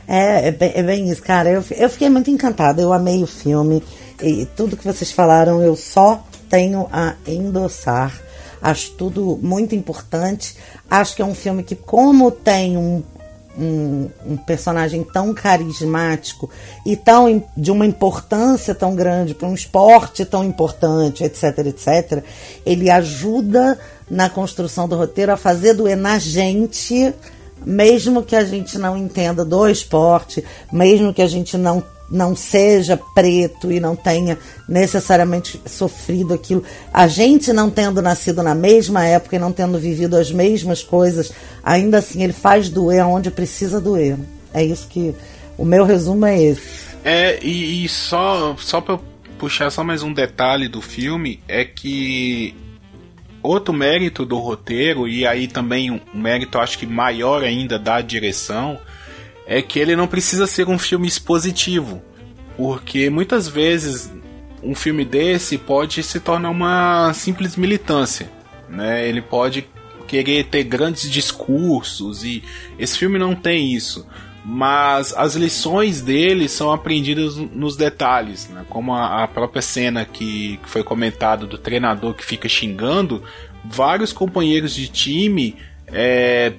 É, 0.08 0.48
é, 0.48 0.52
bem, 0.52 0.72
é 0.74 0.84
bem 0.84 1.10
isso, 1.10 1.22
cara. 1.22 1.50
Eu, 1.50 1.64
eu 1.72 1.90
fiquei 1.90 2.10
muito 2.10 2.32
encantada. 2.32 2.82
Eu 2.82 2.94
amei 2.94 3.22
o 3.22 3.28
filme. 3.28 3.84
E 4.22 4.46
tudo 4.56 4.78
que 4.78 4.86
vocês 4.86 5.12
falaram, 5.12 5.62
eu 5.62 5.76
só 5.76 6.24
tenho 6.50 6.88
a 6.92 7.16
endossar. 7.28 8.14
Acho 8.62 8.92
tudo 8.92 9.38
muito 9.42 9.76
importante. 9.76 10.56
Acho 10.90 11.16
que 11.16 11.22
é 11.22 11.26
um 11.26 11.36
filme 11.36 11.64
que, 11.64 11.76
como 11.76 12.32
tem 12.32 12.78
um, 12.78 13.04
um, 13.58 14.10
um, 14.26 14.38
personagem 14.38 15.04
tão 15.04 15.34
carismático 15.34 16.50
e 16.86 16.96
tão 16.96 17.44
de 17.56 17.72
uma 17.72 17.86
importância 17.86 18.76
tão 18.76 18.96
grande 18.96 19.34
para 19.34 19.48
um 19.48 19.54
esporte 19.54 20.26
tão 20.26 20.44
importante, 20.44 21.24
etc, 21.24 21.58
etc, 21.60 22.24
ele 22.66 22.90
ajuda 22.90 23.78
na 24.10 24.30
construção 24.30 24.88
do 24.88 24.96
roteiro 24.96 25.32
a 25.32 25.38
fazer 25.38 25.74
doer 25.74 25.98
na 25.98 26.18
gente, 26.20 27.14
mesmo 27.66 28.24
que 28.24 28.36
a 28.36 28.44
gente 28.44 28.78
não 28.78 28.96
entenda 28.96 29.44
do 29.44 29.68
esporte, 29.68 30.44
mesmo 30.72 31.14
que 31.14 31.22
a 31.22 31.28
gente 31.28 31.58
não 31.58 31.84
não 32.10 32.36
seja 32.36 33.00
preto 33.14 33.72
e 33.72 33.80
não 33.80 33.96
tenha 33.96 34.38
necessariamente 34.68 35.62
sofrido 35.66 36.34
aquilo. 36.34 36.64
A 36.94 37.08
gente 37.08 37.52
não 37.52 37.70
tendo 37.70 38.02
nascido 38.02 38.42
na 38.42 38.56
mesma 38.56 39.06
época 39.06 39.36
e 39.36 39.40
não 39.40 39.52
tendo 39.52 39.78
vivido 39.78 40.16
as 40.16 40.32
mesmas 40.32 40.82
coisas, 40.82 41.32
ainda 41.64 41.98
assim 41.98 42.24
ele 42.24 42.34
faz 42.34 42.70
doer 42.70 43.06
onde 43.06 43.30
precisa 43.30 43.82
doer. 43.82 44.18
É 44.54 44.64
isso 44.64 44.88
que. 44.88 45.14
O 45.58 45.66
meu 45.66 45.86
resumo 45.86 46.26
é 46.26 46.40
esse. 46.40 46.62
É, 47.04 47.40
e, 47.42 47.84
e 47.84 47.90
só, 47.90 48.56
só 48.58 48.80
pra 48.80 49.00
puxar 49.38 49.72
só 49.72 49.84
mais 49.84 50.04
um 50.04 50.14
detalhe 50.14 50.68
do 50.68 50.82
filme, 50.82 51.40
é 51.48 51.66
que 51.66 52.56
outro 53.42 53.74
mérito 53.74 54.26
do 54.26 54.38
roteiro, 54.38 55.08
e 55.08 55.26
aí 55.26 55.48
também 55.48 55.90
um 55.92 56.00
mérito 56.14 56.60
acho 56.60 56.78
que 56.78 56.86
maior 56.86 57.44
ainda 57.44 57.80
da 57.80 58.02
direção, 58.02 58.80
é 59.48 59.62
que 59.62 59.80
ele 59.80 59.96
não 59.96 60.08
precisa 60.08 60.46
ser 60.46 60.68
um 60.68 60.78
filme 60.78 61.08
expositivo, 61.08 62.02
porque 62.58 63.10
muitas 63.10 63.48
vezes 63.48 64.12
um 64.62 64.76
filme 64.76 65.06
desse 65.06 65.58
pode 65.58 66.04
se 66.04 66.20
tornar 66.20 66.50
uma 66.50 67.14
simples 67.14 67.56
militância, 67.56 68.30
né? 68.70 69.08
Ele 69.08 69.22
pode 69.22 69.68
querer 70.08 70.46
ter 70.46 70.64
grandes 70.64 71.10
discursos 71.10 72.24
e 72.24 72.44
esse 72.78 72.98
filme 72.98 73.18
não 73.18 73.34
tem 73.36 73.74
isso. 73.74 74.06
mas 74.50 75.14
as 75.18 75.36
lições 75.36 76.02
dele 76.02 76.48
são 76.48 76.72
aprendidas 76.72 77.36
nos 77.36 77.76
detalhes, 77.76 78.48
né? 78.48 78.66
como 78.70 78.96
a, 78.96 79.28
própria 79.28 79.62
cena 79.62 80.06
que, 80.06 80.58
que 80.64 80.70
foi 80.70 80.84
comentada 80.84 81.46
do 81.46 81.58
treinador 81.58 82.14
que 82.14 82.24
fica 82.24 82.48
xingando, 82.48 83.22
vários 83.66 84.14
companheiros 84.14 84.74
de 84.74 84.88
time 84.88 85.58
é, 85.88 86.54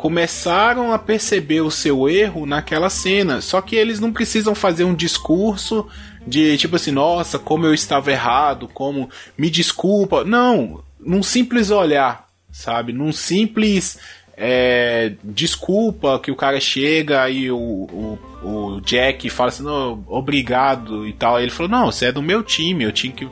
começaram 0.00 0.94
a 0.94 0.98
perceber 0.98 1.60
o 1.60 1.70
seu 1.70 2.08
erro 2.08 2.46
naquela 2.46 2.88
cena. 2.88 3.42
Só 3.42 3.60
que 3.60 3.76
eles 3.76 4.00
não 4.00 4.10
precisam 4.10 4.54
fazer 4.54 4.82
um 4.84 4.94
discurso 4.94 5.86
de 6.26 6.56
tipo 6.56 6.76
assim, 6.76 6.90
nossa, 6.90 7.38
como 7.38 7.66
eu 7.66 7.74
estava 7.74 8.10
errado, 8.10 8.66
como 8.66 9.10
me 9.36 9.50
desculpa. 9.50 10.24
Não, 10.24 10.82
num 10.98 11.22
simples 11.22 11.70
olhar, 11.70 12.26
sabe? 12.50 12.94
Num 12.94 13.12
simples 13.12 13.98
é, 14.38 15.12
desculpa 15.22 16.18
que 16.18 16.30
o 16.30 16.34
cara 16.34 16.58
chega 16.58 17.28
e 17.28 17.50
o, 17.50 17.58
o, 17.58 18.18
o 18.42 18.80
Jack 18.80 19.28
fala 19.28 19.50
assim, 19.50 19.64
obrigado 20.06 21.06
e 21.06 21.12
tal. 21.12 21.36
Aí 21.36 21.44
ele 21.44 21.50
falou, 21.50 21.70
não, 21.70 21.92
você 21.92 22.06
é 22.06 22.12
do 22.12 22.22
meu 22.22 22.42
time, 22.42 22.84
eu 22.84 22.92
tinha 22.92 23.12
que, 23.12 23.28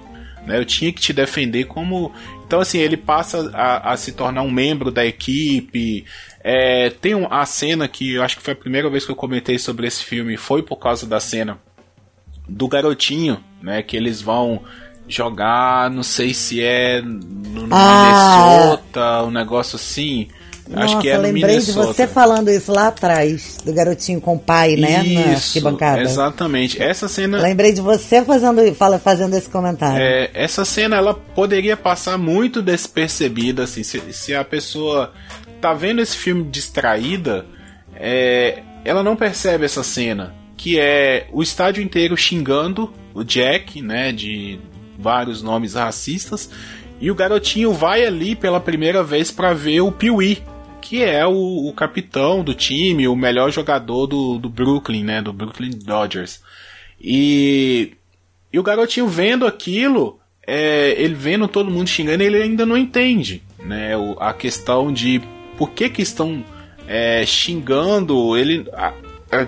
né, 0.47 0.59
eu 0.59 0.67
tinha 0.67 0.93
que 0.93 1.01
te 1.01 1.15
defender 1.15 1.65
como. 1.65 2.13
Então, 2.47 2.61
assim, 2.61 2.77
ele 2.77 2.99
passa 2.99 3.51
a, 3.55 3.93
a 3.93 3.97
se 3.97 4.13
tornar 4.13 4.43
um 4.43 4.51
membro 4.51 4.91
da 4.91 5.07
equipe. 5.07 6.05
É, 6.51 6.89
tem 6.89 7.15
um, 7.15 7.31
a 7.31 7.45
cena 7.45 7.87
que 7.87 8.15
eu 8.15 8.23
acho 8.23 8.39
que 8.39 8.43
foi 8.43 8.55
a 8.55 8.57
primeira 8.57 8.89
vez 8.89 9.05
que 9.05 9.13
eu 9.13 9.15
comentei 9.15 9.59
sobre 9.59 9.87
esse 9.87 10.03
filme, 10.03 10.39
foi 10.39 10.63
por 10.63 10.77
causa 10.77 11.07
da 11.07 11.21
cena 11.21 11.59
do 12.49 12.67
garotinho, 12.67 13.45
né? 13.61 13.83
Que 13.83 13.99
eles 13.99 14.23
vão 14.23 14.63
jogar, 15.07 15.91
não 15.91 16.03
sei 16.03 16.33
se 16.33 16.63
é 16.63 17.03
no, 17.03 17.67
no 17.67 17.69
ah. 17.71 18.63
Minnesota, 18.65 19.25
um 19.25 19.31
negócio 19.31 19.77
assim. 19.77 20.29
Nossa, 20.67 20.85
Acho 20.85 21.01
que 21.01 21.11
é 21.11 21.19
lembrei 21.19 21.57
Minnesota. 21.59 21.81
de 21.81 21.87
você 21.87 22.07
falando 22.07 22.51
isso 22.51 22.73
lá 22.73 22.89
atrás, 22.89 23.59
do 23.63 23.73
garotinho 23.75 24.19
com 24.19 24.37
o 24.37 24.39
pai, 24.39 24.75
né? 24.77 25.05
Isso, 25.05 25.21
na 25.21 25.33
arquibancada. 25.33 26.01
Exatamente. 26.01 26.83
Essa 26.83 27.09
cena. 27.09 27.43
Lembrei 27.43 27.75
de 27.75 27.83
você 27.83 28.25
fazendo, 28.25 28.75
fazendo 28.99 29.37
esse 29.37 29.51
comentário. 29.51 30.01
É, 30.01 30.31
essa 30.33 30.65
cena 30.65 30.97
ela 30.97 31.13
poderia 31.13 31.77
passar 31.77 32.17
muito 32.17 32.63
despercebida, 32.63 33.65
assim, 33.65 33.83
se, 33.83 34.01
se 34.15 34.35
a 34.35 34.43
pessoa 34.43 35.13
tá 35.61 35.75
vendo 35.75 36.01
esse 36.01 36.17
filme 36.17 36.45
distraída, 36.45 37.47
é, 37.95 38.63
ela 38.85 39.03
não 39.03 39.17
percebe 39.17 39.65
essa 39.65 39.83
cena. 39.83 40.35
Que 40.57 40.79
é 40.79 41.29
o 41.33 41.43
estádio 41.43 41.83
inteiro 41.83 42.17
xingando 42.17 42.93
o 43.15 43.23
Jack, 43.23 43.81
né? 43.81 44.11
De 44.13 44.59
vários 44.99 45.43
nomes 45.43 45.75
racistas. 45.75 46.51
E 47.01 47.11
o 47.11 47.15
garotinho 47.15 47.73
vai 47.73 48.05
ali 48.05 48.35
pela 48.35 48.61
primeira 48.61 49.05
vez 49.05 49.31
para 49.31 49.55
ver 49.55 49.81
o 49.83 49.93
Piuí, 49.93 50.43
que 50.81 51.03
é 51.03 51.25
o, 51.25 51.69
o, 51.69 51.73
capitão 51.73 52.43
do 52.43 52.55
time, 52.55 53.07
o 53.07 53.15
melhor 53.15 53.53
jogador 53.53 54.07
do, 54.07 54.39
do 54.39 54.49
Brooklyn, 54.49 55.05
né? 55.05 55.23
Do 55.23 55.33
Brooklyn 55.33 55.71
Dodgers. 55.71 56.43
E, 57.01 57.93
e 58.53 58.59
o 58.59 58.63
garotinho 58.65 59.07
vendo 59.07 59.47
aquilo, 59.47 60.19
é, 60.45 60.95
ele 60.99 61.15
vendo 61.15 61.47
todo 61.47 61.71
mundo 61.71 61.89
xingando, 61.89 62.25
ele 62.25 62.43
ainda 62.43 62.67
não 62.67 62.77
entende, 62.77 63.43
né? 63.61 63.91
A 64.19 64.33
questão 64.33 64.93
de 64.93 65.23
por 65.59 65.71
que 65.71 65.89
que 65.89 66.01
estão 66.01 66.45
é, 66.87 67.25
xingando 67.27 68.37
ele 68.37 68.65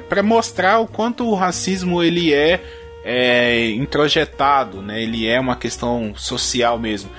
para 0.09 0.23
mostrar 0.23 0.79
o 0.79 0.87
quanto 0.87 1.27
o 1.27 1.35
racismo 1.35 2.03
ele 2.03 2.35
é, 2.35 2.61
é 3.03 3.71
introjetado, 3.71 4.83
né? 4.83 5.03
Ele 5.03 5.27
é 5.27 5.41
uma 5.41 5.57
questão 5.57 6.13
social 6.17 6.79
mesmo. 6.79 7.11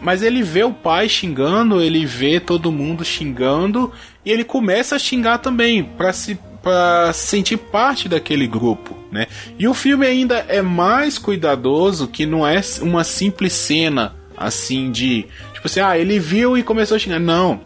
Mas 0.00 0.22
ele 0.22 0.42
vê 0.42 0.62
o 0.62 0.72
pai 0.72 1.08
xingando, 1.08 1.82
ele 1.82 2.04
vê 2.04 2.38
todo 2.38 2.70
mundo 2.70 3.04
xingando 3.04 3.92
e 4.24 4.30
ele 4.30 4.44
começa 4.44 4.96
a 4.96 4.98
xingar 4.98 5.38
também 5.38 5.82
para 5.82 6.12
se 6.12 6.38
para 6.62 7.12
sentir 7.12 7.58
parte 7.58 8.08
daquele 8.08 8.44
grupo, 8.44 8.96
né? 9.10 9.28
E 9.56 9.68
o 9.68 9.74
filme 9.74 10.04
ainda 10.04 10.44
é 10.48 10.60
mais 10.60 11.16
cuidadoso 11.16 12.08
que 12.08 12.26
não 12.26 12.44
é 12.44 12.60
uma 12.82 13.04
simples 13.04 13.52
cena 13.52 14.16
assim 14.36 14.90
de 14.90 15.26
tipo 15.54 15.66
assim, 15.66 15.78
ah, 15.78 15.96
ele 15.96 16.18
viu 16.18 16.58
e 16.58 16.64
começou 16.64 16.96
a 16.96 16.98
xingar. 16.98 17.20
Não, 17.20 17.60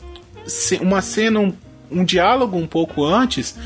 uma 0.80 1.00
cena, 1.00 1.40
um, 1.40 1.52
um 1.90 2.04
diálogo 2.04 2.56
um 2.56 2.66
pouco 2.66 3.04
antes, 3.04 3.56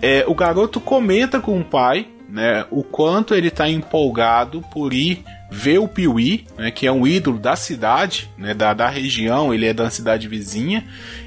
é, 0.00 0.24
o 0.26 0.34
garoto 0.34 0.80
comenta 0.80 1.40
com 1.40 1.60
o 1.60 1.64
pai, 1.64 2.08
né, 2.28 2.64
o 2.70 2.82
quanto 2.82 3.34
ele 3.34 3.48
está 3.48 3.68
empolgado 3.68 4.62
por 4.72 4.92
ir 4.94 5.22
vê 5.50 5.76
o 5.76 5.86
Piuí, 5.86 6.46
né, 6.56 6.70
que 6.70 6.86
é 6.86 6.92
um 6.92 7.06
ídolo 7.06 7.38
da 7.38 7.54
cidade, 7.54 8.30
né, 8.38 8.54
da, 8.54 8.72
da 8.72 8.88
região, 8.88 9.52
ele 9.52 9.66
é 9.66 9.74
da 9.74 9.90
cidade 9.90 10.26
vizinha, 10.26 10.84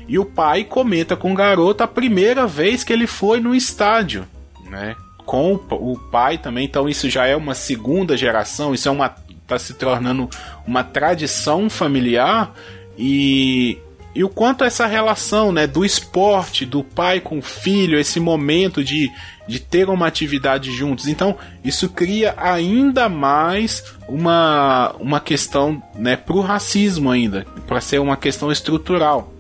e 0.08 0.18
o 0.18 0.26
pai 0.26 0.64
comenta 0.64 1.16
com 1.16 1.32
o 1.32 1.36
garoto 1.36 1.84
a 1.84 1.88
primeira 1.88 2.48
vez 2.48 2.84
que 2.84 2.92
ele 2.92 3.06
foi 3.06 3.40
no 3.40 3.54
estádio, 3.54 4.26
né, 4.68 4.96
com 5.26 5.54
o, 5.54 5.92
o 5.94 6.00
pai 6.12 6.40
também, 6.40 6.66
então 6.66 6.90
isso 6.90 7.08
já 7.08 7.28
é 7.28 7.36
uma 7.36 7.54
segunda 7.54 8.18
geração, 8.18 8.74
isso 8.74 8.88
é 8.88 8.92
uma 8.92 9.14
tá 9.48 9.60
se 9.60 9.76
tornando 9.76 10.28
uma 10.66 10.84
tradição 10.84 11.70
familiar 11.70 12.52
e 12.98 13.78
e 14.16 14.24
o 14.24 14.30
quanto 14.30 14.64
essa 14.64 14.88
relação 14.88 15.52
né, 15.52 15.68
do 15.68 15.84
esporte, 15.84 16.66
do 16.66 16.82
pai 16.82 17.20
com 17.20 17.40
o 17.40 17.42
filho, 17.42 18.00
esse 18.00 18.18
momento 18.18 18.82
de, 18.82 19.12
de 19.46 19.60
ter 19.60 19.90
uma 19.90 20.08
atividade 20.08 20.72
juntos. 20.72 21.10
Então, 21.10 21.38
isso 21.66 21.90
cria 21.90 22.34
ainda 22.38 23.10
mais 23.10 23.84
uma, 24.08 24.96
uma 25.02 25.20
questão 25.20 25.84
né, 25.94 26.16
para 26.16 26.34
o 26.34 26.40
racismo 26.40 27.12
ainda, 27.12 27.46
para 27.68 27.82
ser 27.82 28.00
uma 28.00 28.16
questão 28.16 28.50
estrutural. 28.50 29.34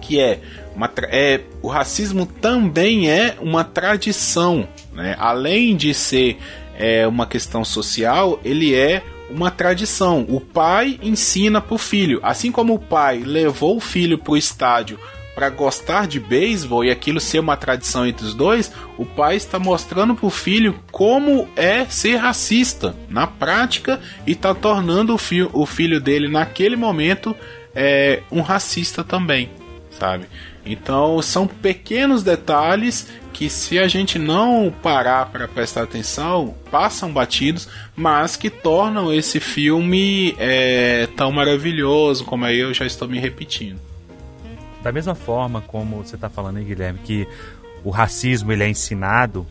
Que 0.00 0.18
é, 0.18 0.40
uma, 0.74 0.90
é 1.04 1.40
o 1.62 1.68
racismo 1.68 2.26
também 2.26 3.08
é 3.08 3.36
uma 3.40 3.62
tradição. 3.62 4.66
Né? 4.92 5.14
Além 5.16 5.76
de 5.76 5.94
ser 5.94 6.38
é, 6.76 7.06
uma 7.06 7.24
questão 7.24 7.64
social, 7.64 8.40
ele 8.44 8.74
é 8.74 9.00
uma 9.32 9.50
tradição. 9.50 10.26
O 10.28 10.40
pai 10.40 10.98
ensina 11.02 11.60
para 11.60 11.74
o 11.74 11.78
filho. 11.78 12.20
Assim 12.22 12.52
como 12.52 12.74
o 12.74 12.78
pai 12.78 13.18
levou 13.18 13.76
o 13.76 13.80
filho 13.80 14.18
para 14.18 14.32
o 14.32 14.36
estádio 14.36 14.98
para 15.34 15.48
gostar 15.48 16.06
de 16.06 16.20
beisebol 16.20 16.84
e 16.84 16.90
aquilo 16.90 17.18
ser 17.18 17.38
uma 17.38 17.56
tradição 17.56 18.06
entre 18.06 18.26
os 18.26 18.34
dois, 18.34 18.70
o 18.98 19.06
pai 19.06 19.36
está 19.36 19.58
mostrando 19.58 20.14
para 20.14 20.26
o 20.26 20.30
filho 20.30 20.78
como 20.90 21.48
é 21.56 21.86
ser 21.86 22.16
racista 22.16 22.94
na 23.08 23.26
prática 23.26 23.98
e 24.26 24.32
está 24.32 24.54
tornando 24.54 25.14
o, 25.14 25.18
fi 25.18 25.42
o 25.42 25.64
filho 25.64 26.00
dele 26.00 26.28
naquele 26.28 26.76
momento 26.76 27.34
é, 27.74 28.22
um 28.30 28.42
racista 28.42 29.02
também, 29.02 29.50
sabe? 29.98 30.26
Então 30.64 31.20
são 31.20 31.46
pequenos 31.46 32.22
detalhes 32.22 33.10
que 33.32 33.48
se 33.48 33.78
a 33.78 33.88
gente 33.88 34.18
não 34.18 34.72
parar 34.82 35.26
para 35.26 35.48
prestar 35.48 35.82
atenção, 35.82 36.54
passam 36.70 37.12
batidos, 37.12 37.68
mas 37.96 38.36
que 38.36 38.48
tornam 38.50 39.12
esse 39.12 39.40
filme 39.40 40.34
é, 40.38 41.08
tão 41.16 41.32
maravilhoso, 41.32 42.24
como 42.24 42.44
aí 42.44 42.58
eu 42.58 42.72
já 42.72 42.84
estou 42.84 43.08
me 43.08 43.18
repetindo. 43.18 43.80
Da 44.82 44.92
mesma 44.92 45.14
forma 45.14 45.60
como 45.62 46.04
você 46.04 46.14
está 46.14 46.28
falando 46.28 46.58
aí, 46.58 46.64
Guilherme, 46.64 47.00
que 47.00 47.26
o 47.82 47.90
racismo 47.90 48.52
ele 48.52 48.64
é 48.64 48.68
ensinado, 48.68 49.46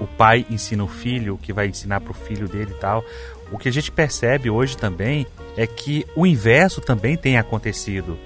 o 0.00 0.06
pai 0.06 0.46
ensina 0.50 0.82
o 0.82 0.88
filho, 0.88 1.38
que 1.40 1.52
vai 1.52 1.68
ensinar 1.68 2.00
para 2.00 2.12
o 2.12 2.14
filho 2.14 2.48
dele 2.48 2.72
e 2.72 2.80
tal. 2.80 3.04
O 3.52 3.58
que 3.58 3.68
a 3.68 3.72
gente 3.72 3.92
percebe 3.92 4.48
hoje 4.48 4.76
também 4.76 5.26
é 5.56 5.66
que 5.66 6.06
o 6.16 6.26
inverso 6.26 6.80
também 6.80 7.16
tem 7.16 7.36
acontecido 7.36 8.18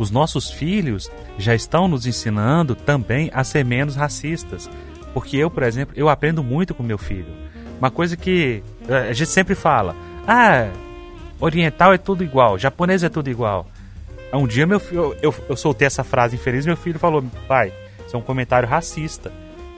os 0.00 0.10
nossos 0.10 0.50
filhos 0.50 1.10
já 1.36 1.54
estão 1.54 1.86
nos 1.86 2.06
ensinando 2.06 2.74
também 2.74 3.30
a 3.34 3.44
ser 3.44 3.66
menos 3.66 3.96
racistas. 3.96 4.68
Porque 5.12 5.36
eu, 5.36 5.50
por 5.50 5.62
exemplo, 5.62 5.94
eu 5.94 6.08
aprendo 6.08 6.42
muito 6.42 6.74
com 6.74 6.82
meu 6.82 6.96
filho. 6.96 7.30
Uma 7.78 7.90
coisa 7.90 8.16
que 8.16 8.62
eh, 8.88 9.10
a 9.10 9.12
gente 9.12 9.28
sempre 9.28 9.54
fala: 9.54 9.94
ah, 10.26 10.70
oriental 11.38 11.92
é 11.92 11.98
tudo 11.98 12.24
igual, 12.24 12.58
japonês 12.58 13.04
é 13.04 13.10
tudo 13.10 13.28
igual. 13.28 13.66
Um 14.32 14.46
dia 14.46 14.66
meu 14.66 14.80
filho, 14.80 15.14
eu, 15.20 15.34
eu 15.48 15.56
soltei 15.56 15.86
essa 15.86 16.02
frase 16.02 16.36
infeliz 16.36 16.64
meu 16.64 16.78
filho 16.78 16.98
falou: 16.98 17.22
pai, 17.46 17.70
isso 18.06 18.16
é 18.16 18.18
um 18.18 18.22
comentário 18.22 18.66
racista. 18.66 19.30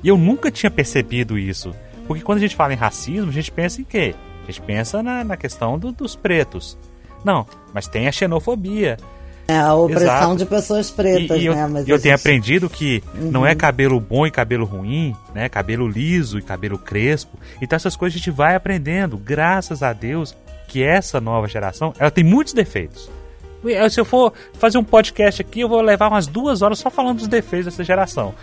E 0.04 0.08
eu 0.08 0.16
nunca 0.16 0.52
tinha 0.52 0.70
percebido 0.70 1.36
isso. 1.36 1.74
Porque 2.06 2.22
quando 2.22 2.38
a 2.38 2.42
gente 2.42 2.54
fala 2.54 2.72
em 2.72 2.76
racismo, 2.76 3.28
a 3.28 3.34
gente 3.34 3.50
pensa 3.50 3.80
em 3.80 3.84
quê? 3.84 4.14
A 4.44 4.46
gente 4.46 4.60
pensa 4.60 5.02
na, 5.02 5.24
na 5.24 5.36
questão 5.36 5.76
do, 5.76 5.90
dos 5.90 6.14
pretos. 6.14 6.78
Não, 7.24 7.44
mas 7.74 7.88
tem 7.88 8.06
a 8.06 8.12
xenofobia, 8.12 8.96
é, 9.48 9.58
a 9.58 9.74
opressão 9.74 10.06
Exato. 10.06 10.36
de 10.36 10.46
pessoas 10.46 10.90
pretas, 10.90 11.40
e, 11.40 11.46
e 11.46 11.50
né? 11.50 11.66
Mas 11.66 11.88
eu 11.88 11.96
gente... 11.96 12.02
tenho 12.04 12.14
aprendido 12.14 12.70
que 12.70 13.02
uhum. 13.14 13.30
não 13.30 13.46
é 13.46 13.54
cabelo 13.54 13.98
bom 14.00 14.26
e 14.26 14.30
cabelo 14.30 14.64
ruim, 14.64 15.14
né? 15.34 15.48
Cabelo 15.48 15.88
liso 15.88 16.38
e 16.38 16.42
cabelo 16.42 16.78
crespo. 16.78 17.38
Então 17.60 17.76
essas 17.76 17.96
coisas 17.96 18.16
a 18.16 18.18
gente 18.18 18.30
vai 18.30 18.54
aprendendo, 18.54 19.16
graças 19.16 19.82
a 19.82 19.92
Deus, 19.92 20.36
que 20.68 20.82
essa 20.82 21.20
nova 21.20 21.48
geração, 21.48 21.92
ela 21.98 22.10
tem 22.10 22.24
muitos 22.24 22.52
defeitos. 22.52 23.10
Se 23.90 24.00
eu 24.00 24.04
for 24.04 24.32
fazer 24.54 24.78
um 24.78 24.82
podcast 24.82 25.40
aqui, 25.40 25.60
eu 25.60 25.68
vou 25.68 25.80
levar 25.80 26.08
umas 26.08 26.26
duas 26.26 26.62
horas 26.62 26.80
só 26.80 26.90
falando 26.90 27.18
dos 27.18 27.28
defeitos 27.28 27.66
dessa 27.66 27.84
geração. 27.84 28.34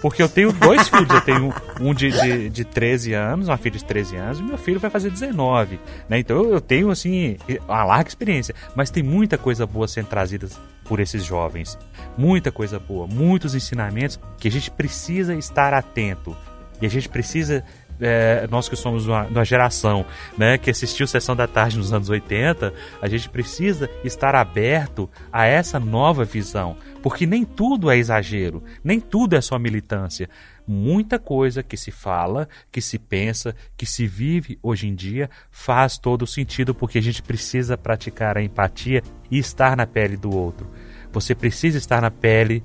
Porque 0.00 0.22
eu 0.22 0.28
tenho 0.28 0.52
dois 0.52 0.86
filhos, 0.88 1.08
eu 1.10 1.20
tenho 1.20 1.54
um 1.80 1.94
de, 1.94 2.10
de, 2.10 2.48
de 2.48 2.64
13 2.64 3.14
anos, 3.14 3.48
uma 3.48 3.56
filha 3.56 3.78
de 3.78 3.84
13 3.84 4.16
anos, 4.16 4.40
e 4.40 4.42
meu 4.42 4.58
filho 4.58 4.80
vai 4.80 4.90
fazer 4.90 5.10
19. 5.10 5.80
Né? 6.08 6.18
Então 6.18 6.44
eu 6.44 6.60
tenho, 6.60 6.90
assim, 6.90 7.36
uma 7.66 7.84
larga 7.84 8.08
experiência. 8.08 8.54
Mas 8.74 8.90
tem 8.90 9.02
muita 9.02 9.36
coisa 9.36 9.66
boa 9.66 9.88
sendo 9.88 10.06
trazida 10.06 10.48
por 10.84 11.00
esses 11.00 11.24
jovens. 11.24 11.78
Muita 12.16 12.50
coisa 12.50 12.78
boa, 12.78 13.06
muitos 13.06 13.54
ensinamentos 13.54 14.18
que 14.38 14.48
a 14.48 14.50
gente 14.50 14.70
precisa 14.70 15.34
estar 15.34 15.74
atento. 15.74 16.36
E 16.80 16.86
a 16.86 16.88
gente 16.88 17.08
precisa 17.08 17.64
é, 18.00 18.46
nós 18.50 18.68
que 18.68 18.76
somos 18.76 19.06
uma, 19.06 19.24
uma, 19.24 19.44
geração 19.44 20.04
né, 20.36 20.58
que 20.58 20.70
assistiu 20.70 21.06
Sessão 21.06 21.34
da 21.34 21.46
Tarde 21.46 21.78
nos 21.78 21.92
anos 21.92 22.08
80, 22.08 22.72
a 23.00 23.08
gente 23.08 23.28
precisa 23.28 23.90
estar 24.04 24.34
aberto 24.34 25.08
a 25.32 25.46
essa 25.46 25.78
nova 25.78 26.24
visão. 26.24 26.76
Porque 27.02 27.26
nem 27.26 27.44
tudo 27.44 27.90
é 27.90 27.96
exagero, 27.96 28.62
nem 28.82 29.00
tudo 29.00 29.36
é 29.36 29.40
só 29.40 29.58
militância. 29.58 30.28
Muita 30.66 31.18
coisa 31.18 31.62
que 31.62 31.76
se 31.76 31.90
fala, 31.90 32.48
que 32.70 32.80
se 32.80 32.98
pensa, 32.98 33.54
que 33.76 33.86
se 33.86 34.06
vive 34.06 34.58
hoje 34.62 34.86
em 34.86 34.94
dia 34.94 35.30
faz 35.50 35.96
todo 35.96 36.26
sentido 36.26 36.74
porque 36.74 36.98
a 36.98 37.02
gente 37.02 37.22
precisa 37.22 37.78
praticar 37.78 38.36
a 38.36 38.42
empatia 38.42 39.02
e 39.30 39.38
estar 39.38 39.76
na 39.76 39.86
pele 39.86 40.16
do 40.16 40.30
outro. 40.30 40.70
Você 41.10 41.34
precisa 41.34 41.78
estar 41.78 42.02
na 42.02 42.10
pele 42.10 42.62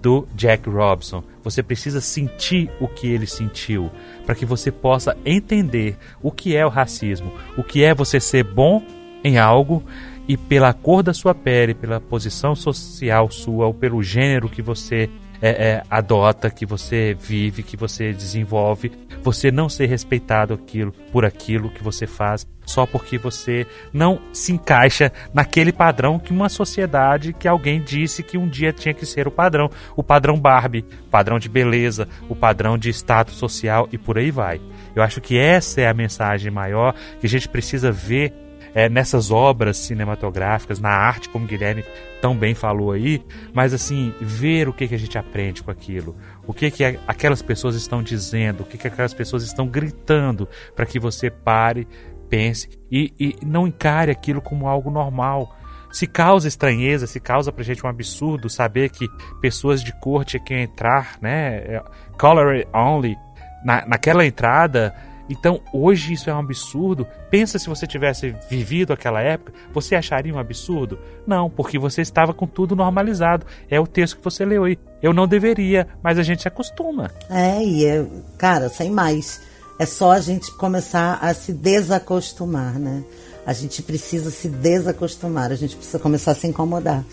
do 0.00 0.26
Jack 0.34 0.68
Robson. 0.68 1.22
Você 1.42 1.62
precisa 1.62 2.00
sentir 2.00 2.70
o 2.80 2.86
que 2.86 3.08
ele 3.08 3.26
sentiu 3.26 3.90
para 4.24 4.34
que 4.34 4.46
você 4.46 4.70
possa 4.70 5.16
entender 5.24 5.96
o 6.22 6.30
que 6.30 6.56
é 6.56 6.64
o 6.64 6.70
racismo, 6.70 7.32
o 7.56 7.64
que 7.64 7.82
é 7.82 7.94
você 7.94 8.20
ser 8.20 8.44
bom 8.44 8.82
em 9.24 9.38
algo 9.38 9.82
e 10.28 10.36
pela 10.36 10.72
cor 10.72 11.02
da 11.02 11.14
sua 11.14 11.34
pele, 11.34 11.74
pela 11.74 12.00
posição 12.00 12.54
social 12.54 13.30
sua 13.30 13.66
ou 13.66 13.74
pelo 13.74 14.02
gênero 14.02 14.48
que 14.48 14.60
você 14.60 15.08
é, 15.40 15.50
é, 15.50 15.82
adota, 15.90 16.50
que 16.50 16.66
você 16.66 17.16
vive, 17.18 17.62
que 17.62 17.76
você 17.76 18.12
desenvolve, 18.12 18.92
você 19.22 19.50
não 19.50 19.68
ser 19.68 19.86
respeitado 19.86 20.54
aquilo 20.54 20.92
por 21.12 21.24
aquilo 21.24 21.70
que 21.70 21.82
você 21.82 22.06
faz 22.06 22.46
só 22.68 22.84
porque 22.84 23.16
você 23.16 23.66
não 23.92 24.20
se 24.30 24.52
encaixa 24.52 25.10
naquele 25.32 25.72
padrão 25.72 26.18
que 26.18 26.32
uma 26.32 26.50
sociedade 26.50 27.32
que 27.32 27.48
alguém 27.48 27.80
disse 27.80 28.22
que 28.22 28.36
um 28.36 28.46
dia 28.46 28.72
tinha 28.72 28.92
que 28.92 29.06
ser 29.06 29.26
o 29.26 29.30
padrão, 29.30 29.70
o 29.96 30.02
padrão 30.02 30.38
Barbie, 30.38 30.84
padrão 31.10 31.38
de 31.38 31.48
beleza, 31.48 32.06
o 32.28 32.36
padrão 32.36 32.76
de 32.76 32.90
status 32.90 33.36
social 33.36 33.88
e 33.90 33.96
por 33.96 34.18
aí 34.18 34.30
vai. 34.30 34.60
Eu 34.94 35.02
acho 35.02 35.20
que 35.20 35.38
essa 35.38 35.80
é 35.80 35.88
a 35.88 35.94
mensagem 35.94 36.50
maior 36.50 36.94
que 37.20 37.26
a 37.26 37.28
gente 37.28 37.48
precisa 37.48 37.90
ver 37.90 38.34
é, 38.74 38.88
nessas 38.88 39.30
obras 39.30 39.76
cinematográficas, 39.76 40.80
na 40.80 40.90
arte, 40.90 41.28
como 41.28 41.46
Guilherme 41.46 41.84
tão 42.20 42.36
bem 42.36 42.54
falou 42.54 42.92
aí, 42.92 43.22
mas 43.52 43.72
assim, 43.72 44.12
ver 44.20 44.68
o 44.68 44.72
que, 44.72 44.88
que 44.88 44.94
a 44.94 44.98
gente 44.98 45.16
aprende 45.16 45.62
com 45.62 45.70
aquilo, 45.70 46.16
o 46.46 46.52
que, 46.52 46.70
que 46.70 46.84
aquelas 47.06 47.42
pessoas 47.42 47.76
estão 47.76 48.02
dizendo, 48.02 48.62
o 48.62 48.66
que, 48.66 48.76
que 48.76 48.88
aquelas 48.88 49.14
pessoas 49.14 49.42
estão 49.42 49.66
gritando, 49.66 50.48
para 50.74 50.86
que 50.86 50.98
você 50.98 51.30
pare, 51.30 51.86
pense 52.28 52.68
e, 52.90 53.12
e 53.18 53.46
não 53.46 53.66
encare 53.66 54.10
aquilo 54.10 54.40
como 54.40 54.68
algo 54.68 54.90
normal. 54.90 55.54
Se 55.90 56.06
causa 56.06 56.46
estranheza, 56.46 57.06
se 57.06 57.18
causa 57.18 57.50
pra 57.50 57.64
gente 57.64 57.84
um 57.84 57.88
absurdo 57.88 58.50
saber 58.50 58.90
que 58.90 59.08
pessoas 59.40 59.82
de 59.82 59.92
cor 60.00 60.22
tinham 60.22 60.44
que 60.44 60.54
entrar, 60.54 61.16
né? 61.22 61.56
É, 61.56 61.82
color 62.18 62.66
only, 62.74 63.16
na, 63.64 63.86
naquela 63.86 64.26
entrada 64.26 64.94
então, 65.28 65.60
hoje 65.72 66.14
isso 66.14 66.30
é 66.30 66.34
um 66.34 66.38
absurdo. 66.38 67.06
Pensa 67.30 67.58
se 67.58 67.68
você 67.68 67.86
tivesse 67.86 68.34
vivido 68.48 68.92
aquela 68.92 69.20
época, 69.20 69.52
você 69.72 69.94
acharia 69.94 70.34
um 70.34 70.38
absurdo? 70.38 70.98
Não, 71.26 71.50
porque 71.50 71.78
você 71.78 72.00
estava 72.00 72.32
com 72.32 72.46
tudo 72.46 72.74
normalizado. 72.74 73.46
É 73.70 73.78
o 73.78 73.86
texto 73.86 74.16
que 74.16 74.24
você 74.24 74.44
leu 74.44 74.64
aí. 74.64 74.78
Eu 75.02 75.12
não 75.12 75.28
deveria, 75.28 75.86
mas 76.02 76.18
a 76.18 76.22
gente 76.22 76.42
se 76.42 76.48
acostuma. 76.48 77.10
É, 77.28 77.62
e 77.62 77.84
é, 77.84 78.06
cara, 78.38 78.68
sem 78.68 78.90
mais. 78.90 79.40
É 79.78 79.86
só 79.86 80.12
a 80.12 80.20
gente 80.20 80.50
começar 80.56 81.18
a 81.20 81.32
se 81.34 81.52
desacostumar, 81.52 82.78
né? 82.78 83.04
A 83.46 83.52
gente 83.52 83.82
precisa 83.82 84.30
se 84.30 84.48
desacostumar, 84.48 85.52
a 85.52 85.54
gente 85.54 85.76
precisa 85.76 85.98
começar 85.98 86.32
a 86.32 86.34
se 86.34 86.46
incomodar. 86.46 87.04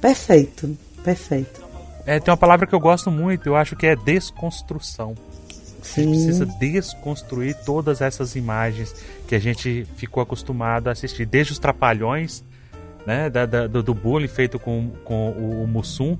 Perfeito, 0.00 0.76
perfeito. 1.02 1.62
É, 2.06 2.18
tem 2.20 2.30
uma 2.30 2.36
palavra 2.36 2.66
que 2.66 2.74
eu 2.74 2.80
gosto 2.80 3.10
muito, 3.10 3.48
eu 3.48 3.56
acho 3.56 3.76
que 3.76 3.86
é 3.86 3.96
desconstrução. 3.96 5.14
A 5.84 6.00
gente 6.00 6.08
precisa 6.08 6.46
desconstruir 6.46 7.56
todas 7.64 8.00
essas 8.00 8.36
imagens 8.36 8.94
que 9.28 9.34
a 9.34 9.38
gente 9.38 9.86
ficou 9.96 10.22
acostumado 10.22 10.88
a 10.88 10.92
assistir, 10.92 11.26
desde 11.26 11.52
os 11.52 11.58
trapalhões, 11.58 12.42
né, 13.06 13.28
da, 13.28 13.44
da, 13.44 13.66
do, 13.66 13.82
do 13.82 13.94
bullying 13.94 14.28
feito 14.28 14.58
com, 14.58 14.90
com 15.04 15.30
o, 15.30 15.64
o 15.64 15.66
Mussum, 15.66 16.16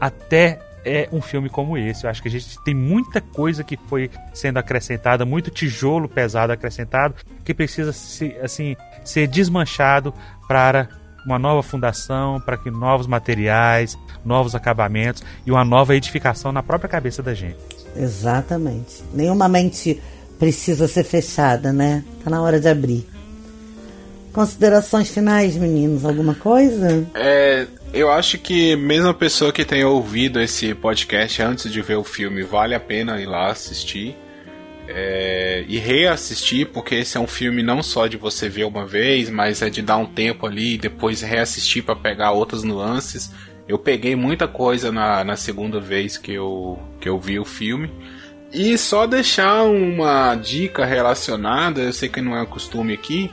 até 0.00 0.58
é 0.84 1.08
um 1.12 1.20
filme 1.20 1.48
como 1.48 1.76
esse. 1.76 2.04
Eu 2.04 2.10
acho 2.10 2.22
que 2.22 2.28
a 2.28 2.30
gente 2.30 2.58
tem 2.64 2.74
muita 2.74 3.20
coisa 3.20 3.62
que 3.62 3.76
foi 3.88 4.10
sendo 4.32 4.58
acrescentada, 4.58 5.24
muito 5.24 5.50
tijolo 5.50 6.08
pesado 6.08 6.52
acrescentado, 6.52 7.14
que 7.44 7.54
precisa 7.54 7.92
se, 7.92 8.36
assim, 8.42 8.76
ser 9.04 9.26
desmanchado 9.28 10.12
para 10.48 10.88
uma 11.24 11.38
nova 11.38 11.62
fundação, 11.62 12.40
para 12.40 12.56
que 12.56 12.70
novos 12.70 13.06
materiais, 13.06 13.96
novos 14.24 14.54
acabamentos 14.54 15.22
e 15.46 15.50
uma 15.50 15.64
nova 15.64 15.94
edificação 15.94 16.52
na 16.52 16.62
própria 16.62 16.88
cabeça 16.88 17.22
da 17.22 17.34
gente. 17.34 17.58
Exatamente. 17.96 19.02
Nenhuma 19.12 19.48
mente 19.48 20.00
precisa 20.38 20.88
ser 20.88 21.04
fechada, 21.04 21.72
né? 21.72 22.02
Tá 22.24 22.30
na 22.30 22.42
hora 22.42 22.58
de 22.58 22.68
abrir. 22.68 23.06
Considerações 24.32 25.10
finais, 25.10 25.56
meninos? 25.56 26.04
Alguma 26.04 26.34
coisa? 26.34 27.06
É, 27.14 27.66
eu 27.92 28.10
acho 28.10 28.38
que 28.38 28.74
mesmo 28.74 29.08
a 29.08 29.14
pessoa 29.14 29.52
que 29.52 29.64
tenha 29.64 29.86
ouvido 29.86 30.40
esse 30.40 30.74
podcast 30.74 31.42
antes 31.42 31.70
de 31.70 31.82
ver 31.82 31.96
o 31.96 32.04
filme, 32.04 32.42
vale 32.42 32.74
a 32.74 32.80
pena 32.80 33.20
ir 33.20 33.26
lá 33.26 33.50
assistir. 33.50 34.16
É, 34.88 35.64
e 35.68 35.78
reassistir, 35.78 36.66
porque 36.66 36.96
esse 36.96 37.16
é 37.16 37.20
um 37.20 37.26
filme 37.26 37.62
não 37.62 37.82
só 37.82 38.06
de 38.06 38.16
você 38.16 38.48
ver 38.48 38.64
uma 38.64 38.84
vez, 38.84 39.30
mas 39.30 39.62
é 39.62 39.70
de 39.70 39.80
dar 39.80 39.96
um 39.96 40.06
tempo 40.06 40.46
ali 40.46 40.74
e 40.74 40.78
depois 40.78 41.22
reassistir 41.22 41.84
para 41.84 41.94
pegar 41.94 42.32
outras 42.32 42.62
nuances. 42.62 43.30
Eu 43.72 43.78
peguei 43.78 44.14
muita 44.14 44.46
coisa 44.46 44.92
na, 44.92 45.24
na 45.24 45.34
segunda 45.34 45.80
vez 45.80 46.18
que 46.18 46.34
eu, 46.34 46.78
que 47.00 47.08
eu 47.08 47.18
vi 47.18 47.38
o 47.38 47.44
filme. 47.44 47.90
E 48.52 48.76
só 48.76 49.06
deixar 49.06 49.62
uma 49.62 50.34
dica 50.34 50.84
relacionada, 50.84 51.80
eu 51.80 51.90
sei 51.90 52.10
que 52.10 52.20
não 52.20 52.36
é 52.36 52.42
um 52.42 52.46
costume 52.46 52.92
aqui, 52.92 53.30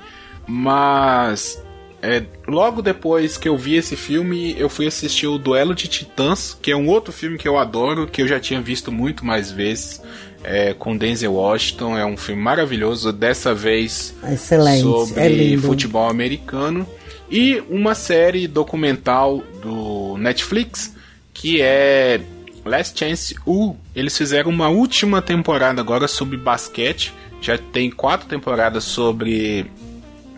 mas 0.47 1.61
é, 2.01 2.23
logo 2.47 2.81
depois 2.81 3.35
que 3.35 3.49
eu 3.49 3.57
vi 3.57 3.75
esse 3.75 3.97
filme, 3.97 4.55
eu 4.57 4.69
fui 4.69 4.87
assistir 4.87 5.27
o 5.27 5.37
Duelo 5.37 5.75
de 5.75 5.89
Titãs, 5.89 6.57
que 6.61 6.71
é 6.71 6.75
um 6.75 6.87
outro 6.87 7.11
filme 7.11 7.37
que 7.37 7.45
eu 7.45 7.57
adoro, 7.57 8.07
que 8.07 8.21
eu 8.21 8.27
já 8.29 8.39
tinha 8.39 8.61
visto 8.61 8.93
muito 8.93 9.25
mais 9.25 9.51
vezes, 9.51 10.01
é, 10.41 10.73
com 10.73 10.95
Denzel 10.95 11.33
Washington. 11.33 11.97
É 11.97 12.05
um 12.05 12.15
filme 12.15 12.41
maravilhoso, 12.41 13.11
dessa 13.11 13.53
vez 13.53 14.15
Excelente. 14.23 14.83
sobre 14.83 15.53
é 15.53 15.57
futebol 15.57 16.07
americano. 16.07 16.87
E 17.32 17.63
uma 17.69 17.93
série 17.93 18.47
documental 18.47 19.43
do 19.61 20.17
Netflix 20.17 20.95
que 21.34 21.61
é 21.61 22.19
Last 22.65 22.99
Chance 22.99 23.36
U. 23.45 23.75
Eles 23.95 24.17
fizeram 24.17 24.49
uma 24.49 24.67
última 24.67 25.21
temporada 25.21 25.80
agora 25.80 26.07
sobre 26.07 26.38
basquete. 26.38 27.13
Já 27.41 27.57
tem 27.57 27.89
quatro 27.89 28.27
temporadas 28.27 28.84
sobre 28.84 29.65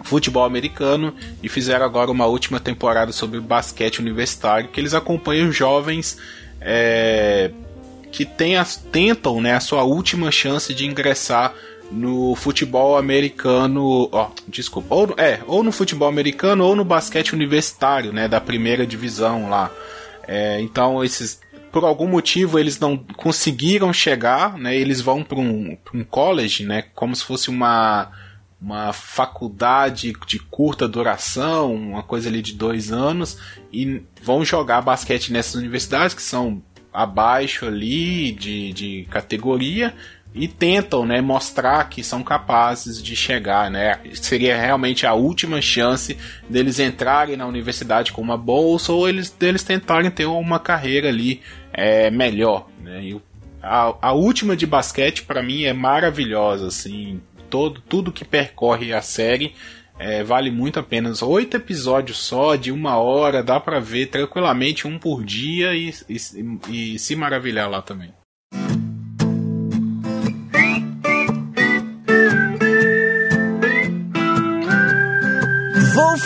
futebol 0.03 0.43
americano 0.43 1.13
e 1.41 1.49
fizeram 1.49 1.85
agora 1.85 2.11
uma 2.11 2.25
última 2.25 2.59
temporada 2.59 3.11
sobre 3.11 3.39
basquete 3.39 3.99
universitário 3.99 4.69
que 4.69 4.79
eles 4.79 4.93
acompanham 4.93 5.51
jovens 5.51 6.17
é, 6.59 7.51
que 8.11 8.25
tem 8.25 8.57
as, 8.57 8.75
tentam 8.75 9.41
né, 9.41 9.55
a 9.55 9.59
sua 9.59 9.83
última 9.83 10.31
chance 10.31 10.73
de 10.73 10.85
ingressar 10.85 11.53
no 11.91 12.35
futebol 12.35 12.97
americano, 12.97 14.07
ó, 14.11 14.29
desculpa, 14.47 14.95
ou, 14.95 15.13
é, 15.17 15.41
ou 15.45 15.61
no 15.61 15.71
futebol 15.71 16.07
americano 16.07 16.65
ou 16.65 16.75
no 16.75 16.85
basquete 16.85 17.33
universitário, 17.33 18.13
né, 18.13 18.27
da 18.27 18.39
primeira 18.39 18.87
divisão 18.87 19.49
lá. 19.49 19.69
É, 20.27 20.61
então 20.61 21.03
esses, 21.03 21.41
por 21.71 21.83
algum 21.83 22.07
motivo 22.07 22.57
eles 22.57 22.79
não 22.79 22.97
conseguiram 22.97 23.91
chegar, 23.91 24.57
né, 24.57 24.75
eles 24.75 25.01
vão 25.01 25.23
para 25.23 25.39
um, 25.39 25.77
um 25.93 26.03
college, 26.03 26.65
né, 26.65 26.83
como 26.95 27.15
se 27.15 27.23
fosse 27.23 27.49
uma 27.49 28.09
uma 28.61 28.93
faculdade 28.93 30.13
de 30.27 30.37
curta 30.37 30.87
duração, 30.87 31.73
uma 31.73 32.03
coisa 32.03 32.29
ali 32.29 32.43
de 32.43 32.53
dois 32.53 32.91
anos, 32.91 33.39
e 33.73 34.03
vão 34.21 34.45
jogar 34.45 34.83
basquete 34.83 35.33
nessas 35.33 35.55
universidades 35.55 36.13
que 36.13 36.21
são 36.21 36.61
abaixo 36.93 37.65
ali 37.65 38.31
de, 38.31 38.71
de 38.71 39.07
categoria, 39.09 39.95
e 40.33 40.47
tentam 40.47 41.05
né, 41.05 41.19
mostrar 41.19 41.89
que 41.89 42.03
são 42.03 42.23
capazes 42.23 43.01
de 43.01 43.15
chegar. 43.15 43.69
Né? 43.69 43.99
Seria 44.13 44.57
realmente 44.57 45.05
a 45.05 45.13
última 45.13 45.61
chance 45.61 46.17
deles 46.49 46.79
entrarem 46.79 47.35
na 47.35 47.45
universidade 47.45 48.11
com 48.11 48.21
uma 48.21 48.37
bolsa 48.37 48.93
ou 48.93 49.07
eles, 49.07 49.29
deles 49.29 49.63
tentarem 49.63 50.09
ter 50.09 50.25
uma 50.25 50.59
carreira 50.59 51.09
ali 51.09 51.41
é, 51.73 52.09
melhor. 52.09 52.67
Né? 52.81 53.03
E 53.03 53.21
a, 53.61 53.95
a 54.01 54.13
última 54.13 54.55
de 54.55 54.65
basquete 54.65 55.23
para 55.23 55.43
mim 55.43 55.63
é 55.63 55.73
maravilhosa. 55.73 56.67
Assim, 56.67 57.21
todo, 57.49 57.81
tudo 57.81 58.11
que 58.11 58.23
percorre 58.23 58.93
a 58.93 59.01
série 59.01 59.53
é, 59.99 60.23
vale 60.23 60.49
muito 60.49 60.79
a 60.79 60.83
pena. 60.83 61.11
Oito 61.23 61.57
episódios 61.57 62.17
só, 62.17 62.55
de 62.55 62.71
uma 62.71 62.97
hora, 62.97 63.43
dá 63.43 63.59
para 63.59 63.79
ver 63.79 64.07
tranquilamente 64.07 64.87
um 64.87 64.97
por 64.97 65.23
dia 65.23 65.75
e, 65.75 65.93
e, 66.09 66.93
e 66.93 66.99
se 66.99 67.15
maravilhar 67.15 67.69
lá 67.69 67.81
também. 67.81 68.11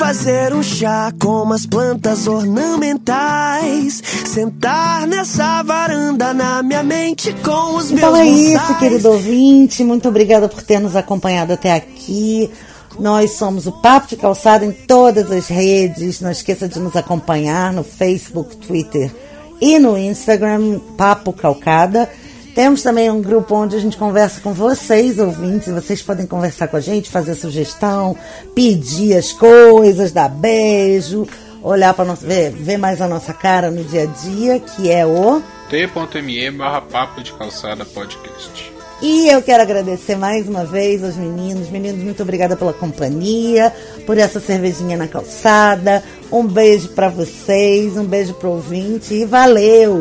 Fazer 0.06 0.54
um 0.54 0.62
chá 0.62 1.12
com 1.20 1.42
umas 1.42 1.66
plantas 1.66 2.28
ornamentais. 2.28 4.04
Sentar 4.28 5.08
nessa 5.08 5.64
varanda 5.64 6.32
na 6.32 6.62
minha 6.62 6.84
mente 6.84 7.34
com 7.44 7.76
os 7.76 7.90
então 7.90 8.12
meus 8.12 8.14
Então 8.14 8.16
é 8.16 8.24
bonsais. 8.24 8.70
isso, 8.70 8.78
querido 8.78 9.10
ouvinte. 9.10 9.84
Muito 9.84 10.08
obrigada 10.08 10.48
por 10.48 10.62
ter 10.62 10.78
nos 10.78 10.96
acompanhado 10.96 11.54
até 11.54 11.74
aqui. 11.74 12.52
Nós 13.00 13.32
somos 13.32 13.66
o 13.66 13.72
Papo 13.72 14.08
de 14.08 14.16
Calçada 14.16 14.64
em 14.64 14.72
todas 14.72 15.32
as 15.32 15.48
redes. 15.48 16.22
Não 16.22 16.30
esqueça 16.30 16.68
de 16.68 16.80
nos 16.80 16.96
acompanhar 16.96 17.74
no 17.74 17.84
Facebook, 17.84 18.58
Twitter 18.58 19.12
e 19.60 19.80
no 19.80 19.98
Instagram, 19.98 20.82
Papo 20.96 21.34
Calcada. 21.34 22.08
Temos 22.56 22.82
também 22.82 23.12
um 23.12 23.22
grupo 23.22 23.54
onde 23.54 23.76
a 23.76 23.80
gente 23.80 23.98
conversa 23.98 24.40
com 24.40 24.54
vocês, 24.54 25.20
ouvintes, 25.20 25.68
e 25.68 25.74
vocês 25.74 26.02
podem 26.02 26.26
conversar 26.26 26.70
com 26.70 26.78
a 26.78 26.80
gente, 26.80 27.10
fazer 27.10 27.36
sugestão, 27.36 28.16
pedir 28.56 29.18
as 29.18 29.34
coisas, 29.34 30.14
dar 30.14 30.30
beijo, 30.30 31.28
olhar 31.62 31.94
para 31.94 32.06
nós, 32.06 32.22
ver, 32.22 32.52
ver 32.52 32.78
mais 32.78 33.02
a 33.02 33.10
nossa 33.10 33.34
cara 33.34 33.70
no 33.70 33.84
dia 33.84 34.04
a 34.04 34.06
dia, 34.06 34.60
que 34.62 34.90
é 34.90 35.06
o 35.06 35.44
t.me 35.70 36.52
barra 36.52 36.80
papo 36.80 37.22
de 37.22 37.34
calçada 37.34 37.84
podcast. 37.84 38.72
E 39.02 39.28
eu 39.28 39.42
quero 39.42 39.62
agradecer 39.62 40.16
mais 40.16 40.48
uma 40.48 40.64
vez 40.64 41.04
aos 41.04 41.18
meninos. 41.18 41.70
Meninos, 41.70 42.02
muito 42.02 42.24
obrigada 42.24 42.56
pela 42.56 42.72
companhia, 42.72 43.74
por 44.06 44.18
essa 44.18 44.40
cervejinha 44.40 44.96
na 44.96 45.10
calçada. 45.10 46.02
Um 46.32 46.48
beijo 46.48 46.88
para 46.90 47.10
vocês, 47.10 47.98
um 47.98 48.06
beijo 48.06 48.34
pro 48.36 48.52
ouvinte 48.52 49.14
e 49.14 49.26
valeu! 49.26 49.94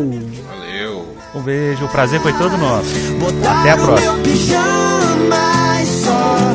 Valeu! 0.47 1.14
Um 1.35 1.43
beijo, 1.43 1.85
o 1.85 1.89
prazer 1.89 2.21
foi 2.21 2.33
todo 2.35 2.57
nosso. 2.57 2.95
Até 3.61 3.71
a 3.73 3.77
próxima. 3.77 4.19
pijama 4.19 5.85
só 5.85 6.55